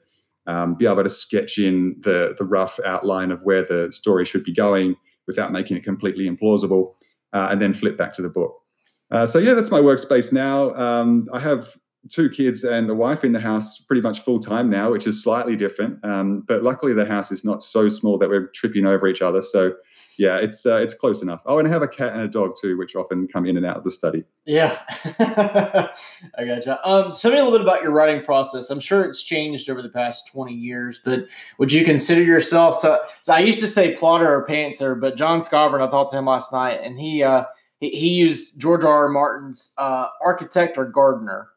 um, 0.46 0.74
be 0.74 0.86
able 0.86 1.02
to 1.02 1.08
sketch 1.08 1.58
in 1.58 1.96
the, 2.02 2.34
the 2.38 2.44
rough 2.44 2.78
outline 2.84 3.30
of 3.30 3.42
where 3.42 3.62
the 3.62 3.90
story 3.92 4.24
should 4.24 4.44
be 4.44 4.52
going 4.52 4.96
without 5.26 5.52
making 5.52 5.76
it 5.76 5.84
completely 5.84 6.28
implausible, 6.28 6.94
uh, 7.34 7.48
and 7.50 7.60
then 7.60 7.74
flip 7.74 7.98
back 7.98 8.14
to 8.14 8.22
the 8.22 8.30
book. 8.30 8.62
Uh, 9.10 9.26
so, 9.26 9.38
yeah, 9.38 9.52
that's 9.52 9.70
my 9.70 9.80
workspace 9.80 10.32
now. 10.32 10.74
Um, 10.74 11.28
I 11.32 11.40
have 11.40 11.76
two 12.10 12.28
kids 12.28 12.64
and 12.64 12.90
a 12.90 12.94
wife 12.94 13.24
in 13.24 13.32
the 13.32 13.40
house 13.40 13.78
pretty 13.78 14.02
much 14.02 14.20
full 14.20 14.38
time 14.38 14.68
now, 14.68 14.90
which 14.90 15.06
is 15.06 15.22
slightly 15.22 15.56
different. 15.56 16.04
Um, 16.04 16.40
but 16.46 16.62
luckily, 16.62 16.92
the 16.92 17.06
house 17.06 17.32
is 17.32 17.44
not 17.44 17.62
so 17.62 17.88
small 17.88 18.18
that 18.18 18.28
we're 18.28 18.48
tripping 18.48 18.86
over 18.86 19.06
each 19.06 19.22
other. 19.22 19.42
So, 19.42 19.74
yeah, 20.18 20.36
it's 20.36 20.64
uh, 20.64 20.76
it's 20.76 20.94
close 20.94 21.22
enough. 21.22 21.42
Oh, 21.46 21.58
and 21.58 21.66
I 21.66 21.70
have 21.70 21.82
a 21.82 21.88
cat 21.88 22.12
and 22.12 22.22
a 22.22 22.28
dog 22.28 22.54
too, 22.60 22.76
which 22.76 22.94
often 22.94 23.26
come 23.26 23.46
in 23.46 23.56
and 23.56 23.66
out 23.66 23.76
of 23.76 23.84
the 23.84 23.90
study. 23.90 24.24
Yeah, 24.44 24.78
I 25.18 26.44
gotcha. 26.44 26.78
Um, 26.88 27.12
tell 27.12 27.32
me 27.32 27.38
a 27.38 27.44
little 27.44 27.58
bit 27.58 27.62
about 27.62 27.82
your 27.82 27.92
writing 27.92 28.22
process. 28.22 28.70
I'm 28.70 28.80
sure 28.80 29.04
it's 29.04 29.22
changed 29.22 29.68
over 29.68 29.82
the 29.82 29.88
past 29.88 30.30
20 30.32 30.52
years, 30.52 31.00
but 31.04 31.26
would 31.58 31.72
you 31.72 31.84
consider 31.84 32.22
yourself? 32.22 32.78
So, 32.78 33.00
so 33.22 33.32
I 33.32 33.40
used 33.40 33.60
to 33.60 33.68
say 33.68 33.96
plotter 33.96 34.32
or 34.32 34.46
pantser, 34.46 35.00
but 35.00 35.16
John 35.16 35.42
Scovern, 35.42 35.80
I 35.80 35.88
talked 35.88 36.12
to 36.12 36.18
him 36.18 36.26
last 36.26 36.52
night, 36.52 36.80
and 36.82 36.98
he 36.98 37.22
uh, 37.22 37.44
he, 37.80 37.90
he 37.90 38.08
used 38.10 38.60
George 38.60 38.84
R. 38.84 39.06
R. 39.06 39.08
Martin's 39.08 39.74
uh, 39.78 40.06
architect 40.22 40.78
or 40.78 40.84
gardener 40.84 41.48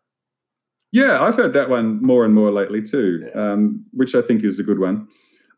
yeah, 0.97 1.21
I've 1.21 1.35
heard 1.35 1.53
that 1.53 1.69
one 1.69 2.01
more 2.01 2.25
and 2.25 2.33
more 2.33 2.51
lately 2.51 2.81
too, 2.81 3.23
yeah. 3.23 3.39
um, 3.39 3.85
which 3.91 4.15
I 4.15 4.21
think 4.21 4.43
is 4.43 4.57
a 4.59 4.63
good 4.63 4.79
one. 4.79 5.07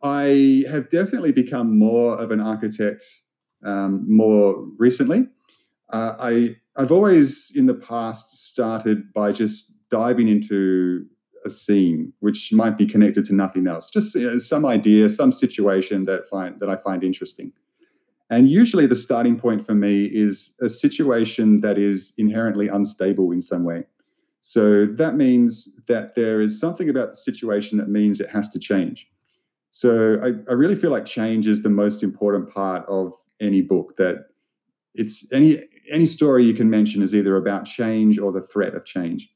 I 0.04 0.64
have 0.70 0.90
definitely 0.90 1.32
become 1.32 1.78
more 1.80 2.18
of 2.18 2.32
an 2.32 2.42
architect 2.42 3.04
um, 3.64 4.06
more 4.08 4.66
recently. 4.78 5.28
Uh, 5.92 6.16
I 6.20 6.56
I've 6.78 6.92
always 6.92 7.52
in 7.56 7.66
the 7.68 7.74
past 7.74 8.48
started 8.52 9.12
by 9.14 9.32
just 9.32 9.72
diving 9.90 10.28
into 10.28 11.06
a 11.46 11.50
scene 11.50 12.12
which 12.20 12.52
might 12.52 12.78
be 12.78 12.86
connected 12.86 13.24
to 13.26 13.34
nothing 13.34 13.66
else, 13.66 13.90
just 13.90 14.16
you 14.16 14.28
know, 14.30 14.40
some 14.40 14.66
idea, 14.66 15.08
some 15.08 15.32
situation 15.32 16.04
that 16.04 16.28
find 16.30 16.60
that 16.60 16.70
I 16.70 16.76
find 16.76 17.04
interesting. 17.04 17.54
And 18.30 18.50
usually 18.50 18.86
the 18.86 18.96
starting 18.96 19.40
point 19.40 19.66
for 19.66 19.74
me 19.74 20.06
is 20.06 20.56
a 20.62 20.70
situation 20.70 21.62
that 21.62 21.78
is 21.78 22.14
inherently 22.18 22.68
unstable 22.68 23.32
in 23.32 23.42
some 23.42 23.64
way. 23.64 23.86
So 24.42 24.86
that 24.86 25.16
means 25.16 25.70
that 25.88 26.16
there 26.16 26.42
is 26.42 26.60
something 26.60 26.90
about 26.90 27.10
the 27.10 27.18
situation 27.18 27.78
that 27.78 27.90
means 27.90 28.20
it 28.20 28.30
has 28.30 28.50
to 28.50 28.60
change. 28.60 29.08
So 29.72 30.20
I, 30.24 30.28
I 30.50 30.54
really 30.54 30.76
feel 30.76 30.92
like 30.92 31.06
change 31.06 31.46
is 31.46 31.62
the 31.62 31.70
most 31.70 32.04
important 32.04 32.50
part 32.50 32.86
of 32.88 33.14
any 33.40 33.62
book. 33.62 33.98
That 33.98 34.28
it's 34.96 35.32
any 35.32 35.64
any 35.92 36.06
story 36.06 36.44
you 36.44 36.54
can 36.54 36.70
mention 36.70 37.02
is 37.02 37.14
either 37.14 37.36
about 37.36 37.66
change 37.66 38.18
or 38.18 38.32
the 38.32 38.42
threat 38.42 38.76
of 38.76 38.86
change. 38.86 39.30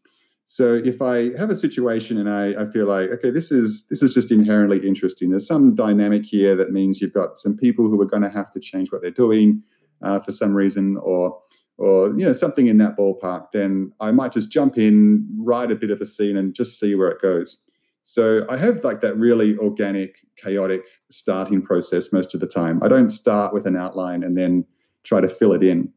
So 0.46 0.74
if 0.74 1.02
I 1.02 1.38
have 1.38 1.50
a 1.50 1.56
situation 1.56 2.18
and 2.18 2.30
I, 2.30 2.64
I 2.64 2.66
feel 2.66 2.86
like, 2.86 3.10
okay, 3.12 3.30
this 3.30 3.52
is 3.52 3.88
this 3.88 4.02
is 4.04 4.14
just 4.14 4.32
inherently 4.32 4.86
interesting. 4.86 5.30
There's 5.30 5.48
some 5.48 5.76
dynamic 5.76 6.26
here 6.26 6.56
that 6.56 6.72
means 6.72 7.02
you've 7.02 7.14
got 7.14 7.40
some 7.40 7.56
people 7.56 7.88
who 7.88 8.02
are 8.02 8.06
going 8.06 8.24
to 8.24 8.30
have 8.30 8.52
to 8.52 8.60
change 8.60 8.92
what 8.92 9.02
they're 9.02 9.12
doing 9.12 9.64
uh, 10.02 10.20
for 10.20 10.32
some 10.32 10.54
reason, 10.54 10.98
or 10.98 11.40
or 11.78 12.10
you 12.10 12.26
know 12.26 12.34
something 12.34 12.68
in 12.68 12.78
that 12.78 12.98
ballpark, 12.98 13.52
then 13.52 13.92
I 14.00 14.12
might 14.12 14.32
just 14.32 14.52
jump 14.52 14.78
in, 14.78 15.28
write 15.38 15.72
a 15.72 15.76
bit 15.76 15.92
of 15.92 16.02
a 16.02 16.06
scene, 16.06 16.38
and 16.38 16.54
just 16.54 16.80
see 16.80 16.96
where 16.96 17.10
it 17.10 17.22
goes. 17.22 17.58
So 18.04 18.46
I 18.50 18.58
have 18.58 18.84
like 18.84 19.02
that 19.02 19.18
really 19.18 19.58
organic, 19.58 20.18
chaotic 20.36 20.84
starting 21.10 21.62
process 21.62 22.12
most 22.12 22.34
of 22.34 22.42
the 22.42 22.48
time. 22.48 22.82
I 22.84 22.90
don't 22.90 23.10
start 23.10 23.54
with 23.54 23.66
an 23.66 23.78
outline 23.78 24.24
and 24.24 24.38
then 24.38 24.66
try 25.04 25.22
to 25.22 25.30
fill 25.30 25.54
it 25.54 25.64
in. 25.64 25.92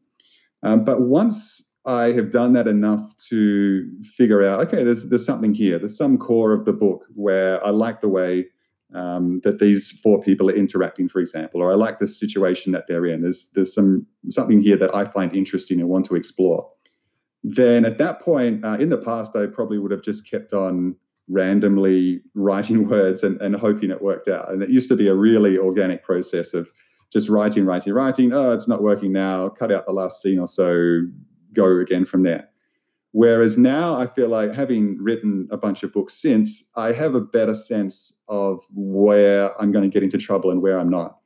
Um, 0.63 0.85
but 0.85 1.01
once 1.01 1.75
I 1.85 2.13
have 2.13 2.31
done 2.31 2.53
that 2.53 2.67
enough 2.67 3.15
to 3.29 3.89
figure 4.03 4.43
out, 4.43 4.61
okay, 4.67 4.83
there's 4.83 5.09
there's 5.09 5.25
something 5.25 5.53
here. 5.53 5.79
There's 5.79 5.97
some 5.97 6.17
core 6.17 6.53
of 6.53 6.65
the 6.65 6.73
book 6.73 7.05
where 7.13 7.65
I 7.65 7.69
like 7.69 8.01
the 8.01 8.09
way 8.09 8.47
um, 8.93 9.41
that 9.43 9.59
these 9.59 9.91
four 9.91 10.21
people 10.21 10.49
are 10.49 10.55
interacting, 10.55 11.09
for 11.09 11.19
example, 11.19 11.61
or 11.61 11.71
I 11.71 11.75
like 11.75 11.99
the 11.99 12.07
situation 12.07 12.71
that 12.71 12.87
they're 12.87 13.05
in. 13.05 13.21
There's 13.21 13.49
there's 13.53 13.73
some 13.73 14.05
something 14.29 14.61
here 14.61 14.77
that 14.77 14.95
I 14.95 15.05
find 15.05 15.35
interesting 15.35 15.79
and 15.79 15.89
want 15.89 16.05
to 16.07 16.15
explore. 16.15 16.69
Then 17.43 17.85
at 17.85 17.97
that 17.97 18.21
point, 18.21 18.63
uh, 18.65 18.77
in 18.79 18.89
the 18.89 18.97
past, 18.97 19.35
I 19.35 19.45
probably 19.47 19.77
would 19.77 19.91
have 19.91 20.01
just 20.01 20.29
kept 20.29 20.53
on 20.53 20.95
randomly 21.29 22.21
writing 22.35 22.87
words 22.87 23.23
and, 23.23 23.39
and 23.41 23.55
hoping 23.55 23.91
it 23.91 24.01
worked 24.01 24.27
out. 24.27 24.51
And 24.51 24.63
it 24.63 24.69
used 24.69 24.89
to 24.89 24.95
be 24.95 25.07
a 25.07 25.15
really 25.15 25.57
organic 25.57 26.03
process 26.03 26.53
of 26.53 26.69
just 27.11 27.29
writing, 27.29 27.65
writing, 27.65 27.93
writing. 27.93 28.33
Oh, 28.33 28.51
it's 28.51 28.67
not 28.67 28.83
working 28.83 29.11
now. 29.11 29.49
Cut 29.49 29.71
out 29.71 29.85
the 29.85 29.93
last 29.93 30.21
scene 30.21 30.39
or 30.39 30.47
so. 30.47 31.01
Go 31.53 31.77
again 31.79 32.05
from 32.05 32.23
there. 32.23 32.49
Whereas 33.17 33.57
now 33.57 33.97
I 33.97 34.05
feel 34.05 34.27
like 34.27 34.53
having 34.53 34.95
written 35.01 35.47
a 35.49 35.57
bunch 35.57 35.81
of 35.81 35.91
books 35.91 36.13
since, 36.13 36.63
I 36.75 36.91
have 36.91 37.15
a 37.15 37.19
better 37.19 37.55
sense 37.55 38.13
of 38.27 38.63
where 38.75 39.59
I'm 39.59 39.71
going 39.71 39.89
to 39.89 39.91
get 39.91 40.03
into 40.03 40.19
trouble 40.19 40.51
and 40.51 40.61
where 40.61 40.77
I'm 40.77 40.91
not. 40.91 41.17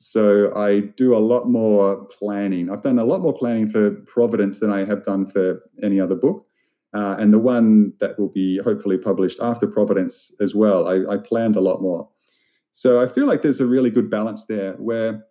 So 0.00 0.52
I 0.56 0.80
do 0.80 1.14
a 1.14 1.22
lot 1.22 1.48
more 1.48 2.04
planning. 2.06 2.68
I've 2.68 2.82
done 2.82 2.98
a 2.98 3.04
lot 3.04 3.20
more 3.20 3.32
planning 3.32 3.70
for 3.70 3.92
Providence 4.08 4.58
than 4.58 4.72
I 4.72 4.84
have 4.86 5.04
done 5.04 5.24
for 5.24 5.62
any 5.84 6.00
other 6.00 6.16
book. 6.16 6.44
Uh, 6.92 7.14
and 7.16 7.32
the 7.32 7.38
one 7.38 7.92
that 8.00 8.18
will 8.18 8.30
be 8.30 8.58
hopefully 8.58 8.98
published 8.98 9.38
after 9.40 9.68
Providence 9.68 10.32
as 10.40 10.52
well, 10.52 10.88
I, 10.88 11.14
I 11.14 11.16
planned 11.16 11.54
a 11.54 11.60
lot 11.60 11.80
more. 11.80 12.08
So 12.72 13.00
I 13.00 13.06
feel 13.06 13.26
like 13.26 13.42
there's 13.42 13.60
a 13.60 13.66
really 13.66 13.90
good 13.90 14.10
balance 14.10 14.46
there 14.46 14.72
where 14.78 15.24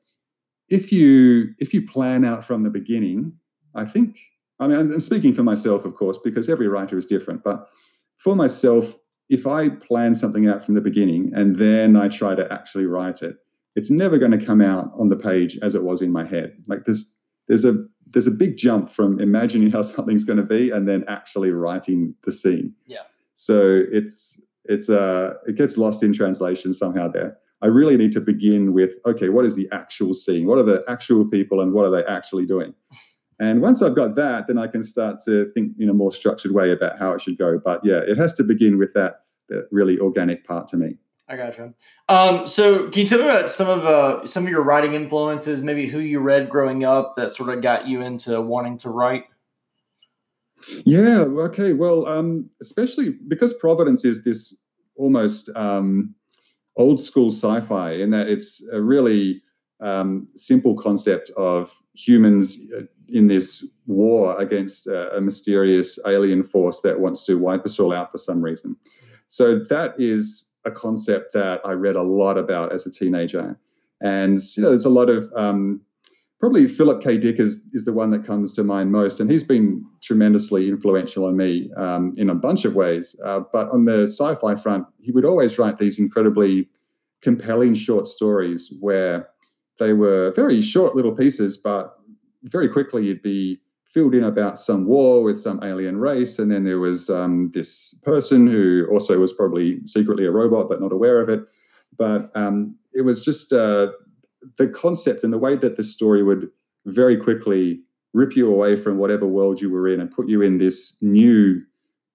if 0.69 0.93
you 0.93 1.49
if 1.59 1.73
you 1.73 1.85
plan 1.85 2.23
out 2.23 2.45
from 2.45 2.63
the 2.63 2.69
beginning, 2.69 3.33
I 3.75 3.83
think 3.83 4.17
I 4.59 4.67
mean 4.67 4.77
I'm 4.77 5.01
speaking 5.01 5.33
for 5.33 5.43
myself, 5.43 5.85
of 5.85 5.95
course, 5.95 6.17
because 6.23 6.49
every 6.49 6.67
writer 6.67 6.97
is 6.97 7.05
different. 7.05 7.43
But 7.43 7.67
for 8.17 8.35
myself, 8.35 8.97
if 9.29 9.47
I 9.47 9.69
plan 9.69 10.15
something 10.15 10.47
out 10.47 10.63
from 10.63 10.75
the 10.75 10.81
beginning 10.81 11.31
and 11.35 11.57
then 11.57 11.95
I 11.95 12.07
try 12.07 12.35
to 12.35 12.51
actually 12.53 12.85
write 12.85 13.21
it, 13.21 13.37
it's 13.75 13.89
never 13.89 14.17
going 14.17 14.31
to 14.31 14.43
come 14.43 14.61
out 14.61 14.91
on 14.97 15.09
the 15.09 15.17
page 15.17 15.57
as 15.61 15.75
it 15.75 15.83
was 15.83 16.01
in 16.01 16.11
my 16.11 16.25
head. 16.25 16.55
Like 16.67 16.85
there's 16.85 17.15
there's 17.47 17.65
a 17.65 17.75
there's 18.07 18.27
a 18.27 18.31
big 18.31 18.57
jump 18.57 18.89
from 18.89 19.19
imagining 19.19 19.71
how 19.75 19.81
something's 19.81 20.23
going 20.23 20.37
to 20.37 20.43
be 20.43 20.71
and 20.71 20.87
then 20.87 21.03
actually 21.07 21.51
writing 21.51 22.15
the 22.23 22.31
scene. 22.31 22.73
Yeah. 22.85 23.03
So 23.33 23.83
it's 23.91 24.39
it's 24.63 24.89
uh 24.89 25.35
it 25.45 25.55
gets 25.55 25.77
lost 25.77 26.03
in 26.03 26.13
translation 26.13 26.73
somehow 26.73 27.07
there. 27.09 27.37
I 27.61 27.67
really 27.67 27.97
need 27.97 28.11
to 28.13 28.21
begin 28.21 28.73
with 28.73 28.93
okay, 29.05 29.29
what 29.29 29.45
is 29.45 29.55
the 29.55 29.67
actual 29.71 30.13
scene? 30.13 30.45
What 30.45 30.59
are 30.59 30.63
the 30.63 30.83
actual 30.87 31.25
people 31.25 31.61
and 31.61 31.73
what 31.73 31.85
are 31.85 31.91
they 31.91 32.05
actually 32.05 32.45
doing? 32.45 32.73
And 33.39 33.61
once 33.61 33.81
I've 33.81 33.95
got 33.95 34.15
that, 34.15 34.47
then 34.47 34.57
I 34.57 34.67
can 34.67 34.83
start 34.83 35.19
to 35.25 35.51
think 35.53 35.73
in 35.77 35.89
a 35.89 35.93
more 35.93 36.11
structured 36.11 36.51
way 36.51 36.71
about 36.71 36.97
how 36.97 37.11
it 37.13 37.21
should 37.21 37.37
go. 37.37 37.59
But 37.59 37.83
yeah, 37.83 37.99
it 37.99 38.17
has 38.17 38.33
to 38.35 38.43
begin 38.43 38.77
with 38.77 38.93
that, 38.93 39.25
that 39.49 39.67
really 39.71 39.99
organic 39.99 40.45
part 40.45 40.67
to 40.69 40.77
me. 40.77 40.97
I 41.27 41.37
gotcha. 41.37 41.73
Um, 42.07 42.47
so 42.47 42.89
can 42.89 43.01
you 43.01 43.07
tell 43.07 43.19
me 43.19 43.25
about 43.25 43.51
some 43.51 43.67
of 43.67 43.83
uh, 43.83 44.27
some 44.27 44.43
of 44.43 44.49
your 44.49 44.61
writing 44.61 44.93
influences, 44.93 45.61
maybe 45.61 45.87
who 45.87 45.99
you 45.99 46.19
read 46.19 46.49
growing 46.49 46.83
up 46.83 47.15
that 47.17 47.31
sort 47.31 47.49
of 47.49 47.61
got 47.61 47.87
you 47.87 48.01
into 48.01 48.39
wanting 48.41 48.77
to 48.79 48.89
write? 48.89 49.25
Yeah. 50.85 51.21
Okay. 51.21 51.73
Well, 51.73 52.07
um, 52.07 52.49
especially 52.61 53.09
because 53.27 53.53
Providence 53.53 54.05
is 54.05 54.23
this 54.23 54.55
almost 54.95 55.49
um, 55.55 56.13
old 56.77 57.01
school 57.01 57.31
sci-fi 57.31 57.91
in 57.91 58.11
that 58.11 58.27
it's 58.27 58.63
a 58.71 58.81
really 58.81 59.41
um, 59.81 60.27
simple 60.35 60.75
concept 60.75 61.31
of 61.37 61.81
humans 61.93 62.57
uh, 62.77 62.81
in 63.07 63.27
this 63.27 63.67
war 63.85 64.39
against 64.39 64.87
uh, 64.87 65.09
a 65.11 65.21
mysterious 65.21 65.99
alien 66.07 66.43
force 66.43 66.81
that 66.81 66.99
wants 66.99 67.25
to 67.25 67.37
wipe 67.37 67.65
us 67.65 67.79
all 67.79 67.93
out 67.93 68.11
for 68.11 68.17
some 68.17 68.41
reason. 68.41 68.75
So 69.27 69.59
that 69.59 69.93
is 69.97 70.51
a 70.63 70.71
concept 70.71 71.33
that 71.33 71.61
I 71.65 71.73
read 71.73 71.95
a 71.95 72.01
lot 72.01 72.37
about 72.37 72.71
as 72.73 72.85
a 72.85 72.91
teenager. 72.91 73.59
And 74.01 74.39
you 74.55 74.63
know, 74.63 74.69
there's 74.69 74.85
a 74.85 74.89
lot 74.89 75.09
of 75.09 75.31
um, 75.35 75.81
probably 76.39 76.67
Philip 76.67 77.01
K. 77.01 77.17
Dick 77.17 77.39
is, 77.39 77.61
is 77.73 77.85
the 77.85 77.93
one 77.93 78.09
that 78.11 78.25
comes 78.25 78.51
to 78.53 78.63
mind 78.63 78.91
most, 78.91 79.19
and 79.19 79.29
he's 79.29 79.43
been 79.43 79.85
tremendously 80.01 80.67
influential 80.67 81.25
on 81.25 81.37
me 81.37 81.71
um, 81.77 82.13
in 82.17 82.29
a 82.29 82.35
bunch 82.35 82.65
of 82.65 82.75
ways. 82.75 83.15
Uh, 83.23 83.41
but 83.51 83.69
on 83.69 83.85
the 83.85 84.03
sci-fi 84.03 84.55
front, 84.55 84.85
he 84.99 85.11
would 85.11 85.25
always 85.25 85.57
write 85.57 85.77
these 85.77 85.99
incredibly 85.99 86.67
compelling 87.21 87.73
short 87.73 88.07
stories 88.07 88.71
where 88.79 89.29
they 89.79 89.93
were 89.93 90.31
very 90.31 90.61
short 90.61 90.95
little 90.95 91.13
pieces, 91.13 91.57
but 91.57 91.97
very 92.43 92.69
quickly 92.69 93.05
you'd 93.05 93.21
be 93.21 93.61
filled 93.85 94.13
in 94.13 94.23
about 94.23 94.59
some 94.59 94.85
war 94.85 95.23
with 95.23 95.39
some 95.39 95.63
alien 95.63 95.97
race, 95.97 96.37
and 96.37 96.51
then 96.51 96.63
there 96.63 96.79
was 96.79 97.09
um, 97.09 97.51
this 97.53 97.93
person 98.03 98.47
who 98.47 98.87
also 98.91 99.17
was 99.19 99.31
probably 99.31 99.79
secretly 99.85 100.25
a 100.25 100.31
robot 100.31 100.67
but 100.67 100.81
not 100.81 100.91
aware 100.91 101.21
of 101.21 101.29
it. 101.29 101.41
But 101.97 102.29
um, 102.35 102.75
it 102.93 103.03
was 103.03 103.21
just 103.21 103.53
uh, 103.53 103.91
the 104.57 104.67
concept 104.67 105.23
and 105.23 105.31
the 105.31 105.37
way 105.37 105.55
that 105.55 105.77
the 105.77 105.83
story 105.83 106.23
would 106.23 106.49
very 106.85 107.17
quickly 107.17 107.81
rip 108.13 108.35
you 108.35 108.51
away 108.51 108.75
from 108.75 108.97
whatever 108.97 109.25
world 109.25 109.61
you 109.61 109.69
were 109.69 109.87
in 109.87 109.99
and 109.99 110.11
put 110.11 110.27
you 110.27 110.41
in 110.41 110.57
this 110.57 110.97
new 111.01 111.61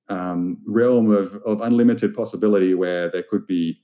um, 0.09 0.59
realm 0.67 1.11
of, 1.11 1.37
of 1.47 1.61
unlimited 1.61 2.15
possibility 2.15 2.75
where 2.75 3.11
there 3.11 3.23
could 3.23 3.47
be 3.47 3.81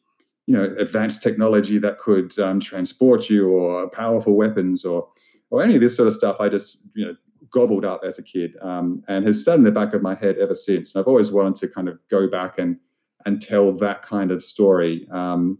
you 0.46 0.54
know 0.54 0.64
advanced 0.78 1.22
technology 1.22 1.78
that 1.78 1.98
could 1.98 2.36
um, 2.38 2.60
transport 2.60 3.28
you 3.28 3.50
or 3.50 3.88
powerful 3.90 4.34
weapons 4.34 4.84
or 4.84 5.08
or 5.50 5.62
any 5.62 5.74
of 5.74 5.80
this 5.80 5.96
sort 5.96 6.08
of 6.08 6.14
stuff 6.14 6.36
i 6.40 6.48
just 6.48 6.78
you 6.94 7.04
know 7.04 7.14
gobbled 7.50 7.84
up 7.84 8.02
as 8.04 8.18
a 8.18 8.22
kid 8.22 8.56
um, 8.60 9.02
and 9.08 9.26
has 9.26 9.40
stayed 9.40 9.54
in 9.54 9.62
the 9.62 9.70
back 9.70 9.94
of 9.94 10.02
my 10.02 10.14
head 10.14 10.36
ever 10.38 10.54
since 10.54 10.94
and 10.94 11.00
i've 11.00 11.08
always 11.08 11.30
wanted 11.30 11.54
to 11.56 11.68
kind 11.68 11.88
of 11.88 11.98
go 12.10 12.28
back 12.28 12.58
and 12.58 12.76
and 13.24 13.42
tell 13.42 13.72
that 13.72 14.02
kind 14.02 14.30
of 14.30 14.42
story 14.42 15.06
um, 15.10 15.58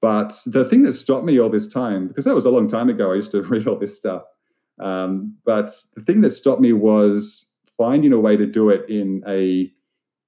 but 0.00 0.40
the 0.46 0.64
thing 0.64 0.82
that 0.82 0.94
stopped 0.94 1.24
me 1.24 1.38
all 1.38 1.50
this 1.50 1.66
time, 1.66 2.08
because 2.08 2.24
that 2.24 2.34
was 2.34 2.46
a 2.46 2.50
long 2.50 2.68
time 2.68 2.88
ago, 2.88 3.12
I 3.12 3.16
used 3.16 3.30
to 3.32 3.42
read 3.44 3.66
all 3.66 3.76
this 3.76 3.96
stuff. 3.96 4.22
Um, 4.78 5.36
but 5.44 5.70
the 5.94 6.02
thing 6.02 6.22
that 6.22 6.32
stopped 6.32 6.60
me 6.60 6.72
was 6.72 7.50
finding 7.76 8.12
a 8.12 8.20
way 8.20 8.36
to 8.36 8.46
do 8.46 8.70
it 8.70 8.88
in 8.88 9.22
a 9.28 9.70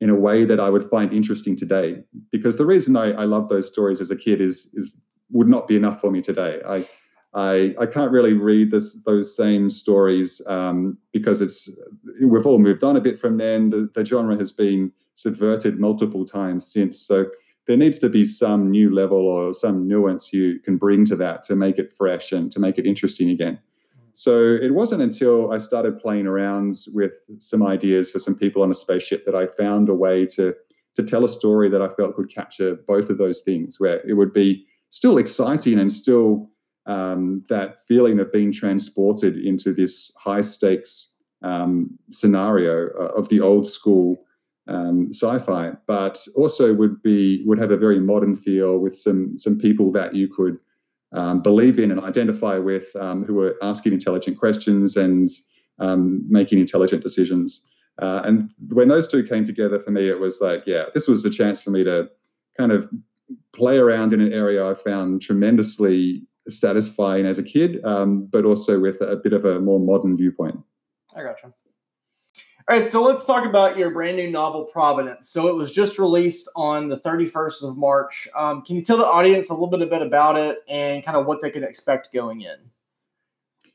in 0.03 0.11
a 0.11 0.17
way 0.17 0.45
that 0.45 0.59
I 0.59 0.69
would 0.69 0.83
find 0.91 1.13
interesting 1.13 1.57
today. 1.57 2.03
Because 2.33 2.57
the 2.57 2.67
reason 2.67 2.97
I, 2.97 3.13
I 3.13 3.25
love 3.25 3.49
those 3.49 3.69
stories 3.69 4.01
as 4.01 4.11
a 4.11 4.17
kid 4.17 4.41
is 4.41 4.67
is 4.75 4.97
would 5.31 5.49
not 5.49 5.69
be 5.69 5.77
enough 5.77 6.01
for 6.01 6.11
me 6.11 6.21
today. 6.21 6.61
I 6.67 6.85
I, 7.35 7.75
I 7.79 7.87
can't 7.87 8.11
really 8.11 8.35
read 8.35 8.73
this, 8.73 8.95
those 9.07 9.35
same 9.35 9.71
stories 9.71 10.43
um, 10.47 10.99
because 11.13 11.41
it's 11.41 11.71
we've 12.21 12.45
all 12.45 12.59
moved 12.59 12.85
on 12.85 12.97
a 12.97 13.01
bit 13.01 13.19
from 13.19 13.39
then. 13.39 13.71
The, 13.71 13.89
the 13.95 14.05
genre 14.05 14.37
has 14.37 14.53
been 14.53 14.93
subverted 15.15 15.79
multiple 15.79 16.27
times 16.27 16.71
since. 16.71 17.01
So 17.01 17.27
there 17.67 17.77
needs 17.77 17.99
to 18.01 18.09
be 18.09 18.27
some 18.27 18.71
new 18.71 18.93
level 18.93 19.19
or 19.19 19.55
some 19.55 19.87
nuance 19.87 20.33
you 20.33 20.59
can 20.59 20.77
bring 20.77 21.05
to 21.07 21.17
that 21.17 21.45
to 21.45 21.57
make 21.57 21.79
it 21.79 21.95
fresh 21.97 22.33
and 22.33 22.51
to 22.53 22.59
make 22.59 22.77
it 22.77 22.87
interesting 22.87 23.31
again. 23.31 23.59
So 24.13 24.41
it 24.41 24.75
wasn't 24.75 25.03
until 25.03 25.53
I 25.53 25.59
started 25.59 25.99
playing 25.99 26.27
around 26.27 26.75
with 26.93 27.13
some 27.39 27.63
ideas 27.63 28.11
for 28.11 28.19
some 28.19 28.35
people 28.35 28.63
on 28.63 28.71
a 28.71 28.75
spaceship 28.75 29.25
that 29.27 29.35
I 29.35 29.47
found 29.47 29.89
a 29.89 29.95
way 29.95 30.27
to 30.27 30.55
to 30.95 31.03
tell 31.03 31.25
a 31.25 31.29
story 31.29 31.71
that 31.71 31.81
I 31.81 31.89
felt 31.89 32.17
could 32.17 32.33
capture 32.33 32.75
both 32.87 33.09
of 33.09 33.17
those 33.17 33.41
things, 33.41 33.81
where 33.81 34.07
it 34.07 34.13
would 34.13 34.33
be 34.33 34.67
still 34.91 35.17
exciting 35.17 35.79
and 35.79 35.91
still 35.91 36.51
um, 36.85 37.43
that 37.49 37.81
feeling 37.89 38.21
of 38.21 38.31
being 38.31 38.53
transported 38.53 39.39
into 39.39 39.73
this 39.73 40.15
high 40.17 40.43
stakes 40.43 41.17
um, 41.43 41.99
scenario 42.11 42.89
uh, 43.01 43.13
of 43.17 43.29
the 43.31 43.41
old 43.41 43.69
school 43.69 44.23
um, 44.69 45.09
sci-fi, 45.11 45.73
but 45.87 46.25
also 46.37 46.75
would 46.75 47.03
be 47.03 47.43
would 47.47 47.59
have 47.59 47.71
a 47.71 47.77
very 47.77 47.99
modern 47.99 48.35
feel 48.35 48.79
with 48.79 48.97
some 48.97 49.37
some 49.37 49.59
people 49.59 49.91
that 49.93 50.15
you 50.15 50.29
could 50.29 50.59
um, 51.13 51.43
believe 51.43 51.79
in 51.79 51.91
and 51.91 52.01
identify 52.01 52.59
with, 52.59 52.95
um, 52.97 53.25
who 53.25 53.35
were 53.35 53.57
asking 53.63 53.93
intelligent 53.93 54.39
questions 54.39 54.97
and 54.97 55.29
um, 55.79 56.25
making 56.29 56.59
intelligent 56.59 57.03
decisions. 57.03 57.61
Uh, 58.01 58.23
and 58.25 58.51
when 58.71 58.89
those 58.89 59.07
two 59.07 59.23
came 59.23 59.45
together 59.45 59.79
for 59.79 59.91
me, 59.91 60.09
it 60.09 60.19
was 60.19 60.41
like, 60.41 60.63
yeah, 60.67 60.87
this 60.95 61.07
was 61.07 61.25
a 61.25 61.31
chance 61.31 61.63
for 61.63 61.71
me 61.71 61.85
to 61.85 62.11
kind 62.59 62.73
of 62.73 62.89
play 63.55 63.79
around 63.79 64.13
in 64.13 64.21
an 64.21 64.33
area 64.33 64.67
I 64.67 64.75
found 64.75 65.23
tremendously 65.23 66.27
satisfying 66.49 67.27
as 67.27 67.39
a 67.39 67.43
kid, 67.43 67.85
um, 67.85 68.27
but 68.27 68.45
also 68.45 68.81
with 68.81 69.01
a 69.01 69.17
bit 69.17 69.33
of 69.33 69.45
a 69.45 69.61
more 69.61 69.79
modern 69.79 70.17
viewpoint. 70.17 70.59
I 71.15 71.23
gotcha. 71.23 71.53
All 72.69 72.77
right, 72.77 72.85
so 72.85 73.03
let's 73.03 73.25
talk 73.25 73.45
about 73.45 73.77
your 73.77 73.91
brand 73.91 74.17
new 74.17 74.31
novel, 74.31 74.65
Providence. 74.65 75.29
So 75.29 75.49
it 75.49 75.55
was 75.57 75.73
just 75.73 75.99
released 75.99 76.49
on 76.55 76.89
the 76.89 76.97
31st 76.97 77.69
of 77.69 77.77
March. 77.77 78.29
Um, 78.37 78.63
can 78.63 78.77
you 78.77 78.83
tell 78.83 78.97
the 78.97 79.05
audience 79.05 79.51
a 79.51 79.55
little 79.55 79.69
bit, 79.69 80.01
about 80.01 80.37
it 80.37 80.59
and 80.69 81.05
kind 81.05 81.17
of 81.17 81.27
what 81.27 81.43
they 81.43 81.51
can 81.51 81.65
expect 81.65 82.13
going 82.13 82.43
in? 82.43 82.57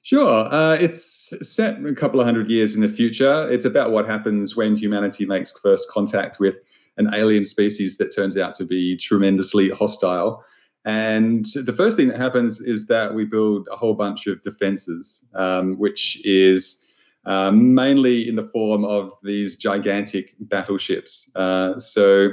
Sure. 0.04 0.48
Uh, 0.50 0.76
it's 0.76 1.34
set 1.42 1.86
a 1.86 1.94
couple 1.94 2.22
of 2.22 2.26
hundred 2.26 2.50
years 2.50 2.76
in 2.76 2.82
the 2.82 2.88
future. 2.88 3.50
It's 3.52 3.66
about 3.66 3.92
what 3.92 4.08
happens 4.08 4.56
when 4.56 4.78
humanity 4.78 5.26
makes 5.26 5.52
first 5.52 5.90
contact 5.90 6.40
with 6.40 6.56
an 6.96 7.14
alien 7.14 7.44
species 7.44 7.98
that 7.98 8.16
turns 8.16 8.38
out 8.38 8.56
to 8.56 8.66
be 8.66 8.96
tremendously 8.96 9.70
hostile. 9.70 10.46
And 10.86 11.46
the 11.56 11.74
first 11.74 11.98
thing 11.98 12.08
that 12.08 12.18
happens 12.18 12.62
is 12.62 12.88
that 12.88 13.14
we 13.14 13.26
build 13.26 13.68
a 13.70 13.76
whole 13.76 13.96
bunch 13.96 14.28
of 14.28 14.42
defenses, 14.44 15.26
um, 15.34 15.78
which 15.78 16.26
is 16.26 16.86
um, 17.28 17.76
mainly 17.76 18.28
in 18.28 18.36
the 18.36 18.48
form 18.48 18.84
of 18.86 19.12
these 19.22 19.56
gigantic 19.56 20.34
battleships. 20.40 21.30
Uh, 21.36 21.78
so 21.78 22.30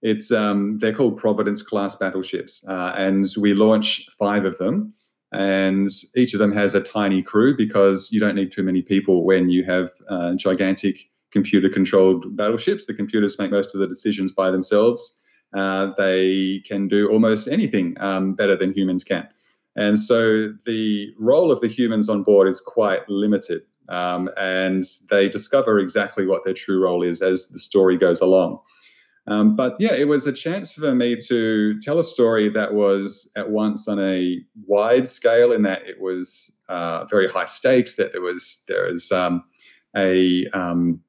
it's 0.00 0.30
um, 0.30 0.78
they're 0.78 0.94
called 0.94 1.18
Providence 1.18 1.60
class 1.60 1.96
battleships, 1.96 2.64
uh, 2.68 2.94
and 2.96 3.26
we 3.36 3.52
launch 3.52 4.06
five 4.18 4.44
of 4.44 4.56
them. 4.58 4.92
And 5.30 5.90
each 6.16 6.32
of 6.32 6.38
them 6.38 6.52
has 6.52 6.74
a 6.74 6.80
tiny 6.80 7.20
crew 7.20 7.54
because 7.54 8.10
you 8.10 8.18
don't 8.18 8.34
need 8.34 8.50
too 8.50 8.62
many 8.62 8.80
people 8.80 9.24
when 9.24 9.50
you 9.50 9.62
have 9.64 9.90
uh, 10.08 10.34
gigantic 10.36 11.10
computer 11.32 11.68
controlled 11.68 12.34
battleships. 12.34 12.86
The 12.86 12.94
computers 12.94 13.38
make 13.38 13.50
most 13.50 13.74
of 13.74 13.80
the 13.80 13.86
decisions 13.86 14.32
by 14.32 14.50
themselves. 14.50 15.20
Uh, 15.52 15.90
they 15.98 16.62
can 16.66 16.88
do 16.88 17.10
almost 17.10 17.46
anything 17.48 17.94
um, 18.00 18.34
better 18.34 18.56
than 18.56 18.72
humans 18.72 19.04
can. 19.04 19.28
And 19.76 19.98
so 19.98 20.48
the 20.64 21.12
role 21.18 21.52
of 21.52 21.60
the 21.60 21.68
humans 21.68 22.08
on 22.08 22.22
board 22.22 22.48
is 22.48 22.60
quite 22.60 23.06
limited. 23.08 23.62
Um, 23.88 24.30
and 24.36 24.84
they 25.10 25.28
discover 25.28 25.78
exactly 25.78 26.26
what 26.26 26.44
their 26.44 26.54
true 26.54 26.82
role 26.82 27.02
is 27.02 27.22
as 27.22 27.48
the 27.48 27.58
story 27.58 27.96
goes 27.96 28.20
along. 28.20 28.60
Um, 29.28 29.56
but 29.56 29.76
yeah, 29.78 29.92
it 29.92 30.08
was 30.08 30.26
a 30.26 30.32
chance 30.32 30.72
for 30.72 30.94
me 30.94 31.14
to 31.26 31.78
tell 31.80 31.98
a 31.98 32.04
story 32.04 32.48
that 32.48 32.72
was 32.72 33.30
at 33.36 33.50
once 33.50 33.86
on 33.86 34.00
a 34.00 34.40
wide 34.66 35.06
scale 35.06 35.52
in 35.52 35.62
that 35.62 35.86
it 35.86 36.00
was 36.00 36.50
uh, 36.70 37.04
very 37.04 37.28
high 37.28 37.44
stakes, 37.44 37.96
that 37.96 38.12
there 38.12 38.22
was 38.22 38.64
there 38.68 38.88
is 38.88 39.12
um, 39.12 39.44
a 39.94 40.46
um, 40.54 41.00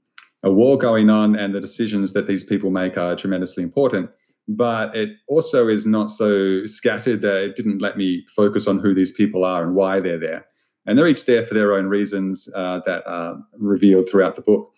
a 0.44 0.52
war 0.52 0.78
going 0.78 1.10
on, 1.10 1.36
and 1.38 1.56
the 1.56 1.62
decisions 1.62 2.12
that 2.12 2.28
these 2.28 2.44
people 2.44 2.72
make 2.72 2.98
are 2.98 3.16
tremendously 3.16 3.64
important. 3.64 4.10
But 4.50 4.96
it 4.96 5.12
also 5.30 5.70
is 5.70 5.86
not 5.86 6.12
so 6.12 6.66
scattered 6.66 7.22
that 7.22 7.38
it 7.38 7.56
didn't 7.56 7.82
let 7.82 7.98
me 7.98 8.26
focus 8.36 8.68
on 8.68 8.80
who 8.80 8.94
these 8.94 9.14
people 9.14 9.46
are 9.46 9.64
and 9.64 9.76
why 9.76 10.02
they're 10.02 10.18
there. 10.18 10.46
And 10.86 10.98
they're 10.98 11.08
each 11.08 11.26
there 11.26 11.46
for 11.46 11.54
their 11.54 11.74
own 11.74 11.86
reasons 11.86 12.50
uh, 12.56 12.82
that 12.86 13.04
are 13.06 13.38
revealed 13.58 14.10
throughout 14.10 14.36
the 14.36 14.42
book 14.42 14.72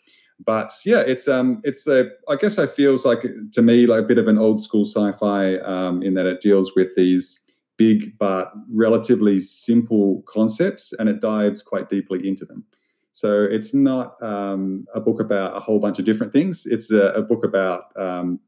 but 0.46 0.72
yeah, 0.86 1.00
it's 1.00 1.28
um, 1.28 1.62
it's 1.64 1.88
a. 1.88 2.10
I 2.28 2.36
guess 2.36 2.58
it 2.58 2.72
feels 2.72 3.06
like 3.06 3.24
to 3.54 3.62
me 3.62 3.86
like 3.86 4.00
a 4.00 4.08
bit 4.08 4.18
of 4.18 4.28
an 4.28 4.38
old 4.38 4.62
school 4.62 4.86
sci-fi 4.86 5.58
um, 5.58 6.02
in 6.02 6.14
that 6.16 6.26
it 6.26 6.42
deals 6.42 6.74
with 6.76 6.96
these 6.96 7.40
big 7.78 8.18
but 8.18 8.52
relatively 8.72 9.40
simple 9.40 10.24
concepts, 10.28 10.94
and 10.94 11.10
it 11.10 11.22
dives 11.22 11.62
quite 11.62 11.90
deeply 11.90 12.28
into 12.28 12.46
them. 12.46 12.64
So 13.12 13.44
it's 13.44 13.74
not 13.74 14.22
um, 14.22 14.86
a 14.96 15.02
book 15.02 15.20
about 15.20 15.56
a 15.56 15.60
whole 15.60 15.80
bunch 15.80 16.00
of 16.00 16.06
different 16.06 16.34
things. 16.34 16.66
It's 16.66 16.92
a, 16.92 17.12
a 17.12 17.22
book 17.22 17.46
about 17.46 17.86
um, 17.98 18.40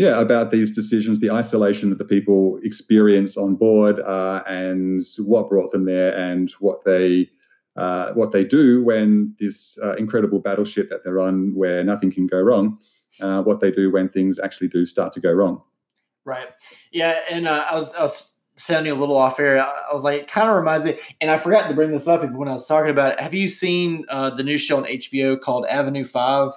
yeah, 0.00 0.18
about 0.18 0.50
these 0.50 0.70
decisions, 0.70 1.20
the 1.20 1.30
isolation 1.30 1.90
that 1.90 1.98
the 1.98 2.06
people 2.06 2.58
experience 2.62 3.36
on 3.36 3.54
board, 3.54 4.00
uh, 4.00 4.42
and 4.46 5.02
what 5.26 5.50
brought 5.50 5.72
them 5.72 5.84
there, 5.84 6.16
and 6.16 6.52
what 6.52 6.86
they 6.86 7.28
uh, 7.76 8.14
what 8.14 8.32
they 8.32 8.42
do 8.42 8.82
when 8.82 9.36
this 9.38 9.78
uh, 9.82 9.96
incredible 9.96 10.38
battleship 10.38 10.88
that 10.88 11.04
they're 11.04 11.20
on, 11.20 11.54
where 11.54 11.84
nothing 11.84 12.10
can 12.10 12.26
go 12.26 12.40
wrong, 12.40 12.78
uh, 13.20 13.42
what 13.42 13.60
they 13.60 13.70
do 13.70 13.92
when 13.92 14.08
things 14.08 14.38
actually 14.38 14.68
do 14.68 14.86
start 14.86 15.12
to 15.12 15.20
go 15.20 15.30
wrong. 15.30 15.60
Right. 16.24 16.48
Yeah, 16.92 17.18
and 17.30 17.46
uh, 17.46 17.66
I 17.70 17.74
was 17.74 17.92
I 17.92 18.00
was 18.00 18.38
sounding 18.54 18.92
a 18.92 18.94
little 18.94 19.18
off 19.18 19.38
air. 19.38 19.60
I 19.60 19.92
was 19.92 20.02
like, 20.02 20.22
it 20.22 20.28
kind 20.28 20.48
of 20.48 20.56
reminds 20.56 20.86
me, 20.86 20.96
and 21.20 21.30
I 21.30 21.36
forgot 21.36 21.68
to 21.68 21.74
bring 21.74 21.90
this 21.90 22.08
up 22.08 22.22
when 22.32 22.48
I 22.48 22.52
was 22.52 22.66
talking 22.66 22.90
about 22.90 23.12
it. 23.12 23.20
Have 23.20 23.34
you 23.34 23.50
seen 23.50 24.06
uh, 24.08 24.30
the 24.30 24.44
new 24.44 24.56
show 24.56 24.78
on 24.78 24.84
HBO 24.84 25.38
called 25.38 25.66
Avenue 25.66 26.06
Five? 26.06 26.52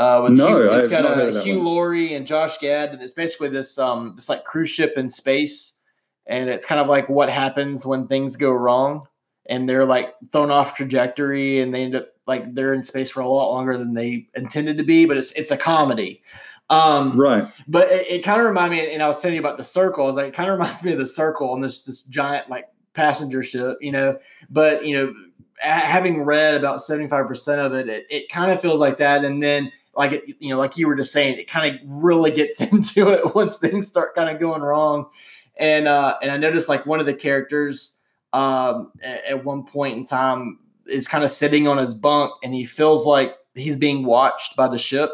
Uh, 0.00 0.22
with 0.22 0.32
no, 0.32 0.48
Hugh, 0.48 0.72
it's 0.72 0.88
got 0.88 1.04
a 1.04 1.42
Hugh 1.42 1.60
Laurie 1.60 2.14
and 2.14 2.26
Josh 2.26 2.56
Gad, 2.56 2.94
and 2.94 3.02
it's 3.02 3.12
basically 3.12 3.50
this 3.50 3.78
um 3.78 4.14
this 4.16 4.30
like 4.30 4.44
cruise 4.44 4.70
ship 4.70 4.94
in 4.96 5.10
space, 5.10 5.82
and 6.26 6.48
it's 6.48 6.64
kind 6.64 6.80
of 6.80 6.88
like 6.88 7.10
what 7.10 7.28
happens 7.28 7.84
when 7.84 8.06
things 8.06 8.36
go 8.36 8.50
wrong 8.50 9.06
and 9.50 9.68
they're 9.68 9.84
like 9.84 10.14
thrown 10.32 10.50
off 10.50 10.74
trajectory 10.74 11.60
and 11.60 11.74
they 11.74 11.82
end 11.82 11.94
up 11.94 12.08
like 12.26 12.54
they're 12.54 12.72
in 12.72 12.82
space 12.82 13.10
for 13.10 13.20
a 13.20 13.28
lot 13.28 13.52
longer 13.52 13.76
than 13.76 13.92
they 13.92 14.28
intended 14.34 14.78
to 14.78 14.84
be 14.84 15.04
but 15.04 15.18
it's 15.18 15.32
it's 15.32 15.50
a 15.50 15.56
comedy. 15.56 16.22
Um, 16.70 17.18
right. 17.18 17.48
but 17.66 17.90
it, 17.90 18.08
it 18.08 18.24
kind 18.24 18.40
of 18.40 18.46
reminded 18.46 18.76
me 18.76 18.94
and 18.94 19.02
i 19.02 19.08
was 19.08 19.20
telling 19.20 19.34
you 19.34 19.40
about 19.40 19.56
the 19.56 19.64
circle 19.64 20.04
i 20.04 20.06
was 20.06 20.14
like 20.14 20.26
it 20.26 20.34
kind 20.34 20.48
of 20.48 20.52
reminds 20.58 20.84
me 20.84 20.92
of 20.92 21.00
the 21.00 21.04
circle 21.04 21.50
on 21.50 21.60
this 21.60 21.82
this 21.82 22.04
giant 22.04 22.48
like 22.48 22.68
passenger 22.94 23.42
ship 23.42 23.76
you 23.80 23.90
know? 23.90 24.16
But 24.48 24.86
you 24.86 24.94
know 24.94 25.12
having 25.58 26.22
read 26.24 26.54
about 26.54 26.78
75% 26.78 27.58
of 27.58 27.74
it 27.74 27.88
it, 27.88 28.06
it 28.08 28.28
kind 28.30 28.52
of 28.52 28.62
feels 28.62 28.78
like 28.78 28.98
that 28.98 29.24
and 29.24 29.42
then 29.42 29.72
like 30.00 30.12
it, 30.12 30.36
you 30.40 30.48
know 30.48 30.58
like 30.58 30.76
you 30.76 30.88
were 30.88 30.96
just 30.96 31.12
saying 31.12 31.38
it 31.38 31.48
kind 31.48 31.74
of 31.74 31.80
really 31.86 32.32
gets 32.32 32.60
into 32.72 33.08
it 33.08 33.34
once 33.34 33.56
things 33.56 33.86
start 33.86 34.14
kind 34.14 34.28
of 34.28 34.40
going 34.40 34.62
wrong 34.62 35.08
and 35.56 35.86
uh 35.86 36.16
and 36.22 36.30
i 36.30 36.36
noticed 36.36 36.68
like 36.68 36.84
one 36.86 36.98
of 36.98 37.06
the 37.06 37.14
characters 37.14 37.96
um, 38.32 38.92
at 39.02 39.44
one 39.44 39.64
point 39.64 39.96
in 39.96 40.04
time 40.04 40.58
is 40.86 41.08
kind 41.08 41.24
of 41.24 41.30
sitting 41.30 41.66
on 41.66 41.78
his 41.78 41.94
bunk 41.94 42.32
and 42.42 42.54
he 42.54 42.64
feels 42.64 43.06
like 43.06 43.36
he's 43.54 43.76
being 43.76 44.04
watched 44.04 44.56
by 44.56 44.68
the 44.68 44.78
ship. 44.78 45.10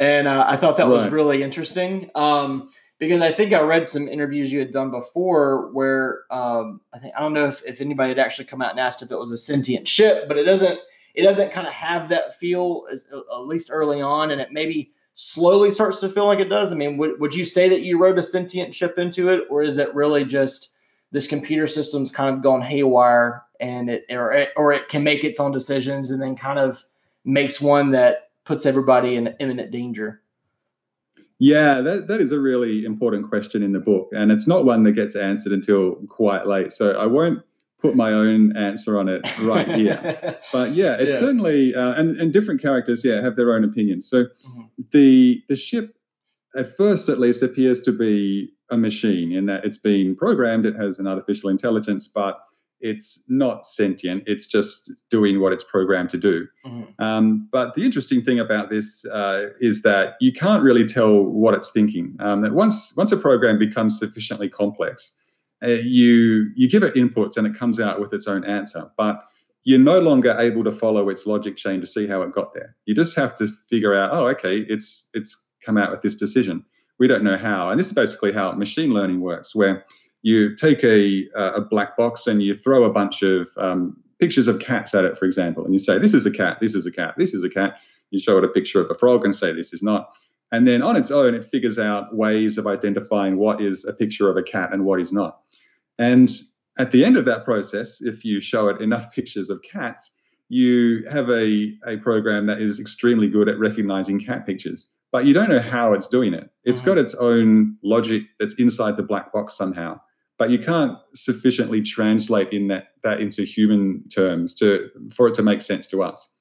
And 0.00 0.28
uh, 0.28 0.44
I 0.46 0.56
thought 0.56 0.76
that 0.76 0.84
right. 0.84 0.92
was 0.92 1.08
really 1.08 1.42
interesting 1.42 2.10
um, 2.14 2.70
because 2.98 3.20
I 3.20 3.32
think 3.32 3.52
I 3.52 3.62
read 3.62 3.88
some 3.88 4.08
interviews 4.08 4.52
you 4.52 4.58
had 4.58 4.70
done 4.70 4.90
before 4.90 5.70
where 5.72 6.20
um, 6.30 6.80
I 6.92 6.98
think 6.98 7.14
I 7.16 7.20
don't 7.20 7.32
know 7.32 7.48
if, 7.48 7.62
if 7.66 7.80
anybody 7.80 8.10
had 8.10 8.18
actually 8.18 8.44
come 8.44 8.62
out 8.62 8.70
and 8.70 8.80
asked 8.80 9.02
if 9.02 9.10
it 9.10 9.18
was 9.18 9.30
a 9.30 9.38
sentient 9.38 9.88
ship, 9.88 10.28
but 10.28 10.38
it 10.38 10.44
doesn't 10.44 10.78
it 11.18 11.22
doesn't 11.22 11.50
kind 11.50 11.66
of 11.66 11.72
have 11.72 12.08
that 12.10 12.38
feel 12.38 12.84
as, 12.92 13.04
at 13.12 13.40
least 13.40 13.70
early 13.72 14.00
on, 14.00 14.30
and 14.30 14.40
it 14.40 14.52
maybe 14.52 14.92
slowly 15.14 15.72
starts 15.72 15.98
to 15.98 16.08
feel 16.08 16.26
like 16.26 16.38
it 16.38 16.48
does. 16.48 16.70
I 16.70 16.76
mean, 16.76 16.96
would, 16.96 17.18
would 17.18 17.34
you 17.34 17.44
say 17.44 17.68
that 17.68 17.80
you 17.80 17.98
wrote 17.98 18.18
a 18.18 18.22
sentient 18.22 18.72
chip 18.72 18.98
into 18.98 19.28
it, 19.28 19.42
or 19.50 19.60
is 19.60 19.78
it 19.78 19.92
really 19.96 20.24
just 20.24 20.76
this 21.10 21.26
computer 21.26 21.66
system's 21.66 22.12
kind 22.12 22.36
of 22.36 22.40
gone 22.40 22.62
haywire 22.62 23.42
and 23.58 23.90
it 23.90 24.04
or, 24.10 24.32
it 24.32 24.50
or 24.56 24.72
it 24.72 24.86
can 24.86 25.02
make 25.02 25.24
its 25.24 25.40
own 25.40 25.50
decisions 25.50 26.12
and 26.12 26.22
then 26.22 26.36
kind 26.36 26.60
of 26.60 26.84
makes 27.24 27.60
one 27.60 27.90
that 27.90 28.30
puts 28.44 28.64
everybody 28.64 29.16
in 29.16 29.34
imminent 29.40 29.70
danger 29.70 30.22
yeah 31.38 31.80
that, 31.80 32.08
that 32.08 32.20
is 32.20 32.30
a 32.30 32.38
really 32.38 32.84
important 32.84 33.28
question 33.28 33.62
in 33.62 33.72
the 33.72 33.80
book 33.80 34.08
and 34.14 34.30
it's 34.30 34.46
not 34.46 34.64
one 34.64 34.82
that 34.82 34.92
gets 34.92 35.16
answered 35.16 35.52
until 35.52 35.96
quite 36.08 36.46
late 36.46 36.72
so 36.72 36.92
i 36.92 37.06
won't 37.06 37.42
put 37.80 37.94
my 37.94 38.12
own 38.12 38.56
answer 38.56 38.98
on 38.98 39.08
it 39.08 39.22
right 39.40 39.68
here 39.68 40.38
but 40.52 40.72
yeah 40.72 40.96
it's 40.98 41.12
yeah. 41.12 41.20
certainly 41.20 41.74
uh, 41.74 41.94
and, 41.94 42.16
and 42.16 42.32
different 42.32 42.60
characters 42.60 43.04
yeah 43.04 43.22
have 43.22 43.36
their 43.36 43.54
own 43.54 43.64
opinions 43.64 44.08
so 44.08 44.24
mm-hmm. 44.24 44.62
the 44.92 45.42
the 45.48 45.56
ship 45.56 45.94
at 46.56 46.76
first 46.76 47.08
at 47.08 47.18
least 47.18 47.42
appears 47.42 47.80
to 47.82 47.92
be 47.92 48.52
a 48.70 48.76
machine 48.76 49.32
in 49.32 49.46
that 49.46 49.64
it's 49.64 49.78
been 49.78 50.14
programmed, 50.14 50.66
it 50.66 50.76
has 50.76 50.98
an 50.98 51.06
artificial 51.06 51.48
intelligence, 51.48 52.06
but 52.06 52.40
it's 52.80 53.24
not 53.28 53.66
sentient. 53.66 54.22
It's 54.26 54.46
just 54.46 54.92
doing 55.10 55.40
what 55.40 55.52
it's 55.52 55.64
programmed 55.64 56.10
to 56.10 56.18
do. 56.18 56.46
Mm-hmm. 56.64 57.02
Um, 57.02 57.48
but 57.50 57.74
the 57.74 57.84
interesting 57.84 58.22
thing 58.22 58.38
about 58.38 58.70
this 58.70 59.04
uh, 59.06 59.48
is 59.58 59.82
that 59.82 60.14
you 60.20 60.32
can't 60.32 60.62
really 60.62 60.84
tell 60.84 61.24
what 61.24 61.54
it's 61.54 61.70
thinking. 61.70 62.14
Um, 62.20 62.42
that 62.42 62.52
once 62.52 62.94
once 62.96 63.10
a 63.10 63.16
program 63.16 63.58
becomes 63.58 63.98
sufficiently 63.98 64.48
complex, 64.48 65.12
uh, 65.62 65.78
you 65.82 66.50
you 66.54 66.68
give 66.68 66.82
it 66.82 66.94
inputs 66.94 67.36
and 67.36 67.46
it 67.46 67.54
comes 67.54 67.80
out 67.80 68.00
with 68.00 68.12
its 68.12 68.26
own 68.26 68.44
answer. 68.44 68.90
But 68.96 69.22
you're 69.64 69.78
no 69.78 69.98
longer 69.98 70.34
able 70.38 70.64
to 70.64 70.72
follow 70.72 71.08
its 71.08 71.26
logic 71.26 71.56
chain 71.56 71.80
to 71.80 71.86
see 71.86 72.06
how 72.06 72.22
it 72.22 72.32
got 72.32 72.54
there. 72.54 72.74
You 72.86 72.94
just 72.94 73.14
have 73.16 73.34
to 73.36 73.48
figure 73.68 73.94
out, 73.94 74.10
oh, 74.12 74.26
okay, 74.28 74.58
it's 74.60 75.08
it's 75.14 75.46
come 75.64 75.76
out 75.76 75.90
with 75.90 76.02
this 76.02 76.14
decision 76.14 76.64
we 76.98 77.06
don't 77.06 77.24
know 77.24 77.38
how. 77.38 77.70
And 77.70 77.78
this 77.78 77.86
is 77.86 77.92
basically 77.92 78.32
how 78.32 78.52
machine 78.52 78.92
learning 78.92 79.20
works, 79.20 79.54
where 79.54 79.84
you 80.22 80.54
take 80.56 80.82
a, 80.84 81.28
a 81.34 81.60
black 81.60 81.96
box 81.96 82.26
and 82.26 82.42
you 82.42 82.54
throw 82.54 82.84
a 82.84 82.90
bunch 82.92 83.22
of 83.22 83.48
um, 83.56 83.96
pictures 84.20 84.48
of 84.48 84.58
cats 84.58 84.94
at 84.94 85.04
it, 85.04 85.16
for 85.16 85.24
example, 85.24 85.64
and 85.64 85.72
you 85.72 85.78
say, 85.78 85.98
this 85.98 86.14
is 86.14 86.26
a 86.26 86.30
cat, 86.30 86.58
this 86.60 86.74
is 86.74 86.86
a 86.86 86.90
cat, 86.90 87.14
this 87.16 87.32
is 87.32 87.44
a 87.44 87.48
cat. 87.48 87.78
You 88.10 88.18
show 88.18 88.38
it 88.38 88.44
a 88.44 88.48
picture 88.48 88.80
of 88.80 88.90
a 88.90 88.94
frog 88.94 89.24
and 89.24 89.34
say, 89.34 89.52
this 89.52 89.72
is 89.72 89.82
not. 89.82 90.10
And 90.50 90.66
then 90.66 90.82
on 90.82 90.96
its 90.96 91.10
own, 91.10 91.34
it 91.34 91.44
figures 91.44 91.78
out 91.78 92.16
ways 92.16 92.56
of 92.56 92.66
identifying 92.66 93.36
what 93.36 93.60
is 93.60 93.84
a 93.84 93.92
picture 93.92 94.30
of 94.30 94.36
a 94.36 94.42
cat 94.42 94.72
and 94.72 94.84
what 94.84 95.00
is 95.00 95.12
not. 95.12 95.40
And 95.98 96.30
at 96.78 96.92
the 96.92 97.04
end 97.04 97.16
of 97.16 97.24
that 97.26 97.44
process, 97.44 98.00
if 98.00 98.24
you 98.24 98.40
show 98.40 98.68
it 98.68 98.80
enough 98.80 99.12
pictures 99.14 99.50
of 99.50 99.60
cats, 99.62 100.12
you 100.48 101.04
have 101.10 101.28
a, 101.28 101.76
a 101.86 101.98
program 101.98 102.46
that 102.46 102.60
is 102.60 102.80
extremely 102.80 103.28
good 103.28 103.48
at 103.48 103.58
recognizing 103.58 104.18
cat 104.18 104.46
pictures 104.46 104.88
but 105.10 105.24
you 105.24 105.34
don't 105.34 105.48
know 105.48 105.60
how 105.60 105.92
it's 105.92 106.06
doing 106.06 106.34
it. 106.34 106.50
It's 106.64 106.80
mm-hmm. 106.80 106.90
got 106.90 106.98
its 106.98 107.14
own 107.14 107.76
logic 107.82 108.24
that's 108.38 108.54
inside 108.54 108.96
the 108.96 109.02
black 109.02 109.32
box 109.32 109.56
somehow, 109.56 110.00
but 110.36 110.50
you 110.50 110.58
can't 110.58 110.96
sufficiently 111.14 111.82
translate 111.82 112.52
in 112.52 112.68
that 112.68 112.88
that 113.02 113.20
into 113.20 113.42
human 113.42 114.06
terms 114.08 114.54
to 114.54 114.90
for 115.14 115.28
it 115.28 115.34
to 115.34 115.42
make 115.42 115.62
sense 115.62 115.86
to 115.88 116.02
us. 116.02 116.34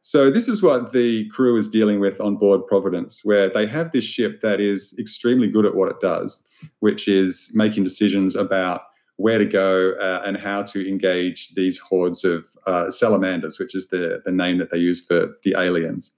So 0.00 0.30
this 0.30 0.48
is 0.48 0.62
what 0.62 0.92
the 0.92 1.28
crew 1.28 1.56
is 1.56 1.68
dealing 1.68 2.00
with 2.00 2.20
on 2.20 2.36
board 2.36 2.66
Providence, 2.66 3.20
where 3.24 3.48
they 3.48 3.66
have 3.66 3.92
this 3.92 4.04
ship 4.04 4.40
that 4.40 4.60
is 4.60 4.94
extremely 4.98 5.48
good 5.48 5.66
at 5.66 5.74
what 5.74 5.88
it 5.88 6.00
does, 6.00 6.46
which 6.80 7.08
is 7.08 7.50
making 7.54 7.84
decisions 7.84 8.34
about 8.34 8.82
where 9.16 9.38
to 9.38 9.44
go 9.44 9.92
uh, 10.00 10.22
and 10.24 10.36
how 10.36 10.62
to 10.62 10.88
engage 10.88 11.54
these 11.54 11.78
hordes 11.78 12.24
of 12.24 12.46
uh, 12.66 12.90
salamanders, 12.90 13.58
which 13.58 13.74
is 13.74 13.88
the, 13.88 14.22
the 14.24 14.32
name 14.32 14.58
that 14.58 14.70
they 14.70 14.78
use 14.78 15.04
for 15.04 15.36
the 15.44 15.54
aliens. 15.56 16.12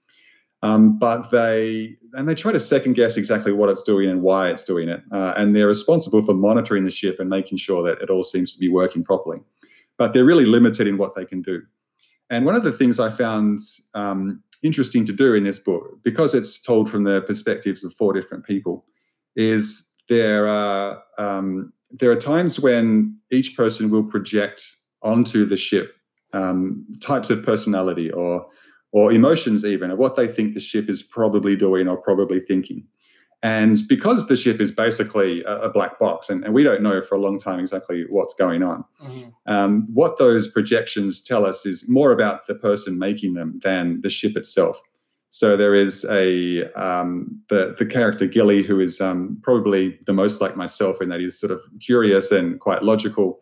Um, 0.63 0.97
but 0.97 1.29
they 1.29 1.95
and 2.13 2.27
they 2.27 2.33
try 2.33 2.51
to 2.51 2.59
second 2.59 2.93
guess 2.93 3.15
exactly 3.15 3.53
what 3.53 3.69
it's 3.69 3.83
doing 3.83 4.09
and 4.09 4.23
why 4.23 4.49
it's 4.49 4.63
doing 4.63 4.89
it, 4.89 5.03
uh, 5.11 5.33
and 5.37 5.55
they're 5.55 5.67
responsible 5.67 6.25
for 6.25 6.33
monitoring 6.33 6.83
the 6.83 6.91
ship 6.91 7.19
and 7.19 7.29
making 7.29 7.59
sure 7.59 7.83
that 7.83 8.01
it 8.01 8.09
all 8.09 8.23
seems 8.23 8.53
to 8.53 8.59
be 8.59 8.67
working 8.67 9.03
properly. 9.03 9.39
But 9.97 10.13
they're 10.13 10.25
really 10.25 10.45
limited 10.45 10.87
in 10.87 10.97
what 10.97 11.13
they 11.13 11.25
can 11.25 11.43
do. 11.43 11.61
And 12.29 12.45
one 12.45 12.55
of 12.55 12.63
the 12.63 12.71
things 12.71 12.99
I 12.99 13.09
found 13.09 13.59
um, 13.93 14.41
interesting 14.63 15.05
to 15.05 15.13
do 15.13 15.33
in 15.33 15.43
this 15.43 15.59
book, 15.59 15.99
because 16.03 16.33
it's 16.33 16.61
told 16.61 16.89
from 16.89 17.03
the 17.03 17.21
perspectives 17.21 17.83
of 17.83 17.93
four 17.93 18.13
different 18.13 18.45
people, 18.45 18.85
is 19.35 19.89
there 20.09 20.47
are 20.47 21.01
um, 21.17 21.71
there 21.91 22.11
are 22.11 22.15
times 22.15 22.59
when 22.59 23.17
each 23.31 23.55
person 23.55 23.89
will 23.89 24.03
project 24.03 24.65
onto 25.03 25.45
the 25.45 25.57
ship 25.57 25.95
um, 26.33 26.85
types 27.01 27.29
of 27.29 27.43
personality 27.43 28.11
or 28.11 28.45
or 28.93 29.11
emotions 29.11 29.65
even 29.65 29.91
of 29.91 29.97
what 29.97 30.15
they 30.15 30.27
think 30.27 30.53
the 30.53 30.59
ship 30.59 30.89
is 30.89 31.03
probably 31.03 31.55
doing 31.55 31.87
or 31.87 31.97
probably 31.97 32.39
thinking. 32.39 32.83
And 33.43 33.77
because 33.87 34.27
the 34.27 34.35
ship 34.35 34.59
is 34.59 34.71
basically 34.71 35.43
a, 35.43 35.63
a 35.63 35.69
black 35.69 35.99
box, 35.99 36.29
and, 36.29 36.43
and, 36.43 36.55
we 36.55 36.63
don't 36.63 36.81
know 36.81 37.01
for 37.01 37.15
a 37.15 37.19
long 37.19 37.37
time 37.37 37.59
exactly 37.59 38.05
what's 38.09 38.33
going 38.33 38.63
on, 38.63 38.83
mm-hmm. 39.01 39.29
um, 39.45 39.87
what 39.93 40.17
those 40.17 40.47
projections 40.47 41.21
tell 41.21 41.45
us 41.45 41.65
is 41.65 41.87
more 41.87 42.11
about 42.11 42.47
the 42.47 42.55
person 42.55 42.97
making 42.97 43.33
them 43.33 43.59
than 43.63 44.01
the 44.01 44.09
ship 44.09 44.35
itself. 44.35 44.81
So 45.29 45.55
there 45.55 45.75
is 45.75 46.05
a 46.09 46.71
um, 46.73 47.39
the 47.49 47.75
the 47.77 47.85
character 47.85 48.25
Gilly, 48.25 48.63
who 48.63 48.79
is 48.79 49.01
um, 49.01 49.37
probably 49.43 49.99
the 50.05 50.13
most 50.13 50.41
like 50.41 50.55
myself 50.55 51.01
in 51.01 51.09
that 51.09 51.19
he's 51.19 51.37
sort 51.37 51.51
of 51.51 51.61
curious 51.81 52.31
and 52.31 52.59
quite 52.59 52.81
logical. 52.81 53.39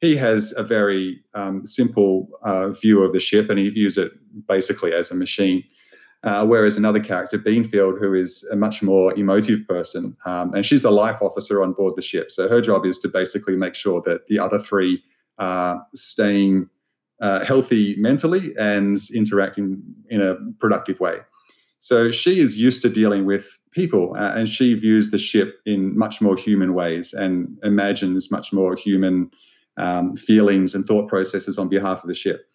He 0.00 0.16
has 0.16 0.54
a 0.56 0.62
very 0.62 1.20
um, 1.34 1.66
simple 1.66 2.28
uh, 2.44 2.70
view 2.70 3.02
of 3.02 3.12
the 3.12 3.20
ship, 3.20 3.50
and 3.50 3.58
he 3.58 3.68
views 3.68 3.98
it 3.98 4.12
basically 4.46 4.94
as 4.94 5.10
a 5.10 5.14
machine. 5.14 5.64
Uh, 6.24 6.46
whereas 6.46 6.76
another 6.76 7.00
character, 7.00 7.38
Beanfield, 7.38 7.98
who 8.00 8.14
is 8.14 8.42
a 8.50 8.56
much 8.56 8.82
more 8.82 9.12
emotive 9.14 9.60
person, 9.68 10.16
um, 10.24 10.54
and 10.54 10.64
she's 10.64 10.80
the 10.80 10.90
life 10.90 11.20
officer 11.20 11.62
on 11.62 11.74
board 11.74 11.94
the 11.96 12.02
ship. 12.02 12.32
So 12.32 12.48
her 12.48 12.62
job 12.62 12.86
is 12.86 12.98
to 13.00 13.08
basically 13.08 13.56
make 13.56 13.74
sure 13.74 14.00
that 14.06 14.26
the 14.26 14.38
other 14.38 14.58
three 14.58 15.02
are 15.38 15.84
staying 15.92 16.70
uh, 17.20 17.44
healthy 17.44 17.94
mentally 17.98 18.54
and 18.58 18.96
interacting 19.14 19.82
in 20.08 20.22
a 20.22 20.36
productive 20.58 20.98
way. 20.98 21.18
So 21.78 22.10
she 22.10 22.40
is 22.40 22.56
used 22.56 22.80
to 22.82 22.88
dealing 22.88 23.26
with 23.26 23.58
people, 23.72 24.14
uh, 24.16 24.32
and 24.34 24.48
she 24.48 24.72
views 24.72 25.10
the 25.10 25.18
ship 25.18 25.60
in 25.66 25.96
much 25.96 26.22
more 26.22 26.36
human 26.36 26.72
ways 26.72 27.12
and 27.12 27.58
imagines 27.62 28.30
much 28.30 28.50
more 28.50 28.74
human 28.76 29.30
um, 29.76 30.16
feelings 30.16 30.74
and 30.74 30.86
thought 30.86 31.08
processes 31.08 31.58
on 31.58 31.68
behalf 31.68 32.02
of 32.02 32.08
the 32.08 32.14
ship. 32.14 32.46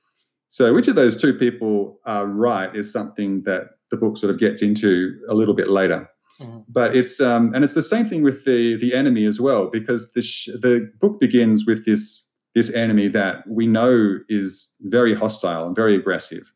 So, 0.50 0.74
which 0.74 0.88
of 0.88 0.96
those 0.96 1.16
two 1.16 1.34
people 1.34 2.00
are 2.06 2.26
right 2.26 2.76
is 2.76 2.92
something 2.92 3.44
that 3.44 3.70
the 3.92 3.98
book 3.98 4.18
sort 4.18 4.32
of 4.32 4.40
gets 4.40 4.62
into 4.62 5.16
a 5.30 5.34
little 5.34 5.54
bit 5.54 5.70
later. 5.70 6.10
Mm-hmm. 6.40 6.60
But 6.68 6.96
it's 6.96 7.20
um, 7.20 7.54
and 7.54 7.64
it's 7.64 7.76
the 7.76 7.84
same 7.84 8.08
thing 8.08 8.24
with 8.24 8.46
the 8.46 8.76
the 8.76 8.94
enemy 8.94 9.26
as 9.26 9.40
well, 9.40 9.68
because 9.68 10.12
the 10.14 10.22
sh- 10.22 10.50
the 10.54 10.92
book 11.00 11.20
begins 11.20 11.66
with 11.66 11.86
this 11.86 12.28
this 12.56 12.72
enemy 12.74 13.08
that 13.10 13.48
we 13.48 13.68
know 13.68 14.20
is 14.28 14.74
very 14.82 15.14
hostile 15.14 15.68
and 15.68 15.76
very 15.76 15.96
aggressive, 15.96 16.52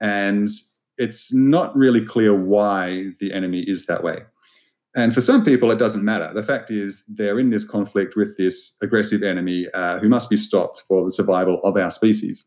and 0.00 0.48
it's 0.98 1.32
not 1.32 1.74
really 1.74 2.04
clear 2.04 2.34
why 2.34 3.06
the 3.20 3.32
enemy 3.32 3.60
is 3.60 3.86
that 3.86 4.04
way. 4.04 4.18
And 4.94 5.14
for 5.14 5.22
some 5.22 5.44
people, 5.44 5.70
it 5.70 5.78
doesn't 5.78 6.04
matter. 6.04 6.30
The 6.34 6.42
fact 6.42 6.70
is, 6.70 7.04
they're 7.08 7.38
in 7.38 7.50
this 7.50 7.64
conflict 7.64 8.16
with 8.16 8.36
this 8.36 8.76
aggressive 8.82 9.22
enemy 9.22 9.66
uh, 9.72 9.98
who 10.00 10.08
must 10.08 10.28
be 10.28 10.36
stopped 10.36 10.82
for 10.88 11.04
the 11.04 11.12
survival 11.12 11.60
of 11.62 11.76
our 11.76 11.92
species. 11.92 12.44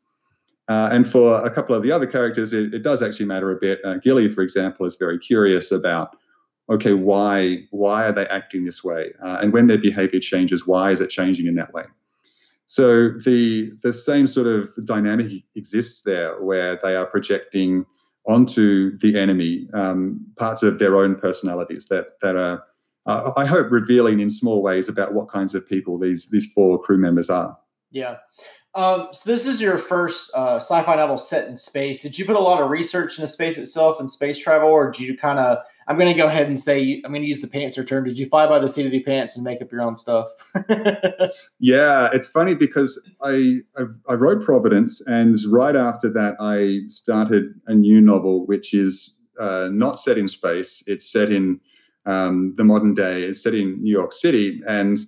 Uh, 0.70 0.90
and 0.92 1.10
for 1.10 1.46
a 1.46 1.50
couple 1.50 1.76
of 1.76 1.84
the 1.84 1.92
other 1.92 2.08
characters, 2.08 2.54
it, 2.54 2.74
it 2.74 2.84
does 2.84 3.04
actually 3.04 3.26
matter 3.26 3.52
a 3.52 3.56
bit. 3.56 3.80
Uh, 3.84 3.96
Gilly, 3.98 4.30
for 4.30 4.42
example, 4.42 4.86
is 4.86 4.96
very 4.96 5.20
curious 5.20 5.72
about 5.72 6.16
okay, 6.70 6.94
why 6.94 7.66
why 7.72 8.06
are 8.06 8.12
they 8.12 8.26
acting 8.28 8.66
this 8.66 8.84
way? 8.84 9.12
Uh, 9.22 9.40
and 9.42 9.52
when 9.52 9.68
their 9.68 9.78
behavior 9.78 10.20
changes, 10.20 10.66
why 10.66 10.92
is 10.92 11.02
it 11.02 11.10
changing 11.10 11.48
in 11.48 11.56
that 11.56 11.74
way? 11.74 11.84
So 12.68 13.10
the 13.10 13.72
the 13.84 13.94
same 13.94 14.28
sort 14.28 14.48
of 14.48 14.70
dynamic 14.86 15.44
exists 15.56 16.02
there, 16.04 16.42
where 16.42 16.80
they 16.82 16.96
are 16.96 17.06
projecting 17.06 17.86
onto 18.26 18.98
the 19.00 19.20
enemy 19.20 19.68
um, 19.74 20.26
parts 20.38 20.64
of 20.64 20.80
their 20.80 20.96
own 20.96 21.16
personalities 21.16 21.88
that 21.90 22.20
that 22.22 22.36
are, 22.36 22.64
uh, 23.06 23.32
I 23.36 23.46
hope, 23.46 23.70
revealing 23.70 24.22
in 24.22 24.30
small 24.30 24.62
ways 24.62 24.88
about 24.88 25.14
what 25.14 25.28
kinds 25.28 25.54
of 25.54 25.68
people 25.68 26.00
these 26.00 26.30
these 26.30 26.52
four 26.54 26.82
crew 26.82 26.98
members 26.98 27.30
are. 27.30 27.58
Yeah. 27.92 28.18
Um, 28.76 29.10
so 29.12 29.30
this 29.30 29.46
is 29.46 29.62
your 29.62 29.78
first 29.78 30.32
uh, 30.34 30.56
sci-fi 30.56 30.96
novel 30.96 31.18
set 31.18 31.48
in 31.48 31.58
space. 31.58 32.02
Did 32.02 32.18
you 32.18 32.26
put 32.26 32.36
a 32.36 32.40
lot 32.40 32.62
of 32.62 32.70
research 32.70 33.20
into 33.20 33.28
space 33.28 33.58
itself 33.58 34.00
and 34.00 34.12
space 34.12 34.38
travel, 34.38 34.70
or 34.70 34.92
did 34.92 35.02
you 35.02 35.18
kind 35.18 35.40
of? 35.40 35.60
I'm 35.86 35.98
going 35.98 36.08
to 36.08 36.18
go 36.18 36.28
ahead 36.28 36.48
and 36.48 36.58
say 36.58 37.02
I'm 37.04 37.12
going 37.12 37.24
to 37.24 37.28
use 37.28 37.42
the 37.42 37.48
pantser 37.48 37.86
term. 37.86 38.06
Did 38.06 38.18
you 38.18 38.28
fly 38.28 38.48
by 38.48 38.58
the 38.58 38.70
seat 38.70 38.86
of 38.86 38.94
your 38.94 39.04
pants 39.04 39.36
and 39.36 39.44
make 39.44 39.62
up 39.62 39.70
your 39.70 39.82
own 39.82 39.98
stuff? 39.98 40.30
yeah, 41.60 42.10
it's 42.14 42.28
funny 42.28 42.56
because 42.56 43.00
I 43.22 43.60
I've, 43.78 44.00
i 44.08 44.14
wrote 44.14 44.44
Providence, 44.44 45.02
and 45.06 45.38
right 45.50 45.76
after 45.76 46.10
that, 46.12 46.36
I 46.40 46.88
started 46.88 47.54
a 47.68 47.76
new 47.76 48.02
novel, 48.02 48.48
which 48.48 48.74
is 48.74 49.20
uh, 49.40 49.70
not 49.72 50.00
set 50.00 50.18
in 50.18 50.28
space. 50.28 50.84
It's 50.88 51.12
set 51.12 51.32
in 51.32 51.60
um, 52.06 52.54
the 52.56 52.64
modern 52.64 52.94
day. 52.94 53.24
It's 53.24 53.44
set 53.44 53.54
in 53.54 53.82
New 53.84 53.92
York 53.92 54.14
City, 54.14 54.62
and 54.68 55.00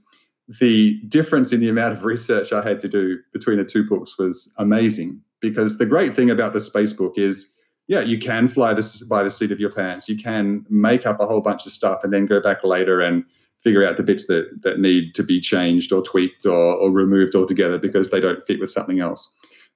the 0.47 0.99
difference 1.07 1.51
in 1.51 1.59
the 1.59 1.69
amount 1.69 1.93
of 1.93 2.03
research 2.03 2.53
I 2.53 2.63
had 2.63 2.79
to 2.81 2.87
do 2.87 3.19
between 3.33 3.57
the 3.57 3.65
two 3.65 3.83
books 3.83 4.17
was 4.17 4.51
amazing. 4.57 5.21
Because 5.41 5.77
the 5.77 5.85
great 5.85 6.15
thing 6.15 6.29
about 6.29 6.53
the 6.53 6.59
space 6.59 6.93
book 6.93 7.13
is, 7.17 7.47
yeah, 7.87 8.01
you 8.01 8.17
can 8.17 8.47
fly 8.47 8.73
this 8.73 9.01
by 9.03 9.23
the 9.23 9.31
seat 9.31 9.51
of 9.51 9.59
your 9.59 9.71
pants. 9.71 10.09
You 10.09 10.17
can 10.17 10.65
make 10.69 11.05
up 11.05 11.19
a 11.19 11.25
whole 11.25 11.41
bunch 11.41 11.65
of 11.65 11.71
stuff 11.71 12.03
and 12.03 12.13
then 12.13 12.25
go 12.25 12.41
back 12.41 12.63
later 12.63 13.01
and 13.01 13.23
figure 13.61 13.85
out 13.85 13.97
the 13.97 14.03
bits 14.03 14.27
that 14.27 14.49
that 14.61 14.79
need 14.79 15.13
to 15.15 15.23
be 15.23 15.39
changed 15.39 15.91
or 15.91 16.01
tweaked 16.01 16.45
or, 16.45 16.75
or 16.75 16.91
removed 16.91 17.35
altogether 17.35 17.77
because 17.77 18.09
they 18.09 18.19
don't 18.19 18.45
fit 18.45 18.59
with 18.59 18.69
something 18.69 18.99
else. 18.99 19.31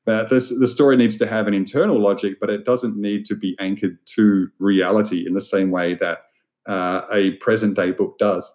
But 0.05 0.29
this, 0.29 0.49
the 0.49 0.67
story 0.67 0.95
needs 0.95 1.17
to 1.17 1.27
have 1.27 1.47
an 1.47 1.53
internal 1.53 1.99
logic, 1.99 2.39
but 2.39 2.49
it 2.49 2.65
doesn't 2.65 2.97
need 2.97 3.25
to 3.25 3.36
be 3.36 3.55
anchored 3.60 3.97
to 4.15 4.49
reality 4.60 5.25
in 5.27 5.34
the 5.34 5.41
same 5.41 5.71
way 5.71 5.95
that 5.95 6.19
uh, 6.67 7.01
a 7.12 7.32
present 7.34 7.75
day 7.75 7.91
book 7.91 8.17
does. 8.17 8.51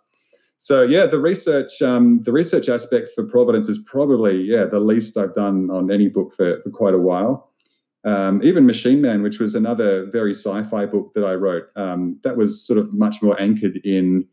So 0.58 0.82
yeah, 0.82 1.06
the 1.06 1.20
research 1.20 1.82
um, 1.82 2.22
the 2.22 2.32
research 2.32 2.68
aspect 2.68 3.10
for 3.14 3.24
Providence 3.24 3.68
is 3.68 3.78
probably 3.78 4.40
yeah 4.42 4.64
the 4.64 4.80
least 4.80 5.16
I've 5.16 5.34
done 5.34 5.70
on 5.70 5.90
any 5.90 6.08
book 6.08 6.32
for, 6.34 6.60
for 6.62 6.70
quite 6.70 6.94
a 6.94 6.98
while. 6.98 7.50
Um, 8.04 8.42
even 8.42 8.66
Machine 8.66 9.00
Man, 9.00 9.22
which 9.22 9.38
was 9.38 9.54
another 9.54 10.06
very 10.10 10.34
sci-fi 10.34 10.84
book 10.84 11.14
that 11.14 11.24
I 11.24 11.34
wrote, 11.34 11.64
um, 11.74 12.18
that 12.22 12.36
was 12.36 12.64
sort 12.64 12.78
of 12.78 12.92
much 12.92 13.22
more 13.22 13.40
anchored 13.40 13.78
in 13.78 14.26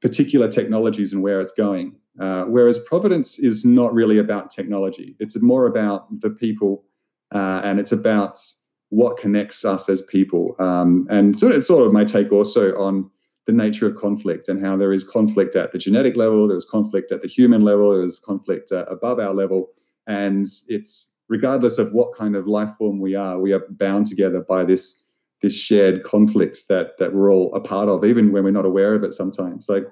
particular 0.00 0.48
technologies 0.48 1.12
and 1.12 1.22
where 1.22 1.40
it's 1.40 1.52
going. 1.52 1.96
Uh, 2.18 2.44
whereas 2.44 2.78
Providence 2.78 3.38
is 3.38 3.64
not 3.64 3.92
really 3.92 4.18
about 4.18 4.50
technology; 4.50 5.16
it's 5.20 5.40
more 5.40 5.66
about 5.66 6.20
the 6.20 6.30
people, 6.30 6.84
uh, 7.32 7.60
and 7.62 7.78
it's 7.78 7.92
about 7.92 8.40
what 8.88 9.16
connects 9.16 9.64
us 9.64 9.88
as 9.88 10.02
people. 10.02 10.56
Um, 10.58 11.06
and 11.10 11.38
so 11.38 11.48
it's 11.48 11.66
sort 11.66 11.86
of 11.86 11.92
my 11.92 12.04
take 12.04 12.32
also 12.32 12.76
on 12.76 13.08
the 13.50 13.56
nature 13.56 13.88
of 13.88 13.96
conflict 13.96 14.48
and 14.48 14.64
how 14.64 14.76
there 14.76 14.92
is 14.92 15.02
conflict 15.02 15.56
at 15.56 15.72
the 15.72 15.78
genetic 15.78 16.14
level, 16.16 16.46
there's 16.46 16.64
conflict 16.64 17.10
at 17.10 17.20
the 17.20 17.28
human 17.28 17.62
level, 17.62 17.90
there's 17.90 18.20
conflict 18.20 18.70
uh, 18.70 18.84
above 18.88 19.18
our 19.18 19.34
level. 19.34 19.70
And 20.06 20.46
it's 20.68 21.16
regardless 21.28 21.76
of 21.78 21.92
what 21.92 22.14
kind 22.14 22.36
of 22.36 22.46
life 22.46 22.70
form 22.78 23.00
we 23.00 23.16
are, 23.16 23.40
we 23.40 23.52
are 23.52 23.64
bound 23.70 24.06
together 24.06 24.40
by 24.40 24.64
this 24.64 24.96
this 25.42 25.56
shared 25.56 26.04
conflict 26.04 26.68
that 26.68 26.98
that 26.98 27.14
we're 27.14 27.32
all 27.32 27.52
a 27.54 27.60
part 27.60 27.88
of, 27.88 28.04
even 28.04 28.30
when 28.30 28.44
we're 28.44 28.50
not 28.52 28.66
aware 28.66 28.94
of 28.94 29.02
it 29.02 29.14
sometimes. 29.14 29.68
Like 29.68 29.86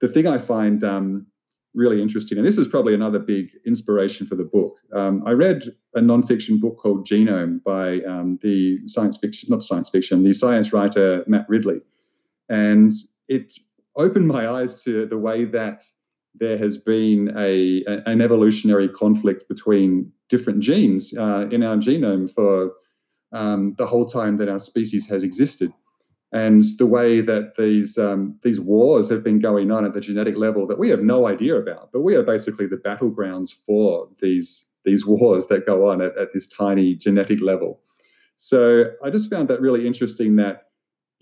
the 0.00 0.08
thing 0.08 0.26
I 0.26 0.38
find 0.38 0.82
um, 0.82 1.26
really 1.74 2.00
interesting, 2.00 2.38
and 2.38 2.46
this 2.46 2.56
is 2.56 2.68
probably 2.68 2.94
another 2.94 3.18
big 3.18 3.50
inspiration 3.66 4.26
for 4.26 4.36
the 4.36 4.44
book. 4.44 4.78
Um, 4.94 5.22
I 5.26 5.32
read 5.32 5.64
a 5.94 6.00
nonfiction 6.00 6.58
book 6.58 6.78
called 6.78 7.06
Genome 7.06 7.62
by 7.64 8.00
um, 8.02 8.38
the 8.40 8.78
science 8.86 9.18
fiction, 9.18 9.48
not 9.50 9.62
science 9.62 9.90
fiction, 9.90 10.22
the 10.22 10.32
science 10.32 10.72
writer 10.72 11.22
Matt 11.26 11.46
Ridley. 11.48 11.80
And 12.48 12.92
it 13.28 13.54
opened 13.96 14.28
my 14.28 14.48
eyes 14.48 14.82
to 14.84 15.06
the 15.06 15.18
way 15.18 15.44
that 15.44 15.84
there 16.34 16.58
has 16.58 16.76
been 16.76 17.32
a, 17.36 17.84
an 18.06 18.20
evolutionary 18.20 18.88
conflict 18.88 19.48
between 19.48 20.10
different 20.28 20.60
genes 20.60 21.14
uh, 21.16 21.48
in 21.50 21.62
our 21.62 21.76
genome 21.76 22.30
for 22.30 22.72
um, 23.32 23.74
the 23.78 23.86
whole 23.86 24.06
time 24.06 24.36
that 24.36 24.48
our 24.48 24.58
species 24.58 25.06
has 25.06 25.22
existed. 25.22 25.72
And 26.32 26.64
the 26.78 26.86
way 26.86 27.20
that 27.20 27.56
these 27.56 27.96
um, 27.96 28.36
these 28.42 28.58
wars 28.58 29.08
have 29.08 29.22
been 29.22 29.38
going 29.38 29.70
on 29.70 29.84
at 29.84 29.94
the 29.94 30.00
genetic 30.00 30.36
level 30.36 30.66
that 30.66 30.80
we 30.80 30.88
have 30.88 31.00
no 31.00 31.28
idea 31.28 31.54
about, 31.54 31.92
but 31.92 32.00
we 32.00 32.16
are 32.16 32.24
basically 32.24 32.66
the 32.66 32.76
battlegrounds 32.76 33.54
for 33.64 34.08
these 34.20 34.64
these 34.84 35.06
wars 35.06 35.46
that 35.46 35.64
go 35.64 35.86
on 35.86 36.02
at, 36.02 36.16
at 36.18 36.32
this 36.32 36.48
tiny 36.48 36.96
genetic 36.96 37.40
level. 37.40 37.80
So 38.36 38.90
I 39.02 39.10
just 39.10 39.30
found 39.30 39.46
that 39.48 39.60
really 39.60 39.86
interesting 39.86 40.34
that 40.36 40.63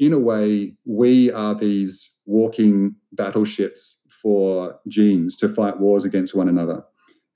in 0.02 0.12
a 0.12 0.18
way, 0.18 0.74
we 0.84 1.30
are 1.30 1.54
these 1.54 2.10
walking 2.26 2.96
battleships 3.12 3.98
for 4.20 4.76
genes 4.88 5.36
to 5.36 5.48
fight 5.48 5.78
wars 5.78 6.04
against 6.04 6.34
one 6.34 6.48
another. 6.48 6.82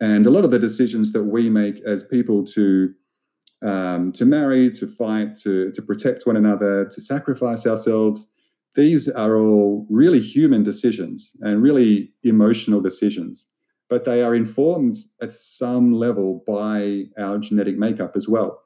And 0.01 0.27
a 0.27 0.31
lot 0.31 0.45
of 0.45 0.51
the 0.51 0.59
decisions 0.59 1.13
that 1.13 1.23
we 1.23 1.49
make 1.49 1.81
as 1.87 2.03
people 2.03 2.45
to 2.47 2.93
um, 3.63 4.13
to 4.13 4.27
marry, 4.27 4.71
to 4.73 4.87
fight, 4.87 5.37
to, 5.45 5.71
to 5.73 5.81
protect 5.81 6.27
one 6.27 6.37
another, 6.37 6.85
to 6.87 7.01
sacrifice 7.01 7.67
ourselves, 7.67 8.29
these 8.75 9.09
are 9.09 9.37
all 9.37 9.87
really 9.89 10.21
human 10.21 10.63
decisions 10.63 11.33
and 11.41 11.63
really 11.63 12.13
emotional 12.25 12.81
decisions. 12.81 13.47
But 13.89 14.05
they 14.05 14.23
are 14.23 14.35
informed 14.35 14.97
at 15.23 15.33
some 15.33 15.95
level 15.95 16.43
by 16.47 17.05
our 17.17 17.39
genetic 17.39 17.79
makeup 17.79 18.15
as 18.17 18.29
well. 18.29 18.61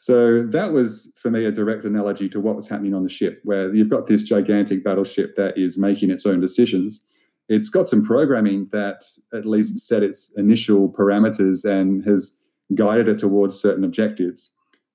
So 0.00 0.44
that 0.44 0.72
was 0.72 1.12
for 1.16 1.28
me 1.28 1.44
a 1.44 1.50
direct 1.50 1.84
analogy 1.84 2.28
to 2.28 2.38
what 2.38 2.54
was 2.54 2.68
happening 2.68 2.94
on 2.94 3.02
the 3.02 3.08
ship, 3.08 3.40
where 3.42 3.74
you've 3.74 3.88
got 3.88 4.06
this 4.06 4.22
gigantic 4.22 4.84
battleship 4.84 5.34
that 5.34 5.58
is 5.58 5.76
making 5.76 6.12
its 6.12 6.24
own 6.24 6.38
decisions. 6.38 7.04
It's 7.48 7.68
got 7.68 7.88
some 7.88 8.04
programming 8.04 8.68
that 8.70 9.04
at 9.34 9.44
least 9.44 9.76
set 9.88 10.04
its 10.04 10.32
initial 10.36 10.88
parameters 10.88 11.64
and 11.64 12.04
has 12.04 12.38
guided 12.76 13.08
it 13.08 13.18
towards 13.18 13.60
certain 13.60 13.82
objectives. 13.82 14.52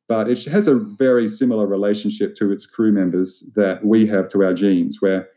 But 0.07 0.29
it 0.29 0.41
has 0.45 0.69
a 0.69 0.75
very 0.75 1.27
similar 1.27 1.67
relationship 1.67 2.33
to 2.37 2.53
its 2.53 2.65
crew 2.65 2.93
members 2.93 3.51
that 3.57 3.83
we 3.83 4.07
have 4.07 4.29
to 4.29 4.45
our 4.45 4.53
genes, 4.53 5.01
where 5.01 5.27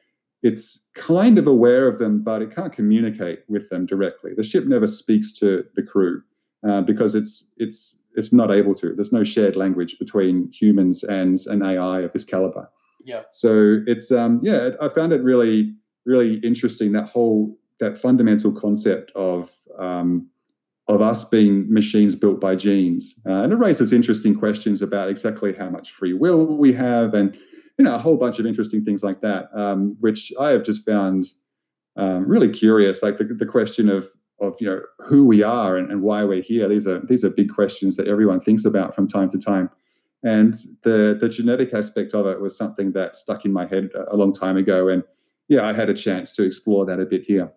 it's 0.44 0.78
kind 0.94 1.38
of 1.38 1.48
aware 1.48 1.88
of 1.88 1.98
them, 1.98 2.22
but 2.22 2.40
it 2.40 2.54
can't 2.54 2.72
communicate 2.72 3.40
with 3.48 3.68
them 3.70 3.84
directly. 3.84 4.30
The 4.32 4.44
ship 4.44 4.66
never 4.66 4.86
speaks 4.86 5.32
to 5.40 5.64
the 5.74 5.82
crew 5.82 6.22
uh, 6.66 6.82
because 6.82 7.14
it's 7.16 7.50
it's 7.56 8.04
it's 8.16 8.32
not 8.32 8.50
able 8.50 8.74
to. 8.76 8.94
There's 8.94 9.12
no 9.12 9.24
shared 9.24 9.56
language 9.56 9.98
between 9.98 10.50
humans 10.52 11.02
and 11.04 11.38
an 11.46 11.62
AI 11.62 12.00
of 12.00 12.12
this 12.12 12.24
caliber. 12.24 12.68
Yeah. 13.04 13.22
So 13.30 13.78
it's 13.86 14.10
um 14.10 14.40
yeah, 14.42 14.70
I 14.80 14.88
found 14.88 15.12
it 15.12 15.22
really 15.22 15.74
really 16.06 16.36
interesting 16.36 16.92
that 16.92 17.06
whole 17.06 17.58
that 17.78 17.98
fundamental 17.98 18.52
concept 18.52 19.10
of 19.14 19.50
um, 19.78 20.28
of 20.88 21.02
us 21.02 21.24
being 21.24 21.70
machines 21.72 22.14
built 22.14 22.40
by 22.40 22.54
genes, 22.54 23.14
uh, 23.26 23.42
and 23.42 23.52
it 23.52 23.56
raises 23.56 23.92
interesting 23.92 24.34
questions 24.34 24.80
about 24.80 25.08
exactly 25.08 25.52
how 25.52 25.68
much 25.68 25.90
free 25.90 26.12
will 26.12 26.46
we 26.56 26.72
have, 26.72 27.12
and 27.12 27.36
you 27.78 27.84
know 27.84 27.94
a 27.94 27.98
whole 27.98 28.16
bunch 28.16 28.38
of 28.38 28.46
interesting 28.46 28.84
things 28.84 29.02
like 29.02 29.20
that, 29.20 29.48
um, 29.54 29.96
which 30.00 30.32
I 30.40 30.50
have 30.50 30.62
just 30.62 30.86
found 30.86 31.26
um, 31.96 32.26
really 32.26 32.48
curious. 32.48 33.02
Like 33.02 33.18
the, 33.18 33.24
the 33.24 33.46
question 33.46 33.88
of 33.88 34.08
of 34.40 34.56
you 34.60 34.68
know 34.68 34.80
who 34.98 35.26
we 35.26 35.42
are 35.42 35.76
and, 35.76 35.90
and 35.90 36.02
why 36.02 36.24
we're 36.24 36.42
here. 36.42 36.68
These 36.68 36.86
are 36.86 37.00
these 37.00 37.24
are 37.24 37.30
big 37.30 37.50
questions 37.50 37.96
that 37.96 38.08
everyone 38.08 38.40
thinks 38.40 38.64
about 38.64 38.94
from 38.94 39.08
time 39.08 39.30
to 39.30 39.38
time. 39.38 39.70
And 40.22 40.54
the 40.82 41.16
the 41.20 41.28
genetic 41.28 41.72
aspect 41.72 42.14
of 42.14 42.26
it 42.26 42.40
was 42.40 42.56
something 42.56 42.92
that 42.92 43.16
stuck 43.16 43.44
in 43.44 43.52
my 43.52 43.66
head 43.66 43.90
a 44.10 44.16
long 44.16 44.32
time 44.32 44.56
ago, 44.56 44.88
and 44.88 45.02
yeah, 45.48 45.66
I 45.66 45.72
had 45.72 45.88
a 45.88 45.94
chance 45.94 46.32
to 46.32 46.44
explore 46.44 46.84
that 46.86 47.00
a 47.00 47.06
bit 47.06 47.22
here. 47.22 47.52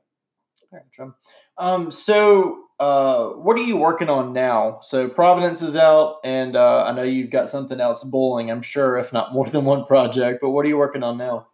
Gotcha. 0.71 1.13
Um, 1.57 1.91
so, 1.91 2.63
uh, 2.79 3.29
what 3.29 3.57
are 3.57 3.63
you 3.63 3.75
working 3.75 4.09
on 4.09 4.33
now? 4.33 4.79
So, 4.81 5.09
Providence 5.09 5.61
is 5.61 5.75
out, 5.75 6.17
and 6.23 6.55
uh, 6.55 6.85
I 6.85 6.93
know 6.93 7.03
you've 7.03 7.31
got 7.31 7.49
something 7.49 7.81
else 7.81 8.03
bowling, 8.03 8.51
I'm 8.51 8.61
sure, 8.61 8.97
if 8.97 9.11
not 9.11 9.33
more 9.33 9.47
than 9.47 9.65
one 9.65 9.85
project. 9.85 10.39
But 10.41 10.51
what 10.51 10.65
are 10.65 10.69
you 10.69 10.77
working 10.77 11.03
on 11.03 11.17
now? 11.17 11.47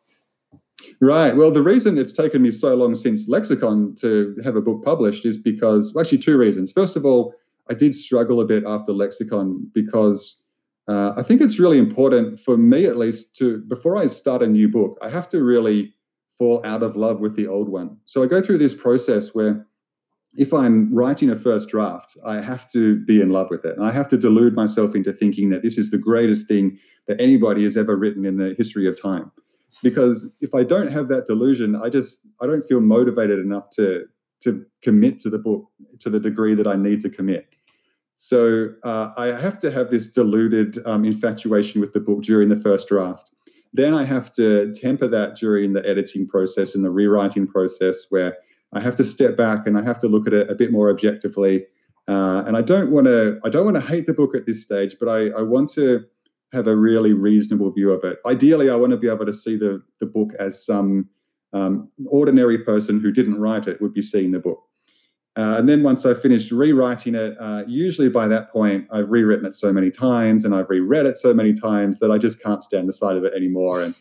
Right. 1.02 1.36
Well, 1.36 1.52
the 1.52 1.64
reason 1.64 1.98
it's 1.98 2.14
taken 2.14 2.42
me 2.42 2.52
so 2.52 2.76
long 2.76 2.96
since 2.96 3.28
Lexicon 3.28 3.96
to 3.96 4.36
have 4.44 4.56
a 4.56 4.62
book 4.62 4.84
published 4.84 5.26
is 5.26 5.38
because, 5.38 5.94
well, 5.94 6.04
actually, 6.04 6.20
two 6.20 6.38
reasons. 6.38 6.72
First 6.72 6.96
of 6.96 7.06
all, 7.06 7.34
I 7.70 7.74
did 7.74 7.96
struggle 7.96 8.42
a 8.42 8.46
bit 8.46 8.64
after 8.66 8.92
Lexicon 8.92 9.70
because 9.74 10.44
uh, 10.88 11.14
I 11.18 11.24
think 11.24 11.42
it's 11.42 11.60
really 11.60 11.78
important 11.78 12.40
for 12.40 12.58
me, 12.58 12.86
at 12.86 12.98
least, 12.98 13.36
to 13.38 13.60
before 13.60 13.98
I 13.98 14.06
start 14.08 14.44
a 14.44 14.48
new 14.48 14.68
book, 14.68 14.98
I 15.02 15.10
have 15.10 15.28
to 15.30 15.44
really 15.44 15.94
fall 16.38 16.62
out 16.66 16.84
of 16.84 16.96
love 16.96 17.20
with 17.20 17.36
the 17.36 17.48
old 17.48 17.70
one. 17.70 17.98
So 18.06 18.24
I 18.24 18.28
go 18.28 18.42
through 18.42 18.58
this 18.58 18.76
process 18.76 19.34
where 19.34 19.66
if 20.38 20.54
I'm 20.54 20.94
writing 20.94 21.30
a 21.30 21.36
first 21.36 21.70
draft, 21.70 22.18
I 22.26 22.42
have 22.42 22.70
to 22.72 23.00
be 23.06 23.22
in 23.22 23.30
love 23.30 23.50
with 23.50 23.64
it. 23.64 23.78
And 23.78 23.86
I 23.86 23.92
have 23.92 24.10
to 24.10 24.18
delude 24.18 24.54
myself 24.54 24.94
into 24.94 25.14
thinking 25.14 25.50
that 25.50 25.64
this 25.64 25.78
is 25.78 25.92
the 25.92 25.98
greatest 25.98 26.48
thing 26.48 26.78
that 27.08 27.20
anybody 27.22 27.64
has 27.64 27.78
ever 27.78 27.96
written 27.96 28.26
in 28.26 28.38
the 28.38 28.54
history 28.58 28.88
of 28.88 29.02
time. 29.02 29.32
Because 29.84 30.30
if 30.42 30.56
I 30.56 30.64
don't 30.64 30.88
have 30.88 31.10
that 31.10 31.28
delusion, 31.28 31.76
I 31.76 31.90
just 31.90 32.22
I 32.42 32.48
don't 32.48 32.64
feel 32.64 32.82
motivated 32.82 33.40
enough 33.40 33.70
to 33.72 34.06
to 34.44 34.66
commit 34.82 35.20
to 35.22 35.30
the 35.30 35.40
book 35.40 35.66
to 36.00 36.10
the 36.10 36.20
degree 36.20 36.56
that 36.56 36.68
I 36.68 36.76
need 36.76 37.02
to 37.02 37.10
commit. 37.10 37.56
So 38.18 38.70
uh, 38.84 39.12
I 39.18 39.28
have 39.28 39.60
to 39.60 39.72
have 39.72 39.92
this 39.92 40.08
deluded 40.08 40.80
um, 40.86 41.04
infatuation 41.04 41.82
with 41.82 41.94
the 41.94 42.00
book 42.00 42.24
during 42.24 42.50
the 42.50 42.58
first 42.58 42.88
draft. 42.88 43.32
Then 43.74 43.94
I 43.94 44.06
have 44.06 44.32
to 44.36 44.74
temper 44.74 45.08
that 45.10 45.36
during 45.36 45.74
the 45.74 45.86
editing 45.86 46.28
process 46.28 46.76
and 46.76 46.86
the 46.86 46.92
rewriting 46.92 47.46
process, 47.46 48.06
where 48.10 48.38
I 48.72 48.80
have 48.80 48.96
to 48.98 49.04
step 49.04 49.36
back 49.36 49.68
and 49.68 49.78
I 49.78 49.84
have 49.84 50.00
to 50.00 50.08
look 50.08 50.28
at 50.28 50.34
it 50.34 50.50
a 50.50 50.56
bit 50.56 50.72
more 50.72 50.90
objectively. 50.90 51.66
Uh, 52.08 52.44
and 52.48 52.56
I 52.56 52.62
don't 52.62 52.92
want 52.92 53.08
to 53.08 53.40
I 53.44 53.50
don't 53.50 53.66
want 53.66 53.76
to 53.76 53.82
hate 53.82 54.08
the 54.08 54.14
book 54.14 54.36
at 54.36 54.46
this 54.46 54.62
stage, 54.62 54.96
but 55.00 55.10
I, 55.10 55.30
I 55.30 55.42
want 55.42 55.72
to 55.74 56.06
have 56.56 56.68
a 56.68 56.76
really 56.76 57.14
reasonable 57.14 57.72
view 57.72 57.92
of 57.92 58.04
it. 58.04 58.20
Ideally, 58.26 58.70
I 58.70 58.76
want 58.76 58.92
to 58.92 58.98
be 58.98 59.10
able 59.10 59.26
to 59.26 59.34
see 59.34 59.58
the 59.58 59.82
the 60.00 60.06
book 60.06 60.32
as 60.40 60.66
some 60.66 61.10
um, 61.54 61.90
ordinary 62.08 62.58
person 62.58 63.00
who 63.00 63.12
didn't 63.12 63.40
write 63.40 63.68
it 63.68 63.82
would 63.82 63.94
be 63.94 64.02
seeing 64.02 64.32
the 64.32 64.40
book. 64.40 64.62
Uh, 65.38 65.56
and 65.58 65.68
then 65.68 65.84
once 65.84 66.06
I've 66.06 66.22
finished 66.22 66.52
rewriting 66.52 67.14
it, 67.14 67.36
uh, 67.40 67.64
usually 67.68 68.08
by 68.08 68.28
that 68.30 68.52
point, 68.52 68.88
I've 68.90 69.10
rewritten 69.10 69.46
it 69.46 69.54
so 69.54 69.74
many 69.74 69.92
times 69.92 70.46
and 70.46 70.56
I've 70.56 70.70
reread 70.70 71.06
it 71.06 71.18
so 71.18 71.34
many 71.34 71.54
times 71.54 72.00
that 72.00 72.10
I 72.10 72.18
just 72.18 72.42
can't 72.42 72.64
stand 72.64 72.88
the 72.88 72.94
sight 72.94 73.18
of 73.18 73.26
it 73.26 73.34
anymore. 73.34 73.82
And 73.82 73.96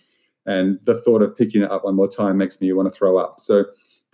and 0.46 0.78
the 0.84 1.00
thought 1.00 1.22
of 1.22 1.36
picking 1.36 1.62
it 1.62 1.70
up 1.70 1.84
one 1.84 1.96
more 1.96 2.08
time 2.08 2.36
makes 2.36 2.60
me 2.60 2.72
want 2.72 2.92
to 2.92 2.96
throw 2.96 3.16
up. 3.16 3.40
So 3.40 3.64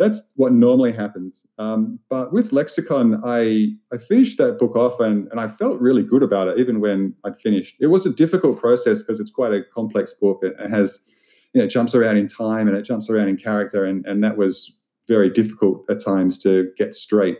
that's 0.00 0.22
what 0.36 0.52
normally 0.52 0.92
happens. 0.92 1.46
Um, 1.58 1.98
but 2.08 2.32
with 2.32 2.52
Lexicon, 2.52 3.20
I 3.22 3.74
I 3.92 3.98
finished 3.98 4.38
that 4.38 4.58
book 4.58 4.74
off 4.74 4.98
and, 4.98 5.28
and 5.30 5.38
I 5.38 5.48
felt 5.48 5.78
really 5.78 6.02
good 6.02 6.22
about 6.22 6.48
it, 6.48 6.58
even 6.58 6.80
when 6.80 7.14
I'd 7.22 7.38
finished. 7.38 7.76
It 7.80 7.88
was 7.88 8.06
a 8.06 8.10
difficult 8.10 8.58
process 8.58 9.00
because 9.02 9.20
it's 9.20 9.30
quite 9.30 9.52
a 9.52 9.62
complex 9.62 10.14
book. 10.14 10.40
It, 10.42 10.56
it 10.58 10.70
has, 10.70 11.00
you 11.52 11.60
know, 11.60 11.66
it 11.66 11.70
jumps 11.70 11.94
around 11.94 12.16
in 12.16 12.28
time 12.28 12.66
and 12.66 12.74
it 12.76 12.82
jumps 12.82 13.10
around 13.10 13.28
in 13.28 13.36
character, 13.36 13.84
and 13.84 14.04
and 14.06 14.24
that 14.24 14.38
was 14.38 14.74
very 15.06 15.28
difficult 15.28 15.84
at 15.90 16.02
times 16.02 16.38
to 16.38 16.70
get 16.78 16.94
straight. 16.94 17.38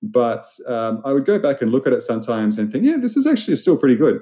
But 0.00 0.46
um, 0.68 1.02
I 1.04 1.12
would 1.12 1.26
go 1.26 1.40
back 1.40 1.60
and 1.60 1.72
look 1.72 1.84
at 1.88 1.92
it 1.92 2.02
sometimes 2.02 2.58
and 2.58 2.70
think, 2.70 2.84
yeah, 2.84 2.98
this 2.98 3.16
is 3.16 3.26
actually 3.26 3.56
still 3.56 3.76
pretty 3.76 3.96
good. 3.96 4.20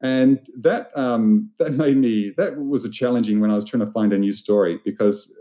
And 0.00 0.40
that 0.58 0.90
um, 0.96 1.48
that 1.60 1.74
made 1.74 1.98
me 1.98 2.32
that 2.36 2.58
was 2.58 2.84
a 2.84 2.90
challenging 2.90 3.38
when 3.38 3.52
I 3.52 3.54
was 3.54 3.64
trying 3.64 3.86
to 3.86 3.92
find 3.92 4.12
a 4.12 4.18
new 4.18 4.32
story 4.32 4.80
because 4.84 5.32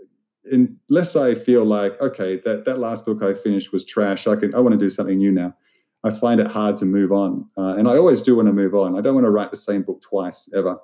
unless 0.46 1.16
I 1.16 1.36
feel 1.36 1.66
like 1.66 2.00
okay 2.02 2.42
that 2.46 2.66
that 2.66 2.80
last 2.80 3.06
book 3.06 3.22
I 3.22 3.34
finished 3.34 3.72
was 3.72 3.86
trash, 3.86 4.28
I 4.28 4.36
can 4.36 4.54
I 4.56 4.60
want 4.60 4.74
to 4.74 4.80
do 4.80 4.90
something 4.90 5.18
new 5.18 5.32
now. 5.32 5.56
I 6.04 6.10
find 6.10 6.42
it 6.42 6.48
hard 6.48 6.78
to 6.78 6.86
move 6.86 7.12
on, 7.12 7.48
uh, 7.58 7.76
and 7.78 7.88
I 7.88 7.96
always 7.98 8.22
do 8.22 8.36
want 8.36 8.48
to 8.48 8.54
move 8.54 8.74
on. 8.74 8.98
I 8.98 9.02
don't 9.02 9.14
want 9.14 9.26
to 9.26 9.32
write 9.32 9.52
the 9.52 9.58
same 9.58 9.84
book 9.84 10.02
twice 10.02 10.50
ever. 10.56 10.78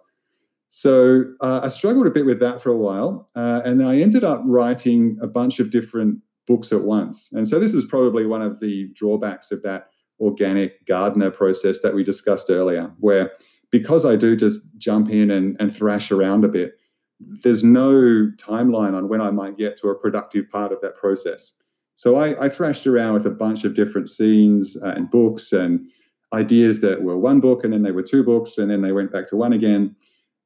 So 0.69 1.23
uh, 1.41 1.61
I 1.63 1.69
struggled 1.69 2.07
a 2.07 2.11
bit 2.11 2.25
with 2.25 2.39
that 2.41 2.61
for 2.61 2.69
a 2.69 2.77
while, 2.77 3.29
uh, 3.35 3.61
and 3.63 3.83
I 3.83 3.97
ended 3.97 4.23
up 4.23 4.41
writing 4.45 5.17
a 5.21 5.27
bunch 5.27 5.59
of 5.59 5.71
different 5.71 6.19
books 6.45 6.71
at 6.71 6.81
once. 6.81 7.29
And 7.31 7.47
so 7.47 7.59
this 7.59 7.73
is 7.73 7.85
probably 7.85 8.25
one 8.25 8.41
of 8.41 8.59
the 8.59 8.89
drawbacks 8.93 9.51
of 9.51 9.63
that 9.63 9.89
organic 10.19 10.85
gardener 10.85 11.31
process 11.31 11.79
that 11.81 11.93
we 11.93 12.03
discussed 12.03 12.49
earlier, 12.49 12.91
where 12.99 13.31
because 13.69 14.05
I 14.05 14.15
do 14.15 14.35
just 14.35 14.61
jump 14.77 15.09
in 15.09 15.29
and, 15.31 15.55
and 15.59 15.75
thrash 15.75 16.11
around 16.11 16.45
a 16.45 16.49
bit, 16.49 16.77
there's 17.19 17.63
no 17.63 18.29
timeline 18.37 18.95
on 18.95 19.09
when 19.09 19.21
I 19.21 19.31
might 19.31 19.57
get 19.57 19.77
to 19.77 19.89
a 19.89 19.95
productive 19.95 20.49
part 20.49 20.71
of 20.71 20.81
that 20.81 20.95
process. 20.95 21.53
So 21.95 22.15
I, 22.15 22.45
I 22.45 22.49
thrashed 22.49 22.85
around 22.85 23.15
with 23.15 23.25
a 23.25 23.31
bunch 23.31 23.63
of 23.63 23.73
different 23.73 24.09
scenes 24.09 24.77
uh, 24.83 24.93
and 24.95 25.09
books 25.09 25.51
and 25.51 25.89
ideas 26.33 26.81
that 26.81 27.01
were 27.01 27.17
one 27.17 27.39
book 27.39 27.63
and 27.63 27.73
then 27.73 27.81
they 27.81 27.91
were 27.91 28.03
two 28.03 28.23
books 28.23 28.57
and 28.57 28.69
then 28.69 28.81
they 28.81 28.91
went 28.91 29.11
back 29.11 29.27
to 29.29 29.35
one 29.35 29.53
again. 29.53 29.95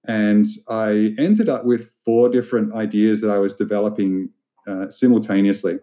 And 0.07 0.45
I 0.69 1.13
ended 1.17 1.49
up 1.49 1.65
with 1.65 1.89
four 2.05 2.29
different 2.29 2.73
ideas 2.73 3.21
that 3.21 3.29
I 3.29 3.37
was 3.37 3.53
developing 3.53 4.29
uh, 4.65 4.89
simultaneously. 4.89 5.79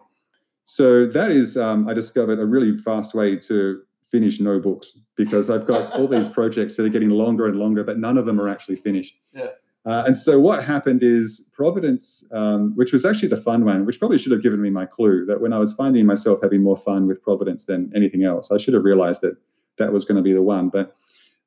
So 0.63 1.05
that 1.05 1.31
is, 1.31 1.55
um, 1.55 1.87
I 1.87 1.93
discovered 1.93 2.39
a 2.39 2.45
really 2.45 2.77
fast 2.77 3.13
way 3.13 3.35
to 3.35 3.81
finish 4.09 4.39
no 4.39 4.59
books 4.59 4.97
because 5.15 5.49
I've 5.49 5.65
got 5.65 5.93
all 5.93 6.07
these 6.07 6.27
projects 6.39 6.75
that 6.75 6.85
are 6.85 6.89
getting 6.89 7.11
longer 7.11 7.47
and 7.47 7.57
longer, 7.57 7.83
but 7.83 7.99
none 7.99 8.17
of 8.17 8.25
them 8.25 8.41
are 8.41 8.49
actually 8.49 8.75
finished. 8.75 9.19
Yeah. 9.33 9.49
Uh, 9.85 10.03
and 10.05 10.17
so 10.17 10.39
what 10.39 10.63
happened 10.63 11.01
is 11.01 11.47
Providence, 11.53 12.23
um, 12.31 12.75
which 12.75 12.91
was 12.91 13.05
actually 13.05 13.29
the 13.29 13.37
fun 13.37 13.63
one, 13.63 13.85
which 13.85 13.97
probably 13.97 14.17
should 14.17 14.31
have 14.31 14.43
given 14.43 14.61
me 14.61 14.69
my 14.69 14.85
clue 14.85 15.25
that 15.25 15.41
when 15.41 15.53
I 15.53 15.57
was 15.57 15.73
finding 15.73 16.05
myself 16.05 16.39
having 16.43 16.61
more 16.61 16.77
fun 16.77 17.07
with 17.07 17.21
Providence 17.21 17.65
than 17.65 17.91
anything 17.95 18.23
else, 18.23 18.51
I 18.51 18.57
should 18.57 18.73
have 18.73 18.83
realized 18.83 19.21
that 19.21 19.37
that 19.77 19.93
was 19.93 20.05
going 20.05 20.17
to 20.17 20.21
be 20.21 20.33
the 20.33 20.41
one. 20.41 20.69
But 20.69 20.95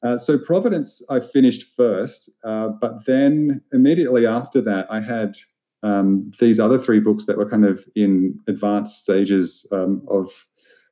uh, 0.02 0.18
so 0.18 0.38
Providence, 0.38 1.02
I 1.10 1.20
finished 1.20 1.68
first, 1.76 2.30
uh, 2.42 2.68
but 2.68 3.04
then 3.04 3.60
immediately 3.72 4.26
after 4.26 4.60
that, 4.62 4.90
I 4.90 5.00
had 5.00 5.36
um, 5.82 6.32
these 6.40 6.58
other 6.58 6.78
three 6.78 7.00
books 7.00 7.26
that 7.26 7.36
were 7.36 7.48
kind 7.48 7.64
of 7.64 7.84
in 7.94 8.38
advanced 8.48 9.02
stages 9.02 9.66
um, 9.72 10.02
of 10.08 10.46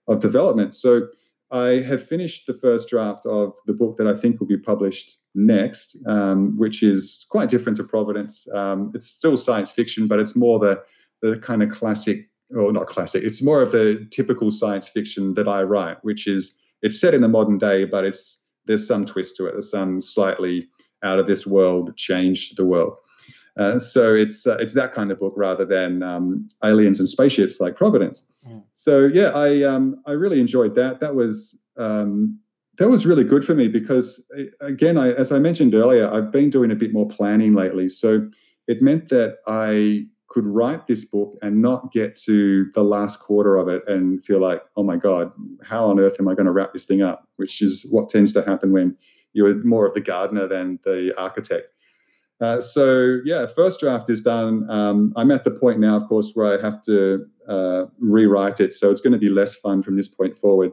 of 0.09 0.21
development. 0.21 0.75
So 0.75 1.07
I 1.51 1.81
have 1.81 2.07
finished 2.07 2.47
the 2.47 2.55
first 2.55 2.89
draft 2.89 3.27
of 3.27 3.55
the 3.67 3.73
book 3.73 3.97
that 3.97 4.07
I 4.07 4.15
think 4.15 4.39
will 4.39 4.47
be 4.47 4.57
published 4.57 5.19
next, 5.35 5.97
um, 6.07 6.57
which 6.57 6.83
is 6.83 7.27
quite 7.29 7.49
different 7.49 7.77
to 7.79 7.85
Providence. 7.85 8.47
Um, 8.55 8.93
it's 8.95 9.07
still 9.07 9.37
science 9.37 9.73
fiction, 9.73 10.07
but 10.07 10.21
it's 10.21 10.37
more 10.37 10.59
the 10.59 10.83
the 11.23 11.39
kind 11.39 11.63
of 11.63 11.71
classic, 11.71 12.31
or 12.57 12.73
not 12.73 12.87
classic. 12.87 13.23
It's 13.25 13.43
more 13.43 13.61
of 13.61 13.73
the 13.73 14.07
typical 14.11 14.51
science 14.51 14.89
fiction 14.89 15.35
that 15.35 15.49
I 15.49 15.63
write, 15.63 15.99
which 16.03 16.27
is 16.27 16.55
it's 16.83 17.01
set 17.01 17.15
in 17.15 17.21
the 17.21 17.29
modern 17.29 17.59
day, 17.59 17.85
but 17.85 18.05
it's 18.05 18.41
there's 18.67 18.87
some 18.87 19.05
twist 19.05 19.37
to 19.37 19.47
it. 19.47 19.53
There's 19.53 19.71
some 19.71 20.01
slightly 20.01 20.69
out 21.03 21.19
of 21.19 21.27
this 21.27 21.47
world 21.47 21.97
change 21.97 22.51
to 22.51 22.55
the 22.55 22.65
world. 22.65 22.95
Uh, 23.61 23.79
so 23.79 24.15
it's 24.15 24.47
uh, 24.47 24.57
it's 24.59 24.73
that 24.73 24.91
kind 24.91 25.13
of 25.13 25.21
book 25.21 25.35
rather 25.37 25.67
than 25.67 26.03
um, 26.03 26.49
aliens 26.65 26.99
and 26.99 27.07
spaceships 27.07 27.61
like 27.61 27.77
Providence. 27.77 28.25
Mm. 28.49 28.63
So 28.73 29.05
yeah, 29.07 29.29
I 29.35 29.63
um, 29.65 30.01
I 30.07 30.13
really 30.13 30.41
enjoyed 30.41 30.75
that. 30.77 31.01
That 31.01 31.15
was 31.15 31.61
um, 31.77 32.41
that 32.79 32.89
was 32.89 33.05
really 33.05 33.23
good 33.23 33.45
for 33.45 33.55
me 33.55 33.69
because 33.69 34.27
again, 34.63 34.97
I, 34.97 35.13
as 35.13 35.31
I 35.31 35.39
mentioned 35.39 35.75
earlier, 35.75 36.11
I've 36.11 36.33
been 36.33 36.49
doing 36.49 36.71
a 36.71 36.75
bit 36.75 36.95
more 36.95 37.07
planning 37.07 37.53
lately. 37.55 37.91
So 37.91 38.27
it 38.67 38.81
meant 38.81 39.11
that 39.11 39.39
I 39.47 40.07
could 40.29 40.47
write 40.47 40.87
this 40.87 41.05
book 41.05 41.37
and 41.43 41.61
not 41.61 41.93
get 41.93 42.17
to 42.23 42.71
the 42.73 42.85
last 42.85 43.19
quarter 43.19 43.59
of 43.59 43.69
it 43.69 43.87
and 43.87 44.25
feel 44.25 44.41
like, 44.41 44.63
oh 44.77 44.85
my 44.85 44.97
God, 44.97 45.33
how 45.63 45.85
on 45.85 46.01
earth 46.01 46.17
am 46.19 46.29
I 46.29 46.35
going 46.35 46.47
to 46.47 46.53
wrap 46.53 46.73
this 46.73 46.87
thing 46.87 47.03
up? 47.03 47.29
Which 47.37 47.61
is 47.61 47.87
what 47.91 48.09
tends 48.09 48.33
to 48.33 48.43
happen 48.43 48.73
when 48.73 48.97
you're 49.35 49.63
more 49.65 49.87
of 49.87 49.93
the 49.93 50.01
gardener 50.01 50.47
than 50.47 50.79
the 50.85 51.13
architect. 51.19 51.73
Uh, 52.41 52.61
so 52.61 53.19
yeah, 53.25 53.47
first 53.55 53.81
draft 53.81 54.09
is 54.09 54.23
done. 54.23 54.69
Um, 54.71 55.13
I'm 55.17 55.31
at 55.31 55.45
the 55.45 55.51
point 55.51 55.79
now, 55.79 55.97
of 55.97 56.09
course, 56.09 56.33
where 56.35 56.59
I 56.59 56.63
have 56.63 56.83
to 56.85 57.27
uh, 57.49 57.87
rewrite 57.99 58.61
it. 58.61 58.73
So 58.73 58.91
it's 58.91 59.01
going 59.01 59.13
to 59.13 59.19
be 59.19 59.29
less 59.29 59.57
fun 59.57 59.83
from 59.83 59.97
this 59.97 60.09
point 60.09 60.37
forward. 60.37 60.73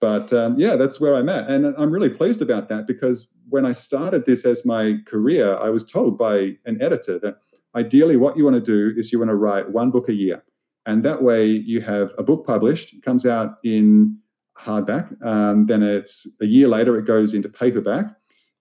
But 0.00 0.32
um, 0.32 0.58
yeah, 0.58 0.76
that's 0.76 1.00
where 1.00 1.14
I'm 1.14 1.28
at. 1.28 1.48
And 1.48 1.74
I'm 1.78 1.90
really 1.90 2.10
pleased 2.10 2.42
about 2.42 2.68
that 2.68 2.86
because 2.86 3.28
when 3.48 3.64
I 3.64 3.72
started 3.72 4.26
this 4.26 4.44
as 4.44 4.64
my 4.64 4.98
career, 5.06 5.56
I 5.56 5.70
was 5.70 5.84
told 5.84 6.18
by 6.18 6.56
an 6.66 6.82
editor 6.82 7.18
that 7.20 7.38
ideally 7.74 8.16
what 8.16 8.36
you 8.36 8.44
want 8.44 8.56
to 8.56 8.60
do 8.60 8.92
is 8.98 9.12
you 9.12 9.18
want 9.18 9.30
to 9.30 9.36
write 9.36 9.70
one 9.70 9.90
book 9.90 10.08
a 10.08 10.14
year. 10.14 10.42
And 10.86 11.04
that 11.04 11.22
way 11.22 11.46
you 11.46 11.80
have 11.80 12.12
a 12.18 12.22
book 12.22 12.46
published, 12.46 12.92
it 12.92 13.02
comes 13.02 13.24
out 13.24 13.58
in 13.64 14.18
hardback. 14.56 15.14
Um, 15.24 15.66
then 15.66 15.82
it's 15.82 16.26
a 16.40 16.46
year 16.46 16.68
later, 16.68 16.98
it 16.98 17.06
goes 17.06 17.32
into 17.32 17.48
paperback. 17.48 18.06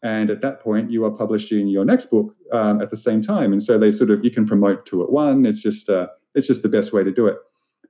And 0.03 0.29
at 0.29 0.41
that 0.41 0.59
point, 0.59 0.91
you 0.91 1.05
are 1.05 1.11
publishing 1.11 1.67
your 1.67 1.85
next 1.85 2.07
book 2.07 2.35
um, 2.51 2.81
at 2.81 2.91
the 2.91 2.97
same 2.97 3.21
time. 3.21 3.53
And 3.53 3.63
so 3.63 3.77
they 3.77 3.91
sort 3.91 4.11
of, 4.11 4.23
you 4.23 4.29
can 4.29 4.45
promote 4.45 4.85
two 4.85 5.01
at 5.01 5.11
one. 5.11 5.45
It's 5.45 5.61
just, 5.61 5.89
uh, 5.89 6.07
it's 6.35 6.45
just 6.45 6.61
the 6.61 6.69
best 6.69 6.91
way 6.91 7.03
to 7.05 7.11
do 7.11 7.25
it. 7.25 7.37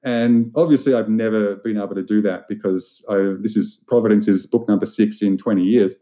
And 0.04 0.52
obviously, 0.56 0.94
I've 0.94 1.10
never 1.10 1.56
been 1.56 1.78
able 1.78 1.96
to 1.96 2.04
do 2.04 2.22
that 2.22 2.48
because 2.48 3.04
I, 3.10 3.34
this 3.40 3.56
is 3.56 3.84
Providence 3.88 4.28
is 4.28 4.46
book 4.46 4.68
number 4.68 4.86
six 4.86 5.22
in 5.22 5.38
20 5.38 5.64
years. 5.64 5.96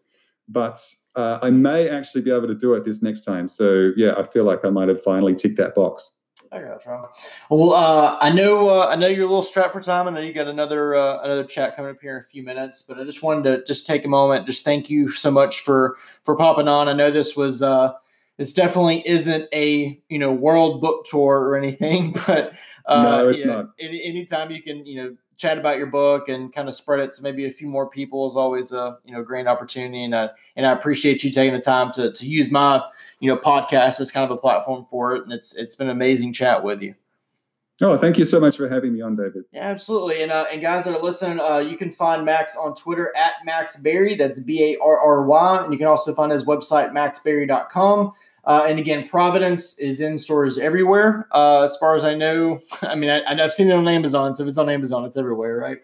But 0.50 0.84
uh, 1.16 1.40
I 1.42 1.50
may 1.50 1.88
actually 1.88 2.22
be 2.22 2.32
able 2.32 2.48
to 2.48 2.56
do 2.56 2.74
it 2.74 2.84
this 2.84 3.02
next 3.02 3.22
time. 3.22 3.48
So 3.48 3.92
yeah, 3.96 4.14
I 4.18 4.24
feel 4.24 4.44
like 4.44 4.66
I 4.66 4.70
might 4.70 4.90
have 4.90 5.02
finally 5.02 5.36
ticked 5.36 5.58
that 5.58 5.76
box. 5.76 6.12
I 6.52 6.62
got 6.62 6.86
you. 6.86 7.08
Well, 7.50 7.74
uh, 7.74 8.18
I 8.20 8.30
know 8.30 8.70
uh, 8.70 8.88
I 8.88 8.96
know 8.98 9.08
you're 9.08 9.24
a 9.24 9.28
little 9.28 9.42
strapped 9.42 9.72
for 9.72 9.80
time. 9.80 10.08
I 10.08 10.12
know 10.12 10.20
you 10.20 10.34
got 10.34 10.48
another 10.48 10.96
uh, 10.96 11.22
another 11.24 11.46
chat 11.46 11.78
coming 11.78 11.92
up 11.92 12.02
here 12.02 12.18
in 12.18 12.24
a 12.24 12.28
few 12.28 12.44
minutes, 12.44 12.82
but 12.82 13.00
I 13.00 13.06
just 13.06 13.24
wanted 13.24 13.44
to 13.44 13.64
just 13.64 13.88
take 13.88 14.04
a 14.04 14.10
moment, 14.10 14.48
just 14.48 14.66
thank 14.66 14.90
you 14.90 15.12
so 15.12 15.32
much 15.32 15.62
for 15.62 15.96
for 16.24 16.36
popping 16.36 16.68
on. 16.68 16.90
I 16.90 16.94
know 16.94 17.10
this 17.10 17.38
was 17.38 17.62
uh, 17.62 17.94
this 18.36 18.52
definitely 18.52 19.08
isn't 19.08 19.48
a 19.54 19.98
you 20.10 20.20
know 20.20 20.34
world 20.34 20.82
book 20.82 21.06
tour 21.06 21.40
or 21.40 21.56
anything, 21.56 22.12
but 22.28 22.54
uh, 22.86 23.04
no, 23.04 23.30
it's 23.30 23.46
know, 23.46 23.56
not. 23.56 23.70
Any, 23.80 24.04
anytime 24.04 24.52
you 24.52 24.62
can 24.62 24.86
you 24.86 24.96
know 24.98 25.16
chat 25.42 25.58
about 25.58 25.78
your 25.78 25.88
book 25.88 26.30
and 26.30 26.54
kind 26.54 26.70
of 26.70 26.76
spread 26.76 27.00
it 27.00 27.14
to 27.14 27.24
maybe 27.24 27.46
a 27.46 27.52
few 27.52 27.68
more 27.68 27.90
people 27.90 28.28
is 28.28 28.36
always 28.36 28.72
a 28.72 29.00
you 29.04 29.14
know 29.14 29.24
great 29.24 29.48
opportunity, 29.48 30.04
and 30.04 30.16
I 30.16 30.30
and 30.56 30.68
I 30.68 30.72
appreciate 30.72 31.24
you 31.24 31.32
taking 31.32 31.54
the 31.54 31.60
time 31.60 31.92
to 31.94 32.12
to 32.12 32.28
use 32.28 32.52
my 32.52 32.84
you 33.20 33.28
know 33.28 33.38
podcast 33.38 34.00
as 34.00 34.12
kind 34.12 34.24
of 34.24 34.32
a 34.32 34.40
platform 34.40 34.86
for 34.90 35.16
it, 35.16 35.24
and 35.24 35.34
it's 35.34 35.56
it's 35.56 35.76
been 35.76 35.88
an 35.88 35.96
amazing 35.96 36.34
chat 36.34 36.64
with 36.64 36.82
you. 36.82 36.94
Oh, 37.84 37.98
thank 37.98 38.20
you 38.20 38.28
so 38.28 38.40
much 38.40 38.58
for 38.58 38.70
having 38.70 38.94
me 38.94 39.02
on, 39.02 39.16
David. 39.16 39.44
Yeah, 39.52 39.62
absolutely. 39.68 40.22
And 40.22 40.32
uh, 40.32 40.46
and 40.52 40.62
guys 40.62 40.86
that 40.86 40.96
are 40.96 41.02
listening, 41.02 41.40
uh, 41.40 41.58
you 41.58 41.76
can 41.78 41.92
find 41.92 42.24
Max 42.24 42.56
on 42.56 42.76
Twitter 42.76 43.12
at 43.18 43.34
Max 43.44 43.82
Barry. 43.82 44.16
That's 44.16 44.40
B 44.42 44.64
A 44.64 44.78
R 44.84 45.00
R 45.00 45.24
Y. 45.24 45.64
And 45.64 45.74
you 45.74 45.80
can 45.80 45.88
also 45.88 46.14
find 46.14 46.32
his 46.32 46.46
website, 46.46 46.92
maxbarry.com. 46.92 48.14
Uh, 48.44 48.66
and 48.68 48.80
again, 48.80 49.08
Providence 49.08 49.78
is 49.78 50.02
in 50.02 50.18
stores 50.18 50.58
everywhere. 50.58 51.28
Uh, 51.32 51.62
as 51.62 51.78
far 51.78 51.96
as 51.96 52.04
I 52.04 52.16
know, 52.16 52.60
I 52.82 52.96
mean, 52.96 53.10
I, 53.10 53.36
have 53.36 53.54
seen 53.54 53.70
it 53.70 53.74
on 53.74 53.88
Amazon. 53.88 54.34
So 54.36 54.44
if 54.44 54.50
it's 54.50 54.58
on 54.58 54.70
Amazon, 54.70 55.06
it's 55.06 55.18
everywhere, 55.18 55.58
right? 55.58 55.78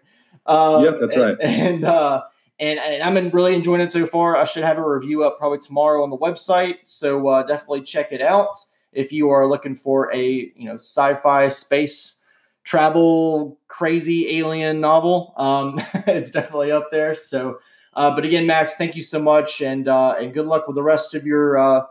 Uh, 0.46 0.82
yep, 0.84 0.98
that's 1.00 1.18
right. 1.18 1.38
And, 1.42 1.84
uh, 1.84 2.24
and, 2.60 2.80
and 2.80 3.04
I'm 3.04 3.30
really 3.30 3.54
enjoying 3.54 3.82
it 3.82 3.92
so 3.92 4.08
far. 4.08 4.36
I 4.36 4.46
should 4.46 4.64
have 4.64 4.78
a 4.78 4.88
review 4.88 5.24
up 5.24 5.38
probably 5.38 5.60
tomorrow 5.60 6.04
on 6.04 6.10
the 6.10 6.18
website. 6.18 6.78
So 6.86 7.28
uh, 7.28 7.44
definitely 7.44 7.82
check 7.82 8.12
it 8.12 8.22
out 8.22 8.58
if 8.92 9.12
you 9.12 9.30
are 9.30 9.46
looking 9.46 9.76
for 9.76 10.12
a 10.14 10.52
you 10.56 10.66
know 10.66 10.74
sci-fi 10.74 11.50
space 11.50 12.26
travel 12.64 13.58
crazy 13.68 14.38
alien 14.38 14.82
novel. 14.82 15.34
Um, 15.38 15.82
it's 16.08 16.32
definitely 16.32 16.72
up 16.72 16.90
there. 16.92 17.14
So, 17.16 17.60
uh, 17.94 18.14
but 18.16 18.26
again, 18.26 18.48
Max, 18.48 18.76
thank 18.76 18.96
you 18.96 19.04
so 19.04 19.20
much, 19.20 19.62
and 19.62 19.88
uh, 19.88 20.16
and 20.20 20.34
good 20.34 20.48
luck 20.48 20.68
with 20.68 20.76
the 20.76 20.84
rest 20.84 21.14
of 21.14 21.26
your 21.26 21.58
uh, 21.58 21.86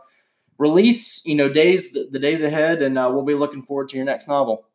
release. 0.57 1.25
You 1.25 1.35
know, 1.35 1.49
days 1.49 1.93
the, 1.93 2.07
the 2.11 2.19
days 2.19 2.41
ahead, 2.41 2.81
and 2.81 2.97
uh, 2.97 3.09
we'll 3.11 3.23
be 3.23 3.35
looking 3.35 3.63
forward 3.63 3.89
to 3.89 3.97
your 3.97 4.05
next 4.05 4.27
novel. 4.27 4.67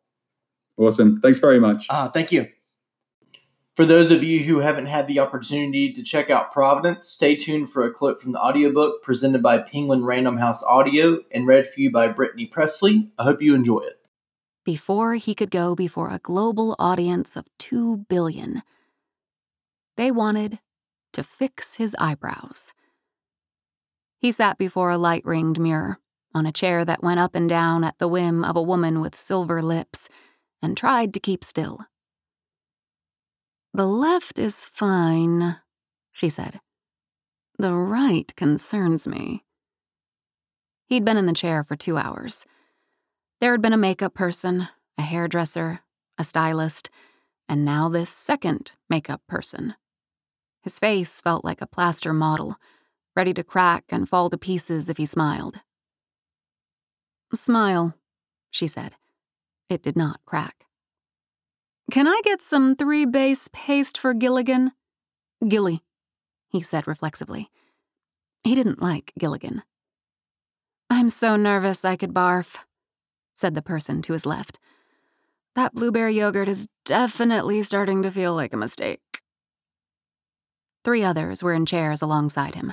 Awesome. 0.76 1.20
Thanks 1.20 1.38
very 1.38 1.60
much. 1.60 1.86
Uh, 1.90 2.08
thank 2.08 2.32
you. 2.32 2.48
For 3.74 3.86
those 3.86 4.10
of 4.10 4.22
you 4.22 4.40
who 4.40 4.58
haven't 4.58 4.86
had 4.86 5.06
the 5.06 5.20
opportunity 5.20 5.94
to 5.94 6.02
check 6.02 6.28
out 6.28 6.52
Providence, 6.52 7.08
stay 7.08 7.34
tuned 7.36 7.70
for 7.70 7.86
a 7.86 7.90
clip 7.90 8.20
from 8.20 8.32
the 8.32 8.38
audiobook 8.38 9.02
presented 9.02 9.42
by 9.42 9.58
Penguin 9.58 10.04
Random 10.04 10.36
House 10.36 10.62
Audio 10.62 11.20
and 11.30 11.46
read 11.46 11.66
for 11.66 11.80
you 11.80 11.90
by 11.90 12.08
Brittany 12.08 12.44
Pressley. 12.44 13.10
I 13.18 13.24
hope 13.24 13.40
you 13.40 13.54
enjoy 13.54 13.78
it. 13.78 14.10
Before 14.64 15.14
he 15.14 15.34
could 15.34 15.50
go 15.50 15.74
before 15.74 16.10
a 16.10 16.18
global 16.18 16.76
audience 16.78 17.34
of 17.34 17.46
2 17.60 18.04
billion, 18.10 18.62
they 19.96 20.10
wanted 20.10 20.58
to 21.14 21.24
fix 21.24 21.74
his 21.74 21.96
eyebrows. 21.98 22.72
He 24.22 24.30
sat 24.30 24.56
before 24.56 24.90
a 24.90 24.98
light 24.98 25.24
ringed 25.24 25.58
mirror 25.58 25.98
on 26.32 26.46
a 26.46 26.52
chair 26.52 26.84
that 26.84 27.02
went 27.02 27.18
up 27.18 27.34
and 27.34 27.48
down 27.48 27.82
at 27.82 27.98
the 27.98 28.06
whim 28.06 28.44
of 28.44 28.54
a 28.54 28.62
woman 28.62 29.00
with 29.00 29.18
silver 29.18 29.60
lips 29.60 30.08
and 30.62 30.76
tried 30.76 31.12
to 31.14 31.20
keep 31.20 31.42
still. 31.42 31.80
The 33.74 33.84
left 33.84 34.38
is 34.38 34.70
fine, 34.72 35.56
she 36.12 36.28
said. 36.28 36.60
The 37.58 37.74
right 37.74 38.32
concerns 38.36 39.08
me. 39.08 39.42
He'd 40.86 41.04
been 41.04 41.16
in 41.16 41.26
the 41.26 41.32
chair 41.32 41.64
for 41.64 41.74
two 41.74 41.98
hours. 41.98 42.44
There 43.40 43.50
had 43.50 43.62
been 43.62 43.72
a 43.72 43.76
makeup 43.76 44.14
person, 44.14 44.68
a 44.96 45.02
hairdresser, 45.02 45.80
a 46.16 46.22
stylist, 46.22 46.90
and 47.48 47.64
now 47.64 47.88
this 47.88 48.10
second 48.10 48.70
makeup 48.88 49.22
person. 49.26 49.74
His 50.60 50.78
face 50.78 51.20
felt 51.20 51.44
like 51.44 51.60
a 51.60 51.66
plaster 51.66 52.12
model, 52.12 52.56
ready 53.16 53.34
to 53.34 53.44
crack 53.44 53.84
and 53.90 54.08
fall 54.08 54.30
to 54.30 54.38
pieces 54.38 54.88
if 54.88 54.96
he 54.96 55.06
smiled. 55.06 55.60
Smile, 57.34 57.94
she 58.50 58.66
said. 58.66 58.94
It 59.68 59.82
did 59.82 59.96
not 59.96 60.20
crack. 60.26 60.66
Can 61.90 62.06
I 62.06 62.20
get 62.24 62.42
some 62.42 62.76
three 62.76 63.04
base 63.04 63.48
paste 63.52 63.98
for 63.98 64.14
Gilligan? 64.14 64.72
Gilly, 65.46 65.82
he 66.48 66.62
said 66.62 66.86
reflexively. 66.86 67.50
He 68.44 68.54
didn't 68.54 68.82
like 68.82 69.12
Gilligan. 69.18 69.62
I'm 70.90 71.10
so 71.10 71.36
nervous 71.36 71.84
I 71.84 71.96
could 71.96 72.12
barf, 72.12 72.56
said 73.34 73.54
the 73.54 73.62
person 73.62 74.02
to 74.02 74.12
his 74.12 74.26
left. 74.26 74.58
That 75.54 75.74
blueberry 75.74 76.14
yogurt 76.14 76.48
is 76.48 76.68
definitely 76.84 77.62
starting 77.62 78.02
to 78.02 78.10
feel 78.10 78.34
like 78.34 78.52
a 78.52 78.58
mistake. 78.58 79.20
Three 80.84 81.02
others 81.02 81.42
were 81.42 81.54
in 81.54 81.66
chairs 81.66 82.02
alongside 82.02 82.54
him. 82.54 82.72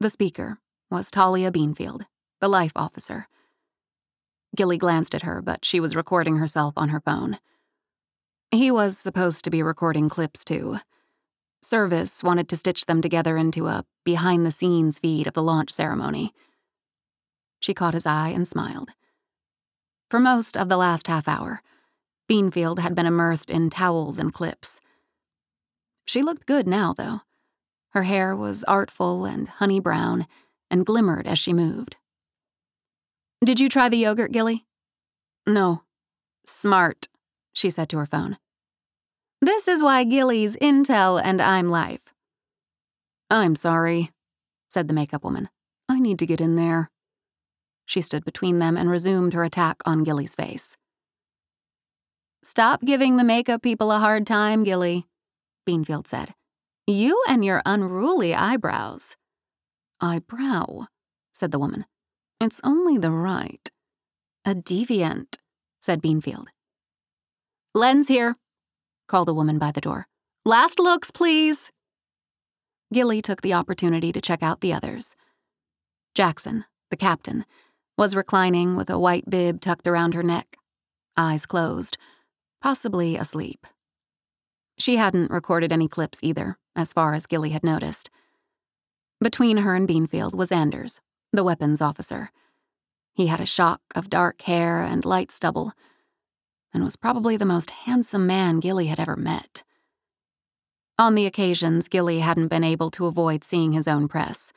The 0.00 0.08
speaker 0.08 0.58
was 0.90 1.10
Talia 1.10 1.52
Beanfield, 1.52 2.06
the 2.40 2.48
life 2.48 2.72
officer. 2.74 3.28
Gilly 4.56 4.78
glanced 4.78 5.14
at 5.14 5.24
her, 5.24 5.42
but 5.42 5.62
she 5.62 5.78
was 5.78 5.94
recording 5.94 6.36
herself 6.36 6.72
on 6.78 6.88
her 6.88 7.00
phone. 7.00 7.38
He 8.50 8.70
was 8.70 8.96
supposed 8.96 9.44
to 9.44 9.50
be 9.50 9.62
recording 9.62 10.08
clips 10.08 10.42
too. 10.42 10.78
Service 11.62 12.22
wanted 12.22 12.48
to 12.48 12.56
stitch 12.56 12.86
them 12.86 13.02
together 13.02 13.36
into 13.36 13.66
a 13.66 13.84
behind 14.02 14.46
the 14.46 14.50
scenes 14.50 14.98
feed 14.98 15.26
of 15.26 15.34
the 15.34 15.42
launch 15.42 15.70
ceremony. 15.70 16.32
She 17.60 17.74
caught 17.74 17.92
his 17.92 18.06
eye 18.06 18.30
and 18.30 18.48
smiled. 18.48 18.92
For 20.10 20.18
most 20.18 20.56
of 20.56 20.70
the 20.70 20.78
last 20.78 21.08
half 21.08 21.28
hour, 21.28 21.60
Beanfield 22.26 22.78
had 22.78 22.94
been 22.94 23.04
immersed 23.04 23.50
in 23.50 23.68
towels 23.68 24.18
and 24.18 24.32
clips. 24.32 24.80
She 26.06 26.22
looked 26.22 26.46
good 26.46 26.66
now, 26.66 26.94
though. 26.94 27.20
Her 27.90 28.02
hair 28.04 28.36
was 28.36 28.64
artful 28.64 29.24
and 29.24 29.48
honey 29.48 29.80
brown 29.80 30.26
and 30.70 30.86
glimmered 30.86 31.26
as 31.26 31.38
she 31.38 31.52
moved. 31.52 31.96
Did 33.44 33.58
you 33.58 33.68
try 33.68 33.88
the 33.88 33.96
yogurt, 33.96 34.32
Gilly? 34.32 34.66
No. 35.46 35.82
Smart 36.46 37.08
she 37.52 37.70
said 37.70 37.88
to 37.90 37.98
her 37.98 38.06
phone. 38.06 38.38
This 39.40 39.68
is 39.68 39.82
why 39.82 40.04
Gilly's 40.04 40.56
Intel 40.56 41.20
and 41.22 41.40
I'm 41.40 41.68
Life. 41.68 42.02
I'm 43.30 43.54
sorry, 43.54 44.10
said 44.68 44.88
the 44.88 44.94
makeup 44.94 45.24
woman. 45.24 45.48
I 45.88 45.98
need 45.98 46.18
to 46.18 46.26
get 46.26 46.40
in 46.40 46.56
there. 46.56 46.90
She 47.86 48.00
stood 48.00 48.24
between 48.24 48.58
them 48.58 48.76
and 48.76 48.90
resumed 48.90 49.34
her 49.34 49.44
attack 49.44 49.78
on 49.84 50.04
Gilly's 50.04 50.34
face. 50.34 50.76
Stop 52.44 52.82
giving 52.82 53.16
the 53.16 53.24
makeup 53.24 53.62
people 53.62 53.92
a 53.92 53.98
hard 53.98 54.26
time, 54.26 54.64
Gilly, 54.64 55.06
Beanfield 55.68 56.06
said. 56.06 56.34
You 56.90 57.22
and 57.28 57.44
your 57.44 57.62
unruly 57.64 58.34
eyebrows. 58.34 59.16
Eyebrow, 60.00 60.86
said 61.32 61.52
the 61.52 61.58
woman. 61.60 61.84
It's 62.40 62.60
only 62.64 62.98
the 62.98 63.12
right. 63.12 63.70
A 64.44 64.56
deviant, 64.56 65.36
said 65.80 66.02
Beanfield. 66.02 66.46
Len's 67.74 68.08
here, 68.08 68.34
called 69.06 69.28
a 69.28 69.34
woman 69.34 69.56
by 69.56 69.70
the 69.70 69.80
door. 69.80 70.08
Last 70.44 70.80
looks, 70.80 71.12
please. 71.12 71.70
Gilly 72.92 73.22
took 73.22 73.42
the 73.42 73.54
opportunity 73.54 74.10
to 74.10 74.20
check 74.20 74.42
out 74.42 74.60
the 74.60 74.72
others. 74.72 75.14
Jackson, 76.16 76.64
the 76.90 76.96
captain, 76.96 77.46
was 77.96 78.16
reclining 78.16 78.74
with 78.74 78.90
a 78.90 78.98
white 78.98 79.30
bib 79.30 79.60
tucked 79.60 79.86
around 79.86 80.14
her 80.14 80.24
neck, 80.24 80.56
eyes 81.16 81.46
closed, 81.46 81.96
possibly 82.60 83.14
asleep. 83.16 83.64
She 84.80 84.96
hadn't 84.96 85.30
recorded 85.30 85.72
any 85.72 85.88
clips 85.88 86.20
either, 86.22 86.56
as 86.74 86.94
far 86.94 87.12
as 87.12 87.26
Gilly 87.26 87.50
had 87.50 87.62
noticed. 87.62 88.08
Between 89.20 89.58
her 89.58 89.74
and 89.74 89.86
Beanfield 89.86 90.34
was 90.34 90.50
Anders, 90.50 91.00
the 91.34 91.44
weapons 91.44 91.82
officer. 91.82 92.30
He 93.12 93.26
had 93.26 93.40
a 93.40 93.46
shock 93.46 93.82
of 93.94 94.08
dark 94.08 94.40
hair 94.40 94.80
and 94.80 95.04
light 95.04 95.30
stubble 95.30 95.74
and 96.72 96.82
was 96.82 96.96
probably 96.96 97.36
the 97.36 97.44
most 97.44 97.70
handsome 97.70 98.26
man 98.26 98.58
Gilly 98.58 98.86
had 98.86 98.98
ever 98.98 99.16
met. 99.16 99.64
On 100.98 101.14
the 101.14 101.26
occasions 101.26 101.86
Gilly 101.86 102.20
hadn't 102.20 102.48
been 102.48 102.64
able 102.64 102.90
to 102.92 103.04
avoid 103.04 103.44
seeing 103.44 103.72
his 103.72 103.86
own 103.86 104.08
press, 104.08 104.50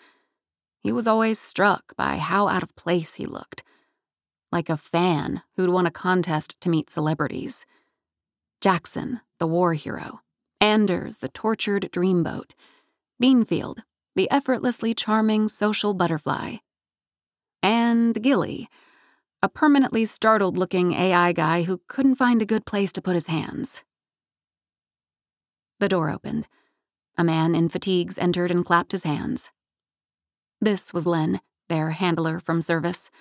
he 0.79 0.93
was 0.93 1.05
always 1.05 1.37
struck 1.37 1.95
by 1.97 2.15
how 2.15 2.47
out 2.47 2.63
of 2.63 2.75
place 2.77 3.15
he 3.15 3.25
looked, 3.25 3.61
like 4.53 4.69
a 4.69 4.77
fan 4.77 5.41
who'd 5.57 5.69
won 5.69 5.85
a 5.85 5.91
contest 5.91 6.61
to 6.61 6.69
meet 6.69 6.89
celebrities. 6.89 7.65
Jackson, 8.61 9.19
the 9.43 9.47
war 9.47 9.73
hero, 9.73 10.21
Anders, 10.61 11.17
the 11.17 11.27
tortured 11.27 11.89
dreamboat, 11.91 12.51
Beanfield, 13.21 13.79
the 14.15 14.31
effortlessly 14.31 14.93
charming 14.93 15.49
social 15.49 15.93
butterfly, 15.93 16.55
and 17.61 18.23
Gilly, 18.23 18.69
a 19.41 19.49
permanently 19.49 20.05
startled 20.05 20.57
looking 20.57 20.93
AI 20.93 21.33
guy 21.33 21.63
who 21.63 21.81
couldn't 21.89 22.15
find 22.15 22.41
a 22.41 22.45
good 22.45 22.65
place 22.65 22.93
to 22.93 23.01
put 23.01 23.15
his 23.15 23.27
hands. 23.27 23.81
The 25.81 25.89
door 25.89 26.09
opened. 26.09 26.47
A 27.17 27.23
man 27.25 27.53
in 27.53 27.67
fatigues 27.67 28.17
entered 28.17 28.49
and 28.49 28.65
clapped 28.65 28.93
his 28.93 29.03
hands. 29.03 29.49
This 30.61 30.93
was 30.93 31.05
Len, 31.05 31.41
their 31.67 31.89
handler 31.89 32.39
from 32.39 32.61
service. 32.61 33.11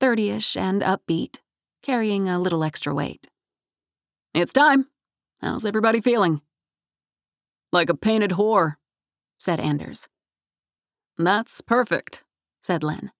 Thirtyish 0.00 0.56
and 0.56 0.82
upbeat, 0.82 1.40
carrying 1.82 2.28
a 2.28 2.38
little 2.38 2.62
extra 2.62 2.94
weight. 2.94 3.26
It's 4.34 4.52
time. 4.52 4.86
How's 5.42 5.64
everybody 5.64 6.00
feeling? 6.00 6.40
Like 7.72 7.90
a 7.90 7.96
painted 7.96 8.30
whore, 8.30 8.76
said 9.38 9.58
Anders. 9.58 10.06
That's 11.18 11.60
perfect, 11.60 12.22
said 12.60 12.84
Len. 12.84 13.10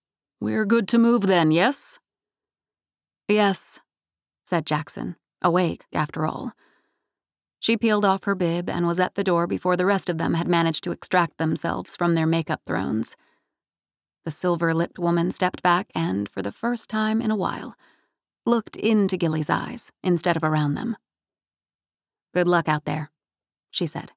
We're 0.40 0.64
good 0.64 0.86
to 0.88 0.98
move 0.98 1.22
then, 1.22 1.50
yes? 1.50 1.98
Yes, 3.26 3.80
said 4.46 4.66
Jackson, 4.66 5.16
awake 5.42 5.84
after 5.92 6.24
all. 6.24 6.52
She 7.58 7.76
peeled 7.76 8.04
off 8.04 8.22
her 8.24 8.36
bib 8.36 8.70
and 8.70 8.86
was 8.86 9.00
at 9.00 9.16
the 9.16 9.24
door 9.24 9.48
before 9.48 9.76
the 9.76 9.86
rest 9.86 10.08
of 10.08 10.18
them 10.18 10.34
had 10.34 10.46
managed 10.46 10.84
to 10.84 10.92
extract 10.92 11.38
themselves 11.38 11.96
from 11.96 12.14
their 12.14 12.26
makeup 12.26 12.60
thrones. 12.66 13.16
The 14.24 14.30
silver 14.30 14.72
lipped 14.72 14.98
woman 14.98 15.32
stepped 15.32 15.62
back 15.62 15.90
and, 15.92 16.28
for 16.28 16.40
the 16.40 16.52
first 16.52 16.88
time 16.88 17.20
in 17.20 17.32
a 17.32 17.36
while, 17.36 17.74
looked 18.46 18.76
into 18.76 19.16
Gilly's 19.16 19.50
eyes 19.50 19.90
instead 20.04 20.36
of 20.36 20.44
around 20.44 20.74
them. 20.74 20.96
Good 22.34 22.48
luck 22.48 22.68
out 22.68 22.84
there, 22.84 23.10
she 23.70 23.86
said. 23.86 24.12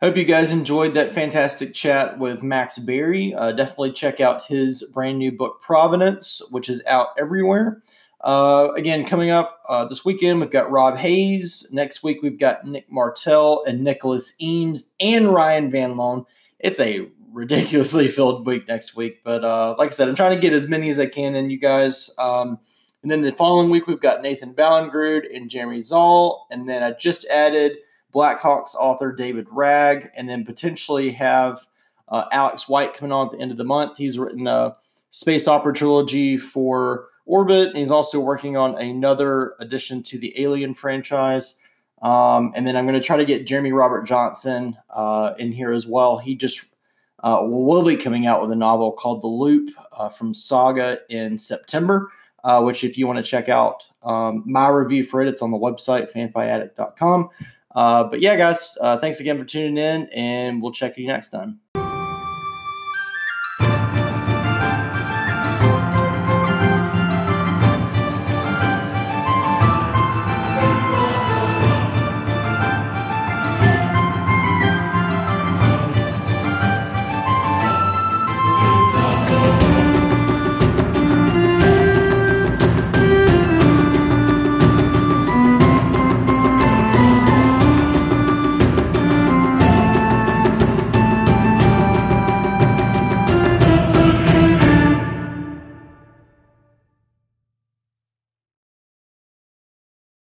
Hope 0.00 0.16
you 0.16 0.24
guys 0.24 0.52
enjoyed 0.52 0.94
that 0.94 1.10
fantastic 1.10 1.74
chat 1.74 2.20
with 2.20 2.42
Max 2.42 2.78
Barry. 2.78 3.34
Uh, 3.34 3.50
definitely 3.50 3.92
check 3.92 4.20
out 4.20 4.46
his 4.46 4.84
brand 4.94 5.18
new 5.18 5.32
book, 5.32 5.60
Providence, 5.60 6.40
which 6.52 6.68
is 6.68 6.80
out 6.86 7.08
everywhere. 7.18 7.82
Uh, 8.20 8.68
again, 8.76 9.04
coming 9.04 9.30
up 9.30 9.60
uh, 9.68 9.86
this 9.86 10.04
weekend, 10.04 10.40
we've 10.40 10.50
got 10.52 10.70
Rob 10.70 10.96
Hayes. 10.98 11.68
Next 11.72 12.04
week, 12.04 12.18
we've 12.22 12.38
got 12.38 12.64
Nick 12.64 12.90
Martell 12.90 13.64
and 13.66 13.82
Nicholas 13.82 14.40
Eames 14.40 14.92
and 15.00 15.28
Ryan 15.34 15.70
Van 15.70 15.96
Loan. 15.96 16.26
It's 16.60 16.78
a 16.78 17.08
ridiculously 17.32 18.06
filled 18.08 18.46
week 18.46 18.68
next 18.68 18.94
week. 18.96 19.22
But 19.24 19.44
uh, 19.44 19.74
like 19.78 19.88
I 19.88 19.90
said, 19.90 20.08
I'm 20.08 20.14
trying 20.14 20.36
to 20.36 20.40
get 20.40 20.52
as 20.52 20.68
many 20.68 20.88
as 20.90 21.00
I 21.00 21.06
can 21.06 21.34
in 21.34 21.50
you 21.50 21.58
guys. 21.58 22.14
Um, 22.18 22.60
and 23.02 23.10
then 23.10 23.22
the 23.22 23.32
following 23.32 23.70
week, 23.70 23.86
we've 23.86 24.00
got 24.00 24.22
Nathan 24.22 24.54
Ballingrud 24.54 25.34
and 25.34 25.48
Jeremy 25.48 25.78
Szal. 25.78 26.46
And 26.50 26.68
then 26.68 26.82
I 26.82 26.92
just 26.92 27.26
added 27.26 27.78
Blackhawks 28.12 28.74
author 28.74 29.12
David 29.12 29.46
Wragg, 29.50 30.10
and 30.16 30.28
then 30.28 30.44
potentially 30.44 31.10
have 31.10 31.66
uh, 32.08 32.24
Alex 32.32 32.68
White 32.68 32.94
coming 32.94 33.12
on 33.12 33.26
at 33.26 33.32
the 33.32 33.38
end 33.38 33.50
of 33.50 33.56
the 33.56 33.64
month. 33.64 33.96
He's 33.96 34.18
written 34.18 34.46
a 34.46 34.76
space 35.10 35.46
opera 35.46 35.72
trilogy 35.72 36.38
for 36.38 37.08
Orbit, 37.26 37.68
and 37.68 37.78
he's 37.78 37.90
also 37.90 38.18
working 38.18 38.56
on 38.56 38.76
another 38.76 39.54
addition 39.60 40.02
to 40.04 40.18
the 40.18 40.40
Alien 40.40 40.74
franchise. 40.74 41.62
Um, 42.00 42.52
and 42.54 42.66
then 42.66 42.76
I'm 42.76 42.86
going 42.86 42.98
to 42.98 43.06
try 43.06 43.16
to 43.16 43.24
get 43.24 43.46
Jeremy 43.46 43.72
Robert 43.72 44.04
Johnson 44.04 44.76
uh, 44.90 45.34
in 45.38 45.52
here 45.52 45.72
as 45.72 45.86
well. 45.86 46.18
He 46.18 46.34
just 46.34 46.74
uh, 47.22 47.40
will 47.42 47.84
be 47.84 47.96
coming 47.96 48.26
out 48.26 48.40
with 48.40 48.52
a 48.52 48.56
novel 48.56 48.92
called 48.92 49.22
The 49.22 49.28
Loop 49.28 49.70
uh, 49.92 50.08
from 50.08 50.32
Saga 50.32 51.00
in 51.08 51.38
September, 51.38 52.10
uh, 52.44 52.62
which, 52.62 52.84
if 52.84 52.96
you 52.98 53.06
want 53.06 53.18
to 53.18 53.22
check 53.22 53.48
out 53.48 53.82
um, 54.02 54.42
my 54.46 54.68
review 54.68 55.04
for 55.04 55.20
it, 55.22 55.28
it's 55.28 55.42
on 55.42 55.50
the 55.50 55.58
website, 55.58 56.12
fanfiaddict.com. 56.12 57.30
Uh, 57.74 58.04
but 58.04 58.20
yeah, 58.20 58.36
guys, 58.36 58.76
uh, 58.80 58.98
thanks 58.98 59.20
again 59.20 59.38
for 59.38 59.44
tuning 59.44 59.76
in, 59.76 60.08
and 60.14 60.62
we'll 60.62 60.72
check 60.72 60.96
you 60.96 61.06
next 61.06 61.28
time. 61.28 61.60